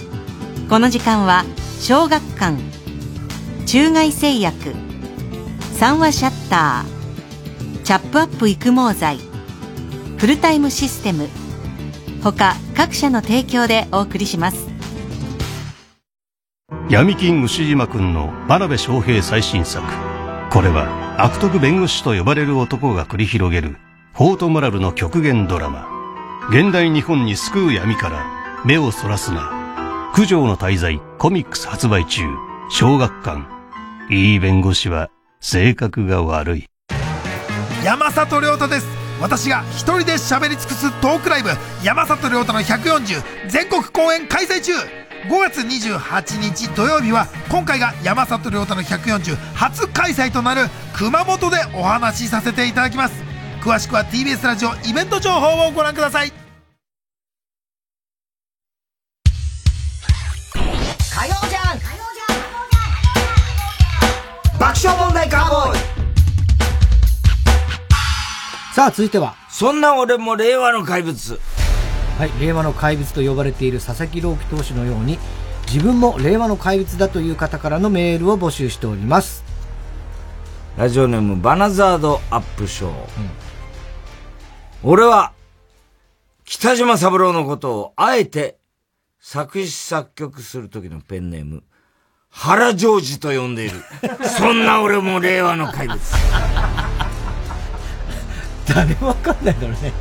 [0.69, 1.47] この時間は
[1.81, 2.59] 小学館
[3.65, 4.75] 中外製薬
[5.73, 9.17] 三和シャッターチャップアップ育毛剤
[10.19, 11.27] フルタイムシステム
[12.23, 14.69] 他各社の提供でお送りします。
[16.91, 19.83] 闇金ウシジマくんの真鍋昌平最新作。
[20.53, 23.79] これは悪徳弁護士と呼ばれる男が繰り広げる
[24.13, 25.89] フォートモラルの極限ドラマ。
[26.51, 30.13] 現代日本に救う闇から目をそらすな。
[30.15, 32.23] 九条の滞在コミックス発売中。
[32.71, 33.43] 小学館。
[34.11, 35.09] いい弁護士は
[35.41, 36.67] 性格が悪い。
[37.85, 38.87] 山里亮太です。
[39.21, 41.51] 私が一人で喋り尽くすトークライブ。
[41.83, 44.73] 山里亮太の140全国公演開催中。
[45.29, 50.63] 5月28日土曜日は今回が山里亮太の140初開催となる
[50.95, 53.23] 熊本でお話しさせていただきます。
[53.63, 56.40] 詳しくは TBS ラジオイベント情報をご覧ください。
[64.71, 65.79] 爆笑問題カーボーイ。
[68.73, 69.35] さあ続いては。
[69.51, 71.41] そんな俺も令和の怪物。
[72.19, 75.19] はい、令和の怪物と呼ばれている佐々木朗希投手のように、
[75.67, 79.43] 自分も令和の怪物だという方からのメールを募集しております。
[80.77, 82.93] ラジオネームバナザードアップショー。
[84.85, 85.33] 俺は、
[86.45, 88.57] 北島三郎のことをあえて
[89.19, 91.65] 作詞作曲する時のペンネーム、
[92.31, 93.83] 原ジョージと呼んでいる。
[94.39, 95.99] そんな俺も令和の怪物。
[98.67, 99.93] 誰もわかんないだろうね。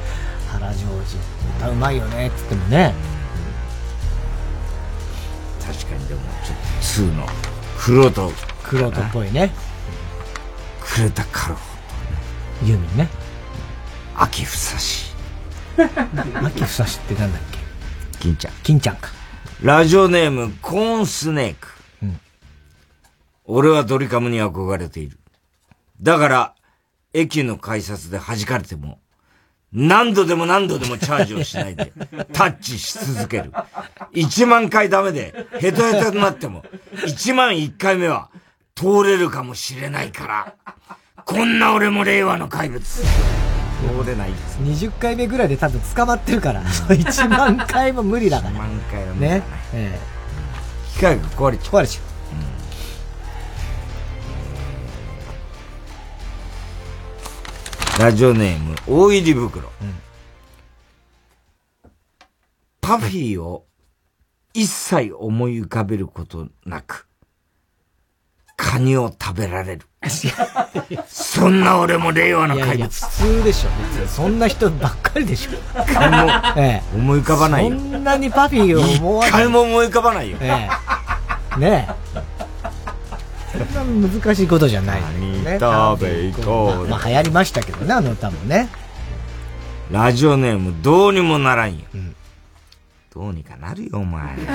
[0.52, 1.18] 原ジョージ。
[1.58, 2.94] 歌うまいよね、って言ってもね。
[5.66, 6.58] 確かにでも、ちょっ
[7.08, 7.28] と2の、
[7.80, 8.32] クロート。
[8.64, 9.52] クロートっぽいね。
[10.82, 11.58] クレタカロ
[12.64, 13.10] ユーミンね。
[14.16, 15.14] 秋ふさし。
[15.78, 17.58] 秋ふさしってなんだっけ？
[18.20, 18.54] 金ちゃん。
[18.64, 19.10] 金ちゃんか。
[19.62, 21.68] ラジオネーム、コーンスネーク。
[23.50, 25.20] うん、俺はドリカムに憧れている。
[26.02, 26.56] だから、
[27.14, 29.00] 駅の改札で弾かれても、
[29.72, 31.94] 何度でも何度でもチャージをしないで、
[32.34, 33.52] タッチし続ける。
[34.14, 36.64] 1万回ダメで、ヘトヘトになっても、
[36.96, 38.30] 1万1回目は、
[38.76, 40.56] 通れるかもしれないから。
[41.26, 42.84] こんな俺も令和の怪物。
[42.84, 43.04] 通
[44.08, 44.60] れないです。
[44.88, 48.52] 20回目ぐらいで多分捕まってるから、 1万回も無理だから。
[48.52, 49.44] 1万回は無理だね。
[49.74, 50.20] ええ
[50.96, 51.76] 機械が壊れちゃう。
[51.76, 52.09] 壊れちゃう。
[58.00, 59.70] ラジオネーム、大入り袋。
[62.80, 63.66] パフィーを
[64.54, 67.10] 一切思い浮かべることなく、
[68.56, 69.86] カニを食べられる。
[71.10, 72.68] そんな俺も令和の怪物。
[72.68, 73.70] いやいや普通でしょ。
[73.82, 75.52] 別にそんな人ばっかりでしょ。
[76.56, 77.78] ええ、思い浮かばないよ。
[77.78, 79.30] そんなにパフィーを思わない。
[79.30, 80.38] 一回も思い浮かばないよ。
[80.40, 80.70] え
[81.58, 81.60] え。
[81.60, 82.39] ねえ。
[83.52, 85.58] そんな難しいことじゃない、ね。
[85.60, 86.88] 食べ行こう。
[86.88, 88.70] まあ流行りましたけどね、あの歌もね。
[89.92, 91.86] ラジオネームどうにもならんよ。
[91.96, 92.16] うん、
[93.12, 94.38] どうにかなるよ、お前。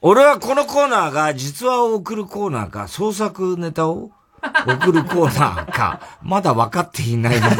[0.00, 4.12] 俺はこのコーナーが実話を送るコーナーか、創作ネタを
[4.66, 7.56] 送るコーナーか、まだ分かっていないのに、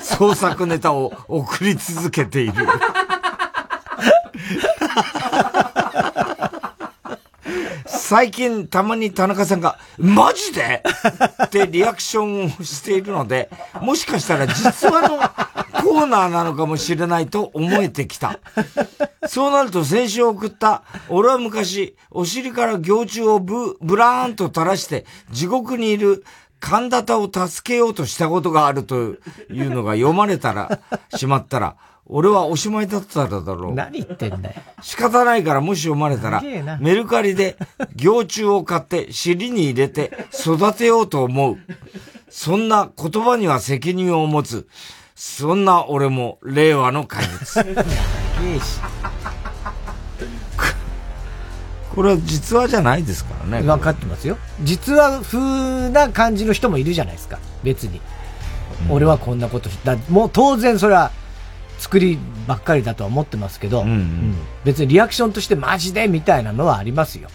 [0.00, 2.54] 創作ネタを送り続けている。
[8.06, 10.80] 最近たまに田中さんが、マジで？
[11.44, 13.50] ってリアクションをしているので、
[13.80, 18.38] もしかしたら実話のコーナーなのかもしれないと思えてきた。
[19.26, 26.22] そうなると先週送った、俺は昔、お尻から行虫をブ、ブラーンと垂らして、地獄にいる
[26.60, 29.16] 神田田を助けようとしたことがあるとい
[29.62, 30.78] うのが読まれたら、
[31.16, 31.74] しまったら、
[32.08, 33.74] 俺はおしまいだっただろう。
[33.74, 34.54] 何言ってんだよ。
[34.80, 36.40] 仕方ないからもし読まれたら、
[36.80, 37.56] メルカリで
[37.96, 41.56] 行虫を買って尻に入れて育てようと思う。
[42.28, 44.68] そんな言葉には責任を持つ。
[45.16, 47.64] そんな俺も令和の怪物。
[51.94, 53.66] これは実話じゃないですからね。
[53.66, 54.36] 分かってますよ。
[54.62, 57.40] 実話風な感じの人もいるじゃないですか。
[57.64, 58.00] 別に。
[58.88, 59.96] うん、俺はこんなことだ。
[60.10, 61.10] もう当然それは
[61.78, 64.34] 作りばっかりだとは思ってますけど、うんうんうん、
[64.64, 67.28] 別にリアクションとしてマジでみたいなのはありますよ。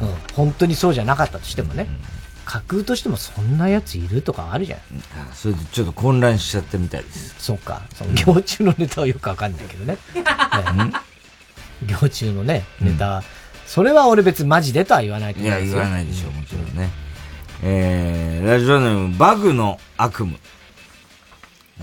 [0.00, 1.86] うん、うん、本当にそうじゃなかったとしてもね。
[1.88, 4.80] うん架空としてもそんなやついるとかあるじゃん。
[5.34, 7.34] それでちょっと混乱しちゃってみたいです。
[7.38, 7.82] そうか。
[7.94, 9.98] その行虫のネタはよくわかんないけどね。
[10.16, 10.92] ね
[11.86, 13.22] 行虫のね、ネタ、
[13.66, 15.66] それは俺別にマジでとは言わないと思いますよ。
[15.66, 16.90] いや、言わないでしょう、もちろんね。
[17.62, 20.38] えー、ラジオネーム、バグの悪夢。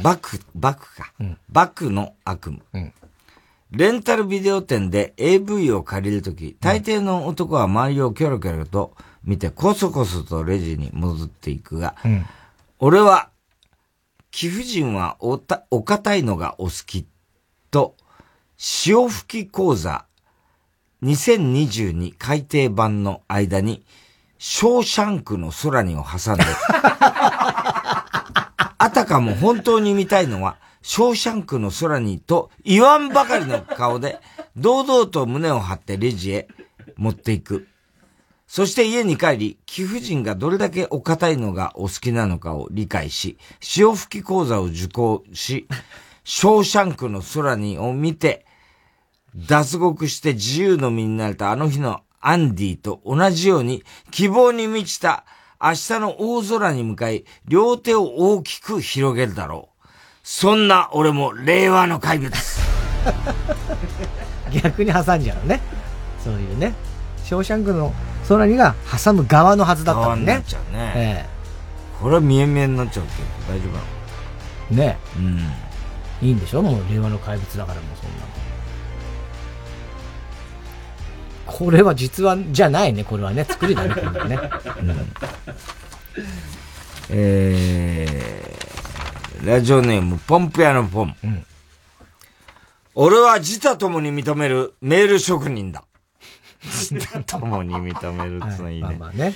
[0.02, 1.14] バク、バクか。
[1.20, 2.62] うん、バクの悪夢。
[2.74, 2.94] うん、
[3.72, 8.94] レンタルビデオ店で AV を借りるとき、大抵の男は周りをキョロキョロと
[9.24, 12.26] 見て、こそこそとレジに戻っていくが、うん、
[12.80, 13.30] 俺は、
[14.32, 17.08] 貴婦人はおた、お堅いのがお好き
[17.72, 17.96] と、
[18.58, 20.06] 潮吹き講座
[21.04, 23.86] 2022改訂版の間に、
[24.38, 27.35] ショーシャンクの空にを挟んで、あ
[28.96, 34.20] たかも本当に見たいのは、ショーシャンクの空にと言わんばかりの顔で、
[34.56, 36.48] 堂々と胸を張ってレジへ
[36.96, 37.68] 持っていく。
[38.48, 45.68] そして家に帰り、貴婦人がどれだけお堅いのがお好きなのかを理解し、潮吹き講座を受講し、
[46.24, 48.46] ショーシャンクの空にを見て、
[49.36, 55.26] 脱獄して自由の身になれたあの日のアンディと同じように希望に満ちた
[55.62, 59.88] 明日の大空に向かい、両手を大きく広げるだろう。
[60.24, 62.34] そんな俺も令和の怪物。
[64.52, 65.62] 逆に挟んじゃうね。
[66.24, 66.74] そういうね。
[67.24, 67.94] ショーシャンクの
[68.28, 70.26] 空にが挟む側のはずだったんね。
[70.26, 70.94] 側になっちゃうね。
[70.96, 71.36] ええ
[72.02, 73.80] これは見え見えになっちゃうけど、大丈夫な
[74.72, 74.78] の？
[74.78, 75.40] ねうん。
[76.28, 76.62] いいんでしょ？
[76.62, 78.35] もう令和の怪物だからもうそんなの。
[81.58, 83.46] これは実話じゃないね、これはね。
[83.46, 84.36] 作りだね、これはね。
[84.36, 85.06] うん、
[87.12, 91.16] えー、ラジオネーム、ポンプ屋のポン。
[91.24, 91.46] うん、
[92.94, 95.86] 俺は自他ともに認めるメール職人だ。
[96.62, 98.88] 自他ともに認めるってのはいいね。
[98.88, 99.34] はい、まあまあね。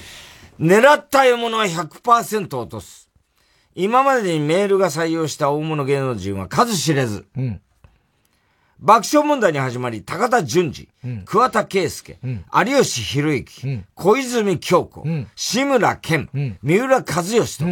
[0.60, 3.10] 狙った獲物は100%落とす。
[3.76, 7.30] 今までにメールが採用した大物芸能人は数知れず。
[7.38, 7.62] うん、
[8.80, 16.30] 爆笑問題に始まり、高田純次、うん、桑田佳祐、うん、有吉弘行、うん、小泉京子、うん、志村けん、
[16.62, 17.66] 三浦和義と、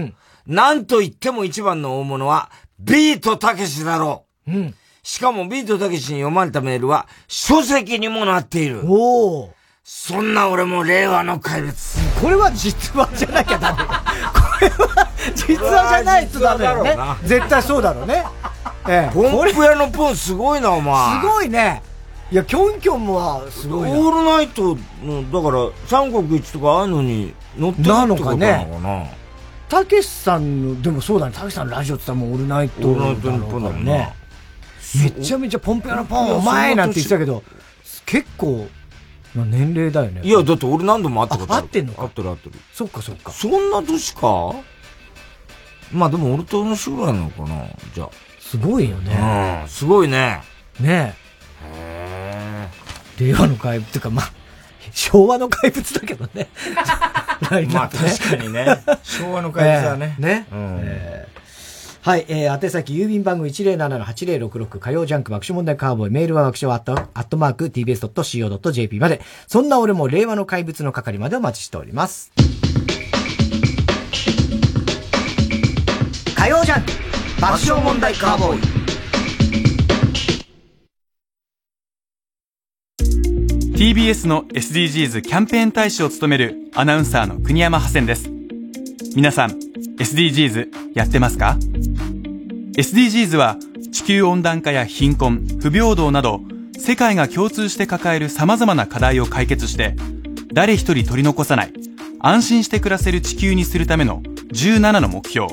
[0.45, 4.51] なんと言っても一番の大物は、ビートたけしだろう。
[5.01, 8.83] しかもビートたけしに読まれたメールは、書籍にもなっている。
[9.89, 11.73] そんな俺も令和の怪物。
[12.21, 13.83] これは実話じゃなきゃダメ。
[14.59, 16.97] これは実話じゃないとダメよね。
[17.23, 18.25] 絶対そうだろうね。
[18.89, 21.21] ええ、ポンプ屋のポンすごいな、お前。
[21.21, 21.81] すごいね。
[22.31, 29.15] いや、キョンキョンもすごいオールナイトの、だから、三国一とかああいうのに乗ってるなのかね。
[29.69, 34.13] たけしさんの、でもそうだね、たけしさんのラジオって言ったらもうオールナイトオールナイトのポンだもんね。
[35.03, 37.43] めちゃめちゃポンプ屋のポン、お前なんて言ってたけど、
[38.05, 38.67] 結構、
[39.45, 40.21] 年齢だよね。
[40.23, 41.63] いや、だって俺何度も会ったことある。
[41.63, 42.55] 会ってんのか会ってる会ってる。
[42.73, 43.31] そっかそっか。
[43.31, 44.55] そんな年か？
[45.91, 48.09] まあでも俺と同じぐらいなのかなじゃあ。
[48.39, 49.61] すごいよね。
[49.63, 50.41] うん、すごいね。
[50.79, 51.15] ね
[51.63, 52.67] え。
[53.19, 54.31] 令和の怪物っていうか、まあ、
[54.91, 56.47] 昭和の怪物だけどね。
[57.71, 58.65] まあ確かにね。
[59.03, 60.15] 昭和の怪物だね。
[60.17, 60.47] えー、ね。
[60.51, 61.36] うん、えー、
[62.07, 69.19] はい、えー、宛先郵便番号107-8066火曜ジャンク爆笑問題カーボーイメールは爆笑アットアットマーク tbs.co.jp まで。
[69.45, 72.31] そんな俺も令和の怪物の係までお待ちしております。
[76.33, 76.91] 火曜ジャンク
[77.41, 78.61] 爆笑問題カーボーイ。
[83.75, 88.29] TBS の SDGs キャンペーン大使を務めるアナウンサーの国山ハセンです。
[89.13, 89.66] 皆さん
[89.97, 91.57] SDGs やってますか
[92.77, 93.57] ？SDGs は
[93.91, 96.41] 地球温暖化や貧困不平等など
[96.77, 99.95] 世界が共通して抱える様々な課題を解決して
[100.53, 101.73] 誰一人取り残さない
[102.19, 104.21] 安心して暮らせる地球にするための
[104.53, 105.47] 17の目標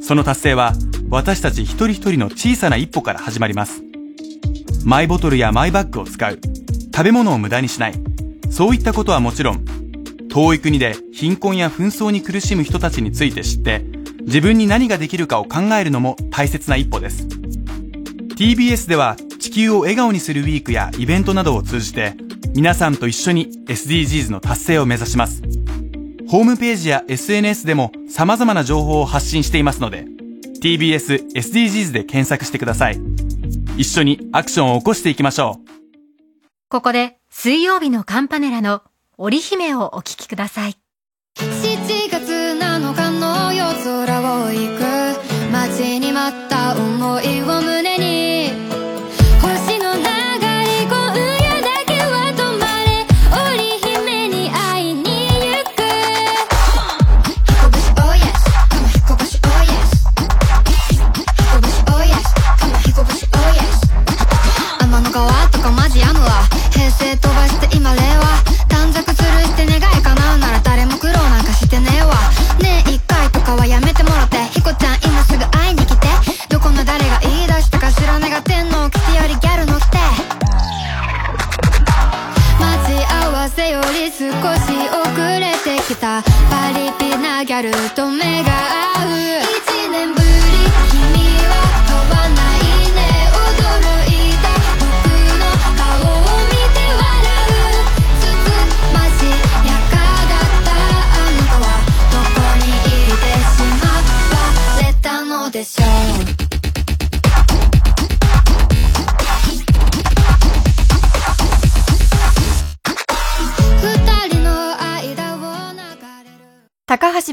[0.00, 0.72] その達成は
[1.08, 3.82] 私たち一人一人の小さな一歩から始まります。
[4.84, 6.38] マイボトルやマイバッグを使う。
[6.94, 7.94] 食べ物を無駄にしない。
[8.50, 9.64] そういったことはもちろん、
[10.36, 13.82] 遠い国で貧困や紛争に苦しむ人たちについて知って、
[14.20, 17.26] 自分に何ができるかを考えるのも大切な一歩です。
[18.36, 22.16] TBS では地球を笑顔にするウィークやイベントなどを通じて、
[22.54, 25.40] 皆さんと一緒に SDGs の達成を目指します。
[26.28, 30.04] ホームページや SNS でも様々な情報を発信していますので、
[30.62, 33.00] TBS SDGs で検索してください。
[33.78, 35.70] 一緒にアクションを起こしていきましょう。
[36.68, 38.82] ここで水曜日のカンパネラの
[39.18, 40.76] 織姫をお聴きください。
[41.38, 44.85] 7月7日の夜空を行く
[74.56, 76.06] ヒコちゃん今すぐ会いに来て。
[76.48, 79.98] どこの誰が言い出したか知らねが天皇キスよりギャルのって。
[82.58, 86.22] 待ち合わせより少し遅れてきた。
[86.48, 88.35] パリピなギャルと目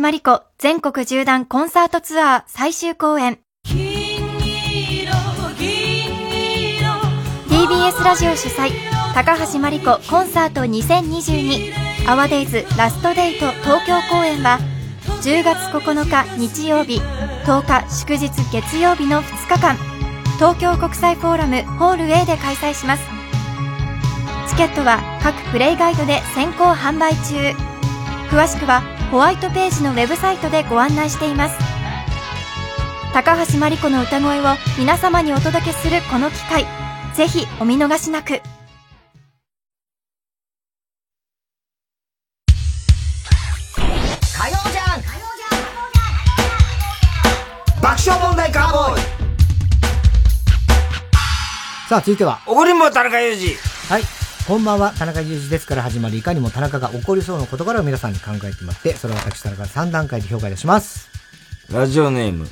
[0.03, 3.39] 真理子全国縦断コンサートツアー最終公演。
[7.47, 8.71] TBS ラジオ主催
[9.13, 11.71] 高橋真理子コンサート2022
[12.11, 14.59] アワデイズラストデート東京公演は
[15.21, 16.99] 10月9日日曜日
[17.45, 19.77] 10日祝日月曜日の2日間。
[20.35, 23.03] 東京国際フォーラムホール A で開催します。
[24.49, 27.55] チケットは各プレイガイドで先行販売中。
[28.29, 28.81] 詳しくは
[29.13, 31.55] ホワイトページのウェブサイトでご案内しています
[33.13, 34.43] 高橋真理子の歌声を
[34.79, 36.65] 皆様にお届けするこの機会
[37.13, 38.39] ぜひお見逃しなく火
[44.49, 45.01] 曜じゃん
[47.83, 49.01] 爆笑問題カーボーイ
[51.87, 52.39] さあ、続いては。
[52.47, 53.55] 怒りんぼ田中裕二。
[53.93, 54.22] はい。
[54.45, 61.09] こんばんは、田中裕二ですから始まり、いかにも田中が起こりそうな事柄を皆さんに考えてもらって、それを私田中が3段階で評価いたします。
[61.71, 62.49] ラジオネーム。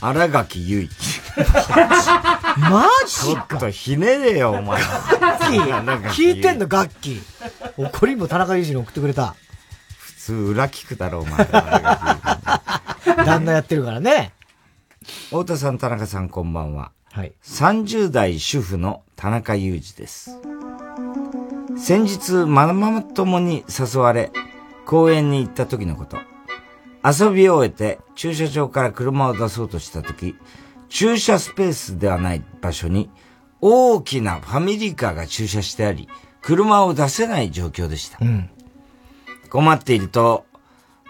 [0.00, 0.92] 荒垣結
[1.36, 2.68] 衣。
[2.68, 4.82] マジちょっとひねれよ、お前。
[4.82, 7.22] ガッキー聞いてんの、ガッキー。
[7.76, 9.36] 怒りんぼ田中裕二に送ってくれた。
[9.98, 11.46] 普通、裏聞くだろ、お前。
[13.24, 14.32] 旦那やってるからね。
[15.26, 16.90] 太田さん、田中さん、こんばんは。
[17.12, 17.32] はい。
[17.42, 20.38] 30代主婦の田中裕二です。
[21.76, 24.30] 先日、ママ友に誘われ、
[24.86, 26.18] 公園に行った時のこと。
[27.04, 30.36] 遊び終えて、駐車場から車を出そうとした時、
[30.88, 33.10] 駐車スペースではない場所に、
[33.60, 36.08] 大きなファミリーカーが駐車してあり、
[36.42, 38.18] 車を出せない状況でした。
[38.20, 38.50] うん。
[39.48, 40.46] 困っていると、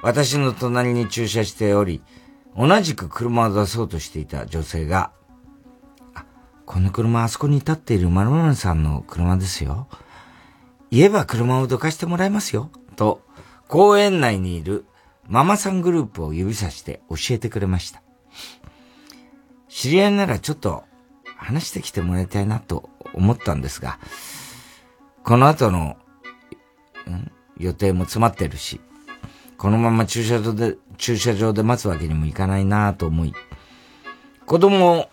[0.02, 2.02] 私の隣に駐車しており、
[2.56, 5.19] 同じく車を出そうとしていた女性が、あ
[6.70, 9.88] この車あそこに立っている〇〇さんの車ですよ。
[10.92, 12.70] 言えば車をどかしてもらいますよ。
[12.94, 13.22] と、
[13.66, 14.84] 公園内にいる
[15.26, 18.02] ママさんグループを指さして教えてくれました。
[19.68, 20.84] 知り合いならちょっと
[21.36, 23.98] 話してきてもらいたいなと思ったんですが、
[25.24, 25.96] この後の、
[27.08, 28.80] ん予定も詰まってるし、
[29.58, 33.34] このまま駐車場で、駐車場で待つわけにもいかないなと思い、
[34.46, 35.10] 子供を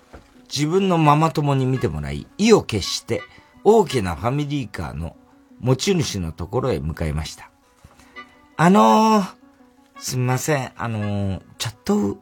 [0.53, 3.21] 自分のママ友に見てもらい、意を決して
[3.63, 5.15] 大きなファミリーカーの
[5.59, 7.49] 持ち主のところへ向かいました。
[8.55, 9.25] あのー、
[9.99, 12.17] すみません、あのー、ちょっと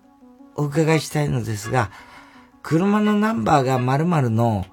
[0.55, 1.91] お伺いしたいのですが、
[2.63, 4.65] 車のナンバーが〇〇の、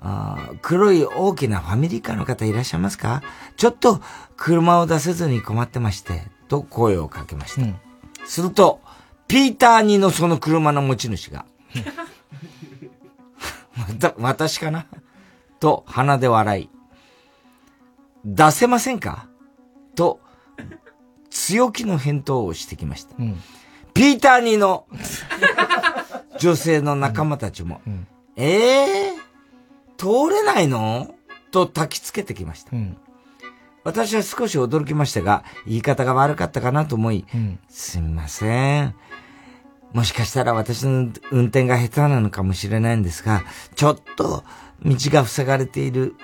[0.00, 3.22] あー黒い大きなファミリーカーの方いらっしゃいますか？
[3.56, 4.00] ちょっと
[4.36, 8.26] 車を出せずに困ってまして、と声をかけました。
[8.26, 8.80] すると、
[9.28, 11.46] ピーター2のその車の持ち主が、
[13.88, 14.86] また、私かな？
[15.60, 16.70] と鼻で笑い、
[18.24, 19.28] 出せませんか？
[19.94, 20.20] と、
[21.30, 23.16] 強気の返答をしてきました。
[23.94, 24.86] ピーター2の
[26.38, 27.80] 女性の仲間たちも、
[28.36, 31.14] ええー、通れないの？
[31.50, 32.72] と焚きつけてきました。
[33.84, 37.24] 私は少し驚きましたが、言い方が悪かったかなと思い、
[37.68, 38.94] すみません。
[39.94, 43.44] もしかしたら私の運転が下手なのかもしれないんですが、
[43.76, 44.44] ちょっと
[44.84, 46.16] 道が塞がれている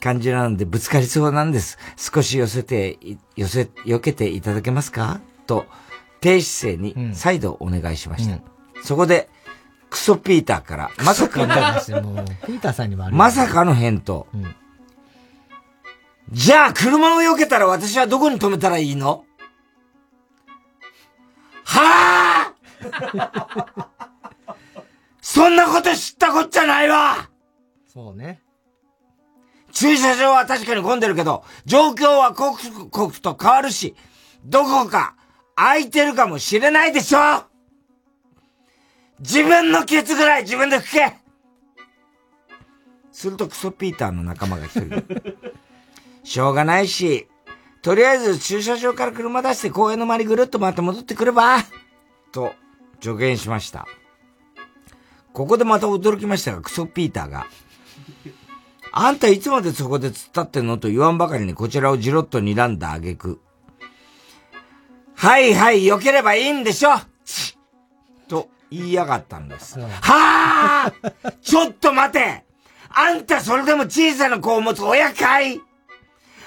[0.00, 1.78] 感じなのでぶつかりそうなんです。
[1.96, 2.98] 少し寄せて、
[3.34, 5.20] 寄せ、避けていただけますか？
[5.46, 5.64] と、
[6.20, 8.38] 低姿勢に再度お願いしました。
[8.82, 9.30] そこで、
[9.88, 13.16] クソピーターから、まさかの、ピーターさんにもある。
[13.16, 14.26] まさかの返答。
[16.30, 19.24] じゃあ、車を避けたら私はどこに止めたらいいの？
[21.64, 22.33] はあ
[25.20, 27.30] そんなこと知ったこっちゃないわ
[27.86, 28.42] そうね。
[29.72, 33.94] 駐車場は確かに混んでるけど、状況は刻々と変わるし、
[34.44, 35.16] どこか
[35.56, 37.44] 空いてるかもしれないでしょ
[39.20, 41.16] 自分のケツぐらい自分で拭け
[43.12, 45.04] するとクソピーターの仲間が一人。
[46.24, 47.28] しょうがないし、
[47.82, 51.58] とりあえず駐車場から車出して公園の周りぐるっと回って戻ってくれば
[52.32, 52.54] と
[53.04, 53.86] 助言しました。
[55.34, 57.46] ここでまた驚きましたが、クソピーターが、
[58.92, 60.78] あんたいつまでそこで突っ立ってんの？
[60.78, 63.40] と言わんばかりにこちらをじろっと睨んだ挙句、
[65.16, 66.92] はいはい、良ければいいんでしょ
[68.26, 69.78] と言いやがったんです。
[69.78, 70.92] はあ
[71.42, 72.44] ちょっと待て。
[72.96, 75.60] あんたそれでも小さな子を持つ親かい？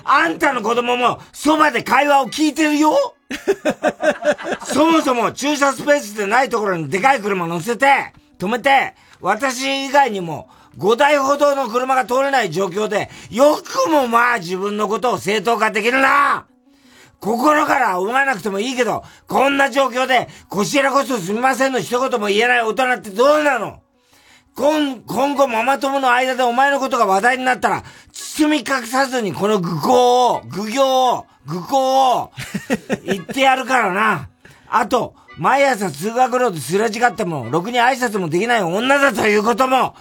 [0.06, 3.17] あんたの子供もそばで会話を聞いてるよ？
[4.66, 16.46] そもそも駐車スペースでないところにでかい車乗せて、止めて、私以外にも5台ほどの車が通れない状況で、よくもまあ自分のことを正当化できるな。
[17.20, 23.82] 心から思わなくてもいいけど、こんな状況で、こちらこそすみませんの一言も言えない大人ってどうなの？
[24.56, 32.32] 今、今後ママ友の間でお前のことが話題になったら、包み隠さずにこの愚行を、愚行を、愚行を、
[33.06, 34.30] 言ってやるからな。
[34.70, 39.96] あと、毎朝通学路ですれ違っても、ろくに挨拶もできない女だということも、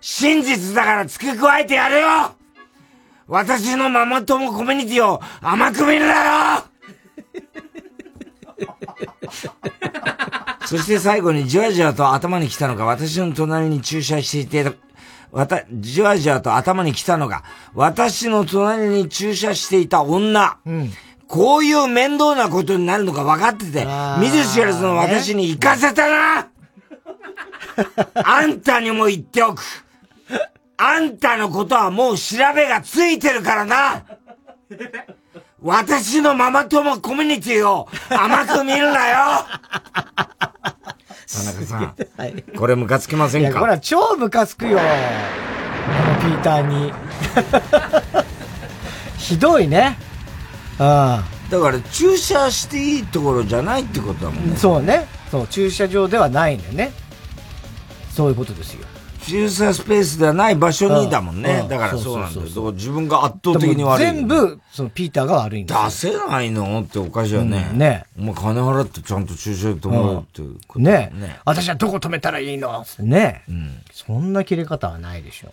[0.00, 2.36] 真実だから付け加えてやるよ
[3.28, 6.64] 私のママ友コミュニティを甘く見るだろ
[10.66, 14.72] そして最後にじわじわと頭に来たのが私の隣に駐車していて、
[15.32, 17.42] わた、じわじわと頭に来たのが、
[17.74, 20.58] 私の隣に駐車していた女。
[20.66, 20.92] うん、
[21.26, 23.86] こういう面倒なことになるのが分かってて、
[24.20, 26.48] 見ず知らずの私に行かせたな、
[28.22, 29.62] あんたにも言っておく。
[30.76, 34.04] あんたのことはもう調べがついてるからな。
[35.62, 39.46] 私のママ友コミュニティを甘く見るなよ
[41.32, 43.48] 田中さん、 はい、これムカつきませんか？
[43.48, 44.78] いや、これは超ムカつくよ。
[44.78, 46.92] このピーターに。
[49.18, 49.98] ひどいね。
[50.78, 51.32] ああ。
[51.50, 54.56] だから駐車していいところじゃないってことだもんね。
[54.56, 55.06] そうね。
[55.30, 56.92] そう、駐車場ではないんだよね。
[58.14, 58.86] そういうことですよ。
[59.26, 61.66] 駐車スペースではない場所にだもんね。
[61.68, 62.72] だからそうなんだよ。
[62.72, 64.04] 自分が圧倒的に悪い。
[64.04, 67.70] 全部、そのピーターが悪いんだ出せないのっておかしいよね。
[67.72, 68.04] ね。
[68.18, 70.42] お前金払ってちゃんと駐車場止めろって
[70.78, 71.10] ね。
[71.14, 71.40] ね。
[71.44, 72.84] 私はどこ止めたらいいの？
[72.98, 73.42] ね。
[73.48, 73.80] うん。
[73.92, 75.48] そんな切れ方はないでしょ。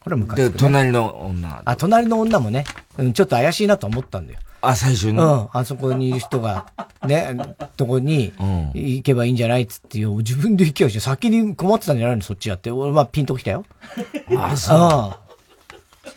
[0.00, 1.62] これは昔、で、隣の女。
[1.64, 2.64] あ、隣の女もね、
[2.98, 4.40] うん、ちょっと怪しいなと思ったんだよ。
[4.62, 5.18] あ、最初に？
[5.18, 5.48] うん。
[5.52, 6.66] あそこにいる人が、
[7.04, 7.36] ね、
[7.76, 8.32] とこに
[8.74, 10.14] 行けばいいんじゃないっつってよ。
[10.14, 12.22] 自分で行けよし、先に困ってたんじゃないの？
[12.22, 12.70] そっちやって。
[12.70, 13.64] 俺はピンときたよ。
[14.38, 15.22] あ、そう。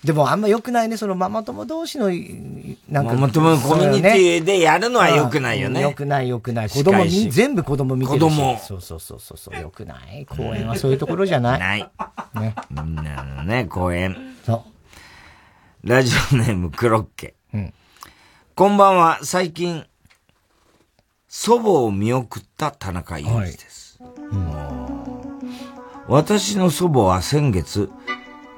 [0.04, 2.10] でもあんま良くないね、そのママ友同士の、
[2.90, 3.14] なんか。
[3.14, 5.82] ママ友コミュニティでやるのは良くないよね。
[5.82, 6.70] 良くない良くない。
[6.70, 8.24] 子供に、全部子供見てるし。
[8.24, 8.58] 子供。
[8.60, 10.26] そうそうそうそう、良くない？
[10.28, 11.60] 公園はそういうところじゃない？
[11.60, 11.92] ない。
[12.36, 12.56] ね。
[12.70, 14.16] みんなのね、公園。
[14.46, 14.66] そ
[15.84, 15.88] う。
[15.88, 17.35] ラジオネームクロッケ。
[18.58, 18.68] うん。
[18.68, 19.86] こんばんは、最近、
[21.28, 26.06] 祖母を見送った田中裕二です、はいうん。
[26.08, 27.90] 私の祖母は先月、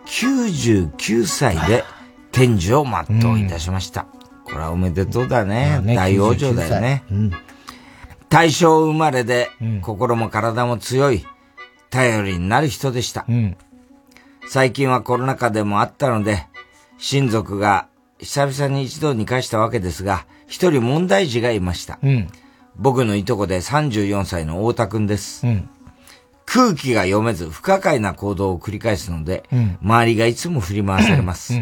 [0.05, 1.83] 99歳で
[2.31, 4.05] 天寿を全ういたしました。
[4.45, 5.81] これはおめでとうだね。
[5.81, 7.03] ね大往生だよね。
[7.09, 7.31] うん、
[8.29, 9.49] 大正生まれで、
[9.81, 11.25] 心も体も強い、
[11.89, 13.25] 頼りになる人でした。
[13.27, 13.57] うん、
[14.47, 16.45] 最近はコロナ禍でもあったので、
[16.99, 17.87] 親族が
[18.19, 21.99] 久々に一度に返したわけですが、一人問題児がいました。
[22.01, 22.27] うん、
[22.75, 25.45] 僕のいとこで34歳の太田くんです。
[25.45, 25.69] うん、
[26.45, 31.53] 空気が読めず不可解な行動を繰り返すので、うん、周りがいつも振り回されます。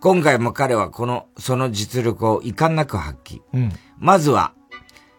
[0.00, 3.40] 今回も彼はこの、その実力を遺憾なく発揮。
[3.98, 4.52] まずは、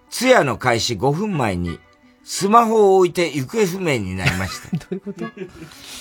[0.09, 1.79] 通夜の開始5分前に
[2.31, 4.69] スマホを置いて行方不明になりました。
[4.77, 5.25] どういうこと？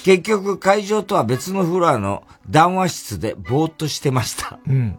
[0.04, 4.58] 結局会場とは別のフロアの談話室でぼーっとしてました。
[4.68, 4.98] うん、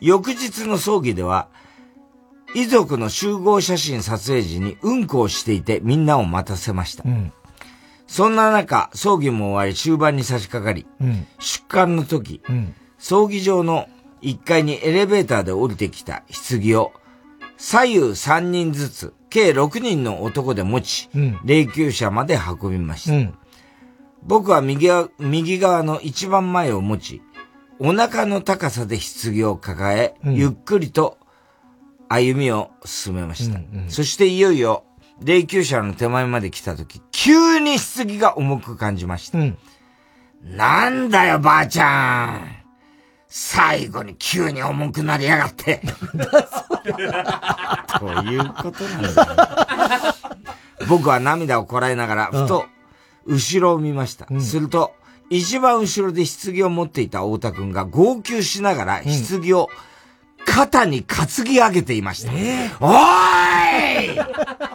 [0.00, 1.48] 翌日の葬儀では、
[2.54, 7.04] 遺族の集合写真撮影時にうんこをしていてみんなを待たせました。
[7.06, 7.30] うん、
[8.06, 12.40] そんな中、葬儀も終わり終盤に差し掛かり、うん、出棺の時、
[12.96, 13.86] 葬儀場の
[14.22, 16.92] 1階にエレベーターで降りてきた棺を
[17.58, 23.16] 左右3人ずつ計6人の男で持ち、うん、霊柩車まで運びました。
[23.16, 23.34] うん、
[24.22, 24.88] 僕は右
[25.18, 27.22] 右側の一番前を持ち、
[27.78, 31.16] お腹の高さで棺を抱え、うん、ゆっくりと
[32.08, 33.58] 歩みを進めました。
[33.58, 34.84] うんうん、そしていよいよ、
[35.22, 39.38] 霊柩車の手前まで来た時、急に棺が重く感じました。
[39.38, 39.58] うん、
[40.44, 42.61] なんだよ、ばあちゃん。
[43.34, 45.80] 最後に急に重くなりやがって。
[47.98, 50.14] ということなんだ、
[50.86, 52.66] 僕は涙をこらえながら、ふと、
[53.24, 54.26] 後ろを見ました。
[54.30, 54.94] うん、すると、
[55.30, 59.70] 一番後ろで棺を持っていた太田くんが号泣しながら棺を
[60.44, 62.32] 肩に担ぎ上げていました。
[62.34, 64.20] えー、おーい!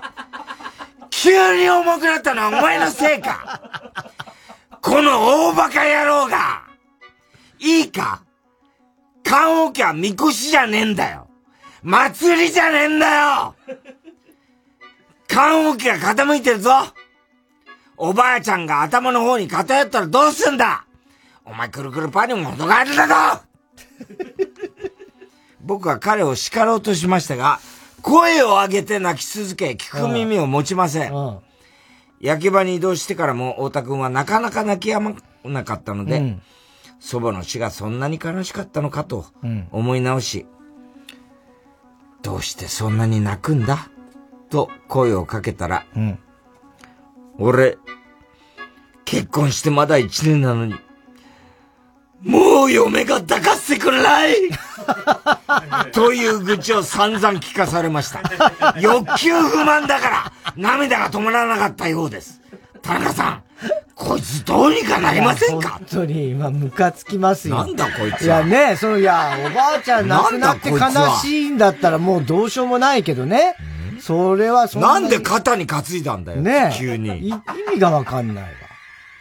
[1.11, 3.61] 急に重くなったのはお前のせいか。
[4.81, 6.63] この大バカ野郎が
[7.59, 8.21] いいか？
[9.27, 11.27] 棺桶はみこしじゃねえんだよ。
[11.83, 13.55] 祭りじゃねえんだよ。
[15.27, 16.71] 棺桶が傾いてるぞ。
[17.97, 20.85] おばあちゃんが頭の方に偏ったらどうすんだ。
[21.43, 23.41] お前くるくるパンにも程があるだぞ。
[25.61, 27.59] 僕は彼を叱ろうとしましたが、
[28.01, 31.39] 声を上げて泣き続け、聞く耳を持ちません。
[32.21, 36.37] 焼き場に移動してからも、太田くんはなかなか泣き止まなかったので、
[36.99, 39.25] 祖母の死がそんなに悲しかったのかと
[39.71, 40.45] 思い直し、
[42.23, 43.89] どうしてそんなに泣くんだ？
[44.49, 45.85] と声をかけたら、
[47.37, 47.77] 俺、
[49.05, 50.75] 結婚してまだ一年なのに、
[52.23, 54.33] もう嫁が抱かせてくれない！
[55.93, 58.21] という愚痴を散々聞かされました。
[58.79, 62.41] 欲求不満だから涙が止まらなかったようです。
[62.81, 63.43] 田中さん、
[63.95, 65.69] こいつどうにかなりませんか？
[65.69, 67.55] 本当に、今、ムカつきますよ。
[67.55, 70.79] なんだこいついやね、その、いや、おばあちゃん亡くなって悲
[71.21, 73.55] しいんだったらもうどうしようもないけどね。
[73.99, 76.41] それはそんなんで肩に担いだんだよ。
[76.41, 77.29] ね急に。
[77.29, 77.33] 意
[77.73, 78.49] 味がわかんないわ。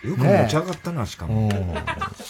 [0.05, 1.51] よく持ち上がったな、しかも。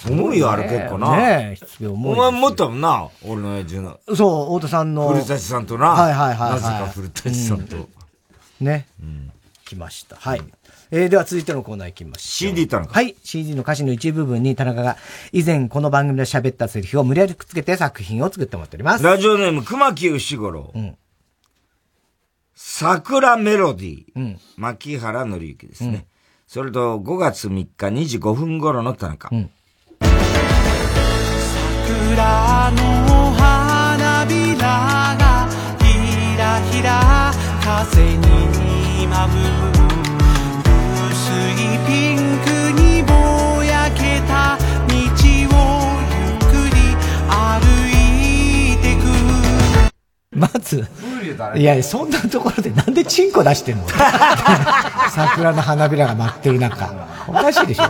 [0.08, 1.16] 重いよ、あれ結構な。
[1.16, 1.86] ねえ。
[1.88, 3.98] お前持ったもんな、俺の親父の。
[4.14, 5.08] そう、太田さんの。
[5.08, 5.88] 古舘さんとな。
[5.88, 6.50] はいはいはい。
[6.52, 7.88] なぜか古舘さんと。
[8.60, 8.86] ね。
[9.64, 10.16] 来ました。
[10.16, 10.42] はい。
[10.90, 12.50] えー、では続いてのコーナー行きましょう。
[12.50, 12.92] CD 田中。
[12.92, 13.16] はい。
[13.22, 14.96] CD の歌詞の一部分に田中が
[15.32, 19.04] 以前この番組で喋ったセリフを無理やりくっつけて作品を作ってもらっております。
[19.04, 20.70] ラジオネーム、熊木牛五郎。
[20.74, 20.96] うん。
[22.54, 24.12] 桜メロディー。
[24.14, 24.38] うん。
[24.56, 25.90] 牧原紀之ですね。
[25.90, 26.04] うん、
[26.46, 29.28] それと、5月3日2時5分頃の田中。
[29.32, 29.50] うん。
[32.06, 35.48] 桜の花びらが
[35.80, 37.32] ひらひら
[37.62, 39.75] 風に舞う
[50.36, 50.86] まず、
[51.56, 53.86] いや、そんなところでなんでチンコ出してんの？
[55.10, 56.92] 桜の花びらが舞ってる中。
[57.26, 57.84] おかしいでしょ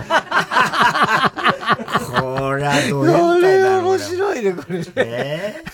[2.20, 4.84] これはどうやこれ面白いね、これね。
[4.96, 5.64] え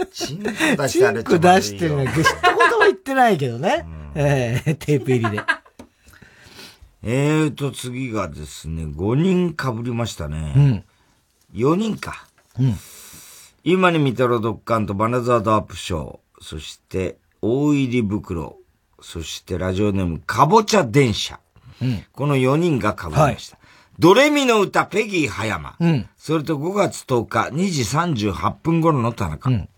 [0.00, 0.50] ー、チンコ
[0.82, 2.06] 出してるチンコ出してるね。
[2.06, 3.86] 一言も言ってないけどね。
[4.14, 5.42] えー、テープ入りで。
[7.02, 10.54] えーと、次がですね、5人被りましたね。
[10.56, 10.84] うん。
[11.54, 12.26] 4人か。
[12.58, 12.76] うん。
[13.68, 18.58] 今に見たろドッカンとバナザードアップショー、そして、大入り袋、
[19.00, 21.40] そしてラジオネーム、かぼちゃ電車。
[21.82, 22.04] うん。
[22.12, 23.56] この4人が被りました。
[23.56, 23.66] はい、
[23.98, 25.74] ドレミの歌、ペギー葉山。
[25.80, 26.08] うん。
[26.16, 29.50] それと5月10日、2時38分頃の田中。
[29.50, 29.68] うん。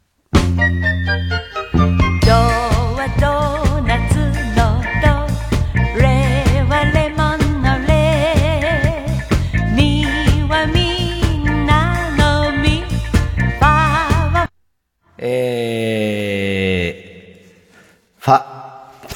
[15.19, 18.45] えー、ファ、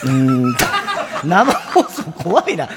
[0.06, 0.54] うん、
[1.24, 2.68] 生放送怖いな。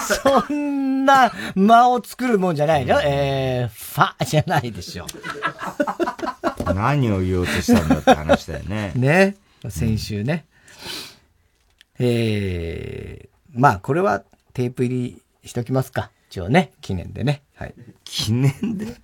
[0.00, 3.00] そんな間を作るもんじゃないの？
[3.02, 5.06] えー、ファじゃないでしょ。
[6.74, 8.92] 何を言おうとしたんだって話だよね。
[8.94, 9.36] ね。
[9.68, 10.46] 先週ね。
[11.98, 14.22] えー、まあこれは
[14.52, 16.10] テープ入りしときますか。
[16.30, 17.42] 一応ね、記念でね。
[17.54, 17.74] はい。
[18.06, 18.96] 記念で？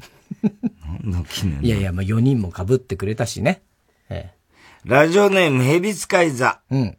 [1.03, 3.63] 何の記念いやいや、まあ4人も被ってくれたしね。
[4.09, 6.61] ええ、ラジオネーム、ヘビ使い座。
[6.71, 6.97] うん。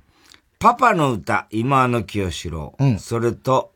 [0.59, 2.75] パパの歌、今の清志郎。
[2.79, 2.99] うん。
[2.99, 3.73] それと、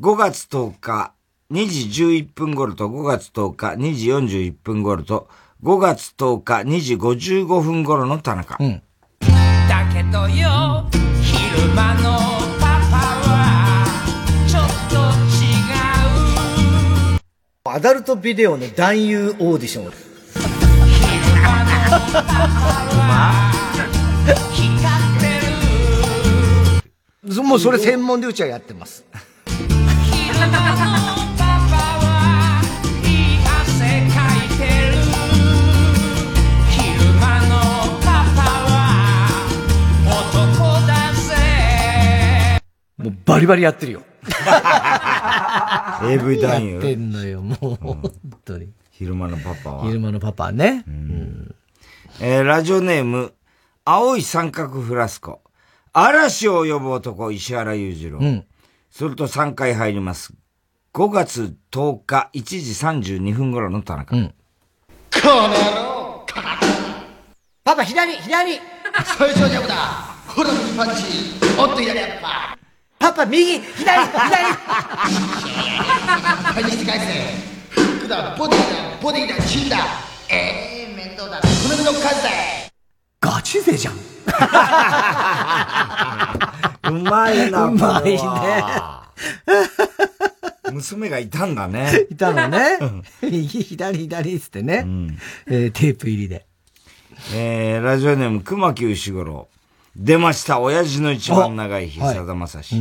[0.00, 1.12] 5月10日、
[1.52, 5.28] 2時11分頃と5月10日、2時41分頃と、
[5.62, 8.56] 5月10日、2時55分頃の田中。
[8.58, 8.82] うん。
[9.20, 10.88] だけどよ、
[11.22, 12.35] 昼間の
[17.76, 19.92] アダルトビデオの男優オーディション。
[27.46, 29.04] もうそれ専門でうちはやってます。
[42.96, 44.02] もうバリバリやってるよ。
[46.02, 46.72] AV 男優。
[46.74, 48.12] やってんのよ、もう、本
[48.44, 48.72] 当に。
[48.90, 49.84] 昼間のパパは。
[49.84, 50.84] 昼間のパパね。
[50.86, 51.54] うん、
[52.20, 53.34] えー、ラジオネーム、
[53.84, 55.42] 青い三角フラスコ。
[55.92, 58.18] 嵐を呼ぶ男、石原裕次郎。
[58.18, 58.44] うん。
[58.90, 60.34] それと3回入ります。
[60.94, 62.42] 5月10日1
[63.02, 64.16] 時32分頃の田中。
[64.16, 64.34] うん。
[65.12, 65.96] この野郎
[67.66, 68.60] パパ、左左
[69.18, 69.74] 最初はジャブだ
[70.28, 71.02] ほら右パンチ
[71.56, 72.56] もっと左やっぱ
[72.98, 73.84] パパ、右左左
[76.54, 77.06] 返して返せ
[78.00, 78.64] クだボディだ
[79.02, 79.76] ボディだチンだ
[80.28, 82.30] ええー、面倒だ米の数だ
[83.20, 83.94] ガチ勢じゃん。
[86.88, 88.18] うまいな、うまいね。
[90.72, 92.06] 娘がいたんだね。
[92.10, 92.78] いたのね。
[93.22, 94.84] 右、左、左っつってね。
[95.46, 96.46] えーテープ入りで。
[97.34, 99.48] えー、ラジオネーム、熊木牛五郎。
[99.96, 102.76] 出ました、親父の一番長い日、はいさだまさし。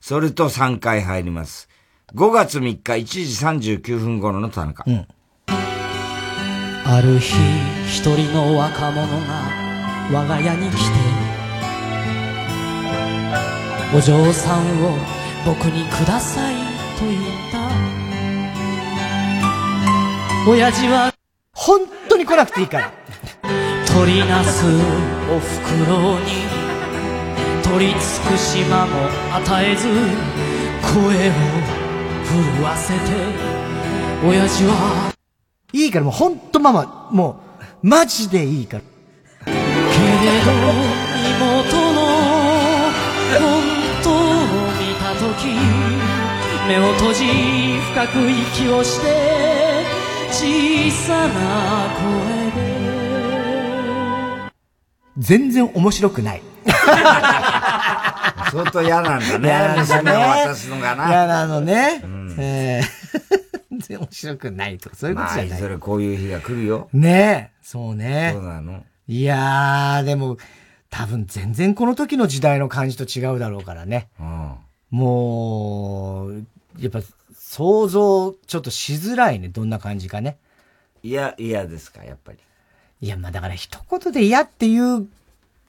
[0.00, 1.68] それと3回入ります。
[2.14, 3.22] 5月3日1時
[3.78, 4.84] 39分頃の田中。
[6.90, 7.34] ある日
[7.86, 9.12] 一人の若者が
[10.10, 10.78] 我が家に来て
[13.94, 14.96] お嬢さんを
[15.44, 16.54] 僕にください
[16.98, 17.20] と言っ
[17.52, 17.68] た
[20.50, 21.12] 親父は
[21.52, 22.90] 本当に来なくていいから
[23.98, 24.64] 取りなす
[25.28, 26.26] お袋に
[27.64, 29.88] 取り付く島も与えず
[30.94, 31.32] 声を
[32.24, 33.00] 震わせて
[34.24, 35.12] 親父は
[35.72, 37.40] いいからもうほんとママ、も
[37.82, 38.84] う、マジでいいから。
[39.44, 40.52] けれど
[41.36, 41.98] 妹の
[43.36, 43.50] 本
[44.04, 44.14] 当を
[44.78, 45.48] 見た時
[46.68, 47.24] 目を閉じ
[47.92, 49.06] 深く息をして
[50.30, 51.88] 小さな
[52.54, 52.67] 声で
[55.18, 56.42] 全然面白くない。
[58.50, 59.48] 相当嫌なんだね。
[59.48, 61.08] 嫌なんだね渡すのがな。
[61.08, 62.00] 嫌なのね。
[62.38, 62.88] えー
[63.70, 65.60] 全然面白くないとか、そういうことじゃまあ、いない。
[65.60, 66.88] ずれこういう日が来るよ。
[66.92, 68.30] ねえ、そうね。
[68.34, 68.84] そうなの？
[69.06, 70.36] いやー、でも、
[70.90, 74.08] 多分全然この時の時代の感じと違うだろうからね。
[74.90, 76.46] もう、
[76.78, 77.00] やっぱ
[77.38, 80.38] 想像ちょっとしづらいね、どんな感じかね。
[81.02, 82.38] いや、嫌ですか、やっぱり。
[83.00, 85.08] いや、まあだから一言で嫌っていう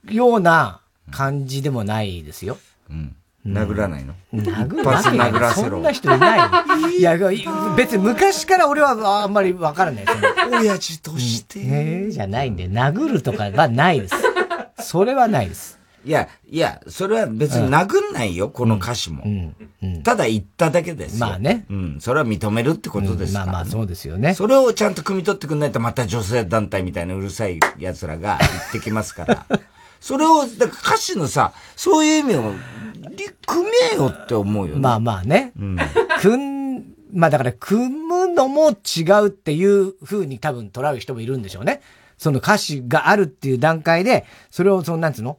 [0.08, 0.80] ような
[1.10, 2.58] 感じでもないですよ。
[2.90, 3.16] うん。
[3.46, 4.14] 殴らないの？
[4.34, 5.70] 殴らない殴らせろ。
[5.70, 6.96] そんな人いない。
[6.98, 7.16] いや、
[7.74, 10.04] 別に昔から俺はあんまりわからない。
[10.52, 12.10] 親父として。
[12.10, 14.14] じゃないんで、殴るとかはないです。
[14.80, 15.79] それはないです。
[16.04, 19.22] いや、いや、それは別に殴んないよ、この歌詞も。
[20.02, 21.26] ただ言っただけですよ。
[21.26, 21.66] まあね。
[21.68, 21.98] うん。
[22.00, 24.34] それは認めるってことですから、まあまあそうですよね。
[24.34, 29.46] それをちゃんと汲み取ってくんないとまた女性団体みたいなうるさい奴らが言ってきますから。
[30.00, 32.54] それを、だから歌詞のさ、そういう意味を、
[33.10, 34.80] り組めよって思うよね。
[34.80, 35.52] まあまあね。
[35.58, 35.76] うん。
[36.22, 36.36] 組
[36.78, 41.82] ん、まあだから組むのも違うっていう風に多分捉える人もいるんでしょうね。
[42.16, 45.36] その歌詞があるっていう段階で、それをその、なんつうの？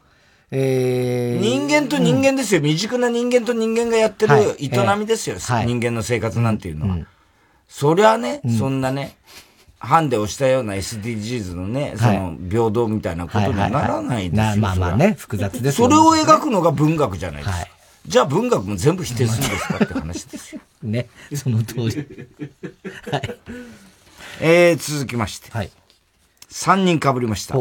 [0.51, 2.61] えー、人間と人間ですよ。
[2.61, 5.37] 未熟な人間と人間がやってるはい営みですよ。
[5.39, 6.97] はい人間の生活なんていうのは。
[7.69, 9.15] そりゃね、そんなね、
[9.79, 14.43] ハンデをしたような SDGs のね、その平等みたいなことにはならないですよ。
[14.43, 17.67] なまあまあね、複雑ですよそれを描くのが文学じゃないですか。
[18.05, 20.61] じゃあ文学も全部否定するんですかって話ですよ。
[20.83, 21.81] ね、その通り。
[24.41, 25.49] えー、続きまして。
[25.51, 25.71] はい。
[26.51, 27.55] 3人被りました。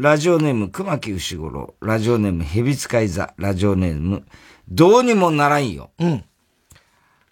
[0.00, 1.74] ラジオネーム、熊木牛五郎。
[1.80, 3.34] ラジオネーム、蛇使い座。
[3.36, 4.24] ラジオネーム、
[4.68, 5.90] どうにもならんよ。
[5.98, 6.24] うん。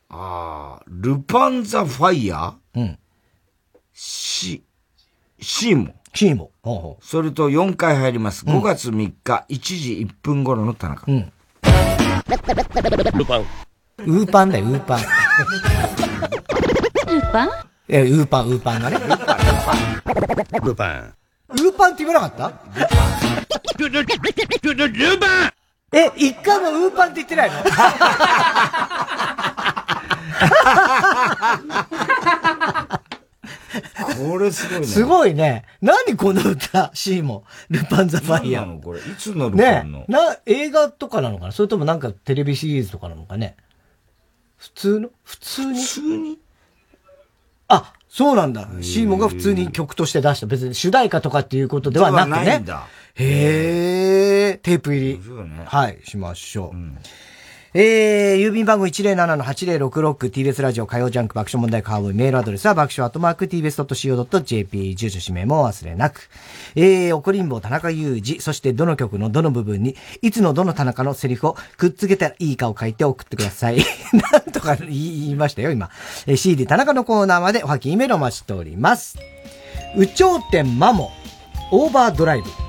[0.08, 2.80] あー、ルパンザファイヤー？
[2.80, 2.98] うん。
[3.92, 4.64] シ、
[5.40, 5.94] シーモ。
[6.12, 6.50] シーモ。
[6.60, 8.44] ほうほそれと4回入ります。
[8.44, 11.04] 5月3日、1時1分頃の田中。
[11.06, 11.32] うん。
[13.16, 13.42] ルパン。
[13.98, 14.98] ウーパンだよ、ウーパン。
[17.14, 17.48] ルパン？
[17.88, 18.98] え、ウーパン、ウーパンがね。
[18.98, 19.36] ルパン、ルパ
[20.58, 20.64] ン。
[20.64, 21.14] ルパン。
[21.48, 22.52] ウーパンって言わなかった？
[23.78, 25.52] ルルパン
[25.92, 27.62] え、一回もウーパンって言ってないの？
[34.16, 34.86] これすごいね。
[34.86, 35.64] すごいね。
[35.80, 37.44] 何この歌、シーモ。
[37.70, 38.66] ルパンザファイヤー。
[38.66, 39.00] 何なのこれ？
[39.00, 41.52] いつのルパンの、ねな、映画とかなのかな？
[41.52, 43.56] それともなんかテレビシリーズとかなのかね？
[44.56, 45.10] 普通の？
[45.22, 45.80] 普通に？
[45.80, 46.32] 普通に？
[46.34, 46.45] あ、
[48.16, 48.66] そうなんだ。
[48.80, 50.46] シーモが普通に曲として出した。
[50.46, 52.86] 別に主題歌とかっていうことではなくではなんだ。
[53.14, 55.20] へー、テープ入り。
[55.66, 56.78] はい、しましょう。
[57.78, 66.30] えー、郵便番号 107-8066TBS ラジオ火曜ジャンク爆笑問題カーボーイメールアドレスは爆笑アットマーク TBS.CO.JP 住所氏名も忘れなく。
[66.74, 73.76] えー、怒りんぼ田中裕二、そしてどの曲のどの部分に、いつのどの田中のセリフをくっつけたらいいかを書いて送ってください。
[74.32, 75.90] なんとか言いましたよ、今。
[76.26, 79.18] えー CD 田中のコーナーまでおはきメールを待ちしております。
[79.98, 81.10] 宇頂天マモ、
[81.72, 82.65] オーバードライブ。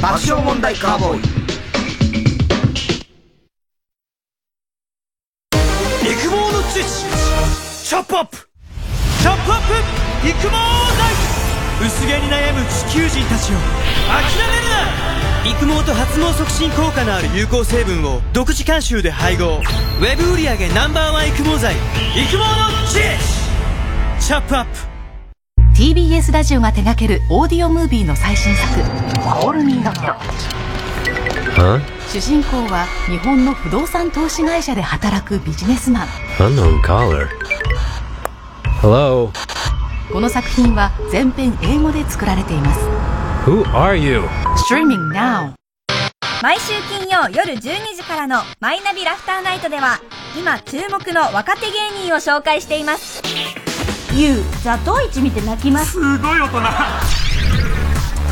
[0.00, 1.20] 爆笑問題カーボーイ。
[6.10, 7.04] 育毛の知識
[7.84, 7.94] チ。
[7.94, 8.38] ョップアップ。
[9.20, 9.60] チョップアッ
[10.22, 10.56] プ育毛剤
[11.86, 13.56] 薄毛に悩む地球人たちを。
[14.08, 15.50] 諦めるな。
[15.50, 19.58] 育毛と発毛促進効果のある有効成分を独自監修で配合。
[19.58, 21.74] ウェブ売上 Ｎｏ.1 育毛剤。
[22.16, 22.44] 育毛の
[22.88, 23.06] 知識
[24.18, 24.32] チ。
[24.32, 24.89] ョップアップ。
[25.80, 28.82] TBS ラジオが手掛けるオーディオムービーの最新作
[29.40, 31.80] 「コールミーノット」
[32.12, 37.28] 主人公は日本の不動産投資会社で働くビジネスマン Unknown caller.
[38.82, 39.30] Hello？
[40.12, 42.80] この作品は全編英語で作られています
[43.46, 44.24] Who are you?
[44.68, 45.54] Streaming now
[46.42, 49.98] 毎週金曜夜12時からの「マイナビラフターナイト」では
[50.38, 53.22] 今注目の若手芸人を紹介しています
[54.14, 54.42] ゆう。
[54.64, 55.92] 座頭市見て泣きます。
[55.92, 56.60] すごい大人。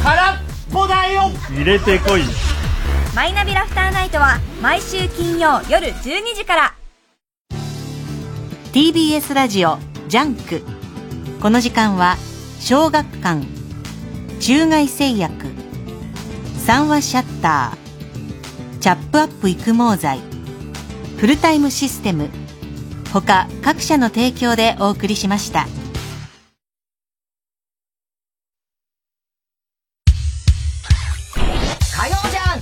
[0.02, 0.36] 空っ
[0.72, 1.30] ぽだよ。
[1.50, 2.22] 入れてこい。
[3.14, 6.74] マイナビラフターナイトは毎週金曜夜12時から。
[8.72, 9.78] TBS ラジオ
[10.08, 10.62] JUNK。
[11.40, 12.16] この時間は
[12.58, 13.46] 小学館。
[14.40, 15.46] 中外製薬。
[16.56, 18.78] 三和シャッター。
[18.80, 20.20] チャップアップ育毛剤。
[21.18, 22.28] フルタイムシステム
[23.12, 25.66] 他各社の提供でお送りしました。
[31.96, 32.60] 火曜じゃん。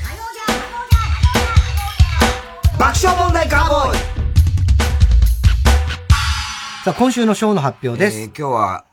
[2.79, 3.99] 爆笑問題カーボーイ。
[6.85, 8.21] さあ、今週のショーの発表です。
[8.21, 8.85] えー今日は、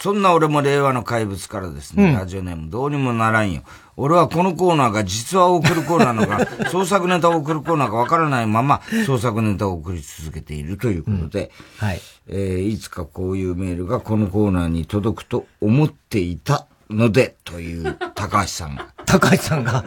[0.00, 3.62] そんな俺も令和の怪物からですね、うんラジオネームどうにもならんよ。
[3.96, 12.00] 俺はこのコーナーが実話を送るコーナーなのか、 創作ネタを送るコーナーかわからないまま、創作ネタを送り続けているということで、はい。
[12.28, 18.88] えーいつかこういうメールがこのコーナーに届くと思っていたので、という高橋さんが。
[19.06, 19.84] 高橋さんが、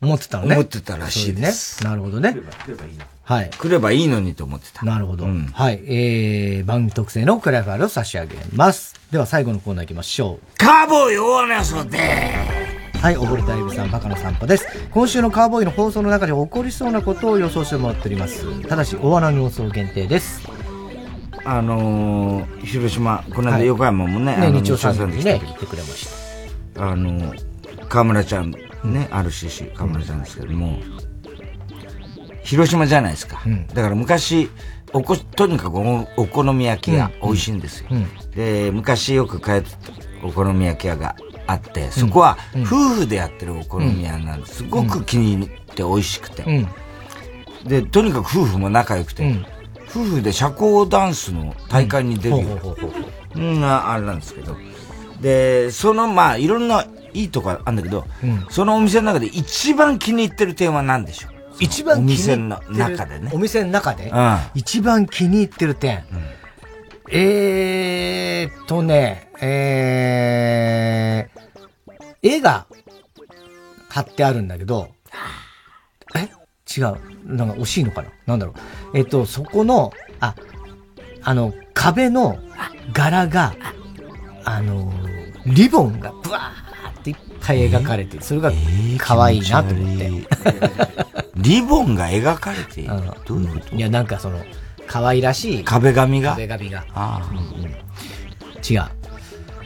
[0.00, 0.54] 思ってたのね。
[0.56, 1.90] 思ってたらしいですね。
[1.90, 2.36] なるほどね。
[3.28, 3.50] はい。
[3.50, 4.86] 来ればいいのにと思ってた。
[4.86, 5.26] なるほど。
[5.26, 5.82] はい。
[5.84, 8.98] えー、番組特製のクラファイルを差し上げます。
[9.12, 10.56] では最後のコーナー行きましょう。
[10.56, 11.98] カーボーイ大穴そうで
[13.02, 14.66] はい、溺れたエビさん、バカの散歩です。
[14.90, 18.66] 今週のカーボーイの放送の中で起こりそうなことを予想してもらっております。
[18.66, 20.48] ただし、大穴の予想限定です。
[21.44, 26.08] あのー、広島、この間はい横山もね、ねあの日曜サンデーにね来てくれまし
[26.74, 26.88] た。
[26.90, 27.34] あの、
[27.90, 30.78] 河村ちゃん、ね、RCC 河村ちゃんですけども、
[32.48, 33.42] 広島じゃないですか。
[33.74, 34.48] だから昔、
[34.94, 37.88] おこ、とにかくおお好み焼きが美味しいんですよ。
[37.90, 38.06] うん。
[38.30, 41.14] で、昔よく通ってたお好み焼き屋が
[41.46, 42.62] あって、そこはうん。
[42.62, 42.66] 夫
[43.00, 44.56] 婦でやってるお好み屋なんです。
[44.56, 46.42] すごく気に入って美味しくて。
[46.44, 46.50] う
[47.66, 47.68] ん。
[47.68, 49.46] で、とにかく夫婦も仲良くて、うん。
[49.90, 52.46] 夫婦で社交ダンスの大会に出るようん。
[52.46, 52.98] ほうほうほうほ
[53.36, 53.40] う。
[53.40, 54.56] うん、あれなんですけど。
[55.20, 58.46] で、その、まあ、いろんないいとこあるんだけど、うん。
[58.48, 61.37] そのお店の中で一番気に入ってる点は何でしょう？
[61.60, 63.30] 一番お気に入ってる店の中でね。
[63.32, 66.04] お店の中で、うん一番気に入ってる点。
[67.10, 72.66] えーっとね、えー、絵が
[73.88, 74.88] 貼ってあるんだけど、
[76.14, 76.28] え？
[76.76, 76.98] 違う。
[77.24, 78.10] なんか惜しいのかな？
[78.26, 78.52] なんだろ
[78.92, 78.98] う。
[78.98, 80.34] えっと、そこの、あ、
[81.22, 82.38] あの、壁の
[82.92, 83.54] 柄が、
[84.44, 84.92] あの、
[85.46, 86.67] リボンがブワー
[87.40, 88.22] 描かれてる。
[88.22, 88.52] それが
[88.98, 90.10] 可愛いなと思って。
[91.36, 92.90] リボンが描かれている。
[93.26, 93.76] どういうこと？
[93.76, 94.40] いや、なんかその、
[94.86, 95.64] 可愛らしい。
[95.64, 96.32] 壁紙が？
[96.32, 96.84] 壁紙が。
[96.94, 97.70] ああうんうん
[98.68, 98.82] 違う。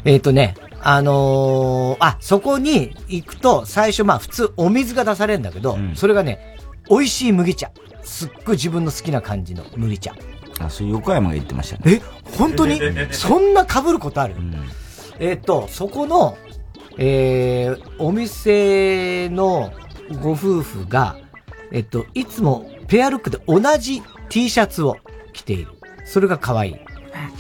[0.05, 6.59] えっ、とね、あのーあ、そこに行くと、最初まあ普通お水が出されるんだけど、それがね、
[6.91, 7.71] 美味しい麦茶。
[8.03, 10.13] すっごい自分の好きな感じの麦茶。
[10.59, 11.95] あ、それ横山が言ってましたね。
[11.95, 12.03] え、
[12.37, 12.81] 本当に？
[13.13, 14.35] そんな被ることある、
[15.21, 16.37] えっ、と、そこの、
[16.99, 19.73] えー、お店の
[20.21, 21.17] ご夫婦が、
[21.71, 24.97] えっと、いつもペアルックで同じ T シャツを
[25.33, 25.73] 着ている。
[26.05, 26.73] それが可愛い。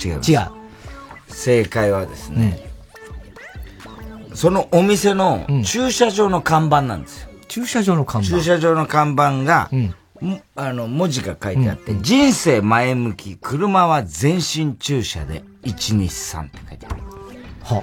[0.02, 0.20] 違う。
[0.26, 0.50] 違う。
[1.28, 2.68] 正解はですね、
[4.34, 7.28] そのお店の駐車場の看板なんですよ。
[7.48, 9.70] 駐車場の看板駐車場の看板が、
[10.20, 17.01] もあの、文字が書いてあって、人生前向き、車は全身駐車で123って書いてある。
[17.64, 17.82] は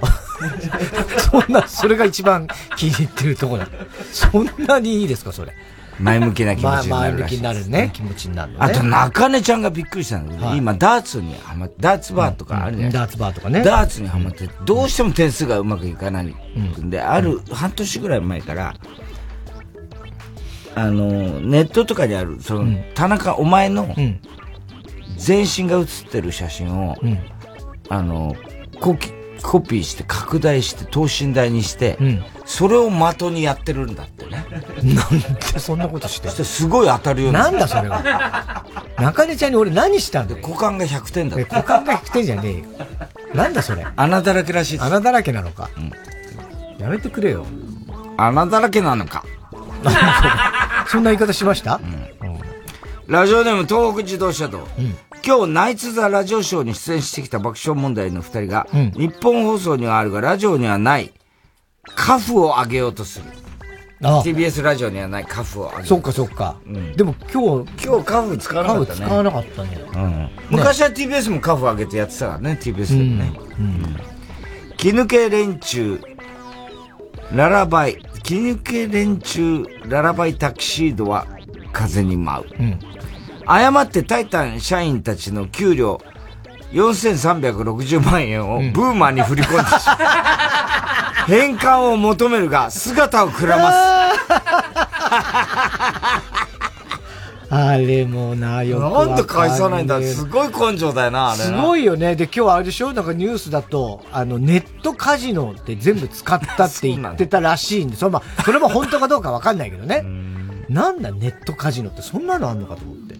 [1.30, 2.46] そんな、それが一番
[2.76, 3.68] 気に入ってるところだ。
[4.12, 5.52] そんなにいいですか、それ。
[6.00, 8.64] 前向きな気持ちになるらしいまあ前向きになるね、気持ちになるのね。
[8.64, 12.98] あと、中根ちゃんがびっくりしたんだけど、はい今、ダーツにハマって、ダーツバーとかあるじゃないですか。
[12.98, 13.62] ダーツバーとかね。
[13.62, 18.74] ダーツにハマって、どうしても点数がうまくいかないんで、ある、半年ぐらい前から、
[20.74, 23.94] あの、ネットとかにある、その、田中、お前の、
[25.16, 26.96] 全身が写ってる写真を、
[27.90, 28.34] あの、
[28.80, 29.12] こうき、
[29.42, 34.46] コピーして拡大して等身大にして、うん、それを的にやってるんだってね。
[34.82, 35.20] なん
[35.52, 38.64] でそんなことしてすごい当たるようなんだそれは。
[38.98, 40.46] 中根ちゃんに俺何したんだよ。
[40.46, 42.64] 股間が100点だっ股間が100点じゃねえよ。
[43.34, 43.86] なんだそれ？
[43.96, 45.70] 穴だらけらしい穴だらけなのか？
[45.76, 45.92] うん、
[46.78, 47.46] やめてくれよ。
[48.16, 49.24] 穴だらけなのか。
[50.88, 51.80] そんな言い方しました、
[52.20, 52.38] うん、
[53.06, 54.66] ラジオネーム東北自動車道。
[54.78, 61.12] うん今日、ナイツ・ザ・ラジオショーに出演してきた爆笑問題の二人が、うん、日本放送にはあるが、ラジオにはない、
[61.94, 63.26] カフを上げようとする。
[64.00, 65.86] TBS ラジオにはないカフを上げる。
[65.86, 66.56] そっかそっか。
[66.66, 69.00] うん、でも今日、今日カフ使わなかったね。
[69.06, 69.78] 使わなかったね。
[69.94, 70.30] うん。
[70.50, 73.32] 昔は TBS もカフ上げてやってたからね、TBS でもね。
[73.58, 73.66] うん。
[73.66, 73.96] うん、
[74.78, 76.00] 気抜け連中、
[77.34, 81.26] ララバイ、気抜け連中、ララバイタキシードは
[81.72, 82.46] 風に舞う。
[82.58, 82.89] うん。
[83.52, 86.00] 誤ってタイタン社員たちの給料
[86.72, 89.96] 4360万円をブーマーに振り込んでしまう。
[91.26, 93.78] 返還を求めるが姿をくらます。
[97.52, 102.14] あれもな、よくなんで返さないんだすごい根性だよな、あれすごいよね。
[102.14, 102.92] で、今日あれでしょ？
[102.92, 110.04] なんかニュースだと、あの、ネットカジノって全部使ったって言ってたらしいんで、それも、それも本当かどうかわかんないけどね。
[110.70, 113.16] なんだ、ネットカジノってそんなのあんのかと思って。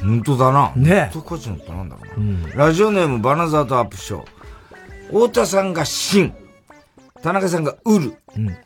[0.00, 0.72] 本当だな。
[0.76, 2.14] ねネットカジノってなんだろうな。
[2.16, 4.26] うん、ラジオネームバナザートアップショー。
[5.08, 6.34] 太田さんが真。
[7.22, 8.16] 田中さんがウル。
[8.36, 8.56] うん、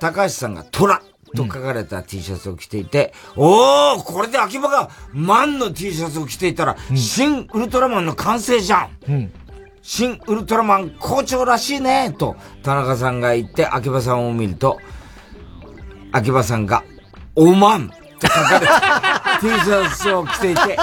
[0.00, 1.02] 高橋さんがトラ。
[1.36, 9.32] と書かれた T シャツを着ていて、うん、おーこれで秋葉がマンの T シャツを着ていたら、うん、新ウルトラマンの完成じゃん、うん、
[9.82, 14.78] 新ウルトラマン校長らしいねと田中さんが言って秋葉さんを見ると、
[16.12, 16.84] 秋葉さんが、
[17.34, 17.88] おまんっ
[18.18, 20.78] て書かれた T シャツを着ていて、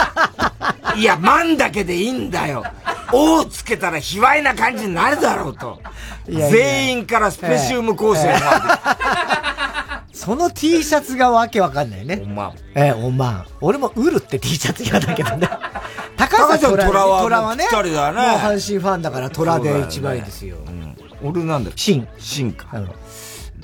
[0.95, 2.64] いや、マンだけでいいんだよ。
[3.11, 5.80] おをつけたら卑猥な感じになるだろうと。
[6.27, 12.22] いやいや全員からスペシウム構成が、ええ、その T シャツがわけわかんないね。
[12.23, 12.53] おまん。
[12.76, 13.45] ええ、おまん。
[13.61, 15.48] 俺もウルって T シャツ嫌だけどね。
[16.18, 17.65] 高橋さん虎は、虎はね。
[17.65, 18.19] 二人だね。
[18.19, 20.56] もう阪神ファンだから虎で一番いいですよ。
[20.57, 22.68] ねうん、俺なんだシンか。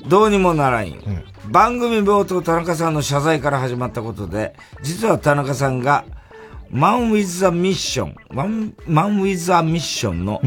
[0.06, 1.00] どうにもならんよ。
[1.06, 6.04] うん番組冒頭田中さんの謝罪から始まったことで、実は田中さんが、
[6.70, 10.40] マン・ウィズ・ザ・ミッション、マン・マンウィズ・ザ・ミッションの、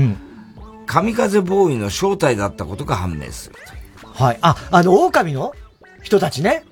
[0.86, 3.56] 神風ボーイの正体だったことが判明する。
[4.14, 4.40] はい。
[4.42, 5.52] あ、あの、狼の？
[6.02, 6.64] 人たちね。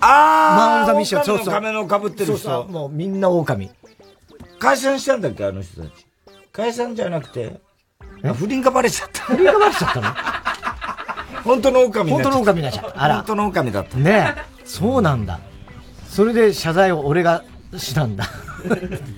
[0.00, 1.46] ああマン・ウィズ・ザ・ミッション、そうそう。
[1.46, 2.26] 仮面の被ってる人。
[2.26, 3.70] そうそう、もうみんな狼。
[4.58, 5.92] 解散したんだっけ、あの人たち。
[6.50, 7.60] 解散じゃなくて、
[8.34, 9.22] 不倫がバレちゃった。
[9.22, 10.08] 不倫がバレちゃったの？
[11.44, 12.92] 本当の狼本当の狼になっちゃ。
[12.96, 13.16] あら。
[13.16, 13.96] 本当の狼だった。
[13.98, 15.40] ねそうなんだ。
[16.08, 17.44] それで謝罪を俺が
[17.76, 18.28] したんだ。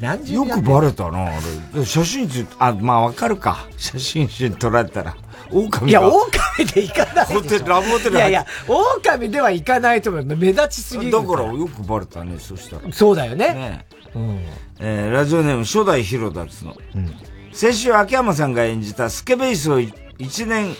[0.01, 1.31] 何よくバレたな、あ
[1.75, 1.85] れ。
[1.85, 3.67] 写真集、あ、まあわかるか。
[3.77, 5.17] 写真集撮られたら。
[5.51, 6.31] 狼いや、狼
[6.73, 10.25] で行かないホテル、ラブホテルいやいや、狼では行かないと思う。
[10.25, 11.13] 目立ちすぎる。
[11.13, 12.93] だからよくバレたね、そしたら。
[12.93, 13.53] そうだよね。
[13.53, 14.41] ねうん。
[14.81, 16.77] えー、ラジオネーム初代ヒロダツの。
[16.95, 17.13] うん。
[17.53, 20.75] 先週秋山さんが演じたスケベイスを一年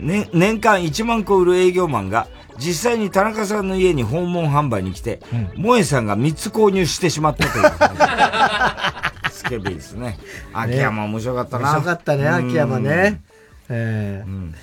[0.00, 2.28] ね、年間1万個売る営業マンが、
[2.58, 5.20] 実際に田中さんの家に訪問販売に来て、
[5.54, 7.64] 萌、うん、えさんが3つ購入してしまったという。
[9.32, 10.18] スケベですね。
[10.52, 11.72] 秋山面白かったな。
[11.72, 13.20] 面白かったね、秋山ね。
[13.68, 14.54] えー、うん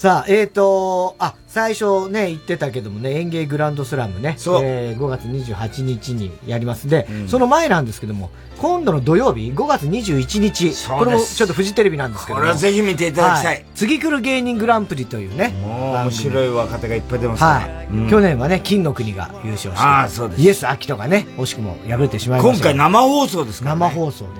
[0.00, 4.64] さあ、えっ、ー、と、あ、最初ね、言ってたけどもね、園芸グランドスラムね、そう。
[4.64, 13.56] えー、5月28日にやりますで、うん、その前なんですけども、今度の土曜日、5月21日、これもちょっとフジテレビなんですけどこれはぜひ見ていただきたい。
[13.56, 15.52] はい、次来る芸人グランプリというね。
[15.66, 17.46] 面白い若手がいっぱい出ますね。
[17.46, 22.70] はい、うん、去年はね、金の国が優勝して、あそうですイエス・アキトがね、惜しくも敗れてしまいました。
[22.70, 24.30] 今回生放送ですから、ね、生放送で、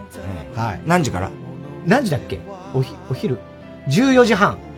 [0.55, 0.63] うん。
[0.63, 0.81] はい。
[0.87, 1.31] 何時から？
[1.85, 2.41] 何時だっけ？
[2.73, 3.39] おひお昼
[3.89, 4.70] ?14 時半。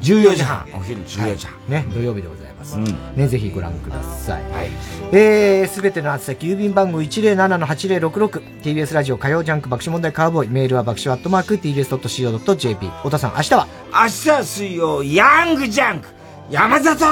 [0.00, 0.66] 14時半。
[0.74, 1.56] お昼14時半。
[1.68, 2.76] ね、土曜日でございます。
[2.76, 2.84] うん、
[3.16, 4.42] ね、ぜひご覧ください。
[4.50, 4.70] はい。
[5.12, 10.50] えー、すべての宛先、郵便番号 107-8066TBS ラジオ火曜ジャンク爆笑問題カーボーイ。
[10.50, 12.86] メールは爆笑アットマーク TBS.CO.JP。
[12.88, 13.66] 太田さん、明日は？
[13.92, 16.08] 明日は水曜、ヤングジャンク
[16.50, 17.04] 山里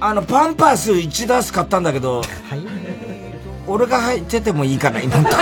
[0.00, 2.26] あの、パンパース1ダース買ったんだけど、はい。
[3.66, 5.36] 俺が入っててもいいかな、今のとこ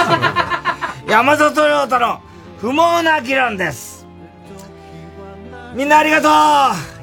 [1.06, 1.12] ろ。
[1.12, 2.20] 山里亮太の
[2.58, 3.91] 不毛な議論です。
[5.74, 6.28] みんなありがと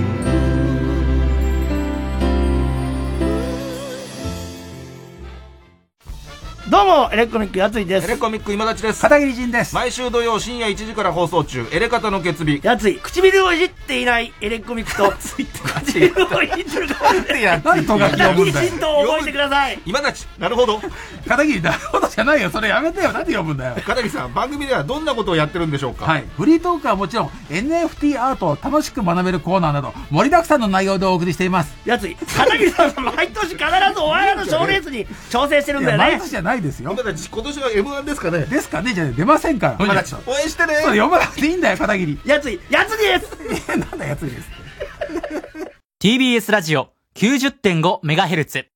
[6.69, 8.05] どうも、エレコミックやついです。
[8.07, 9.01] エレコミック今立ちです。
[9.01, 9.73] 片桐仁です。
[9.73, 12.61] 毎週土曜深夜1時から放送中、エレカタの決日。
[12.61, 17.63] やつい、唇をいじっていないエレコミックと、唇をいじってるかもしれない。
[17.65, 18.69] 何とがき呼ぶんだよ。
[18.69, 19.81] ヒントを覚えてください。
[19.87, 20.81] 今立ち、なるほど。
[21.29, 22.51] 片桐、なるほどじゃないよ。
[22.51, 23.13] それやめてよ。
[23.13, 23.77] なんで呼ぶんだよ。
[23.87, 26.05] 片桐さん、番組ではどんなことをやってるんでしょうか？
[26.07, 26.25] はい。
[26.37, 31.77] フリートークはもちろん、NFT アートを楽しく学べるコーナーなど、盛りだくさんの内容でお送りしています。
[31.85, 36.05] やつい、片桐さんは毎年必ずお笑いの賞レースに挑戦してるんだよね。
[36.05, 36.93] 毎年じゃないですよ。
[36.95, 38.95] 今年は M1 ですかねですかね？
[38.95, 39.85] じゃ出ませんから。
[39.85, 40.75] 今立ち、応援してね。
[40.75, 42.19] そう、読まなくていいんだよ、片桐。
[42.25, 43.21] やつい、やついで
[43.59, 44.49] す なんだやついです。
[46.03, 48.67] TBS ラジオ 90.5MHz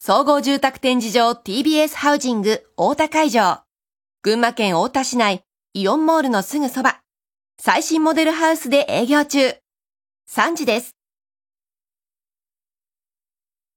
[0.00, 3.62] 総合住宅展示場 TBS ハウジング大田会場。
[4.22, 5.42] 群馬県大田市内
[5.74, 7.00] イオンモールのすぐそば。
[7.60, 9.56] 最新モデルハウスで営業中。
[10.30, 10.94] 3時です。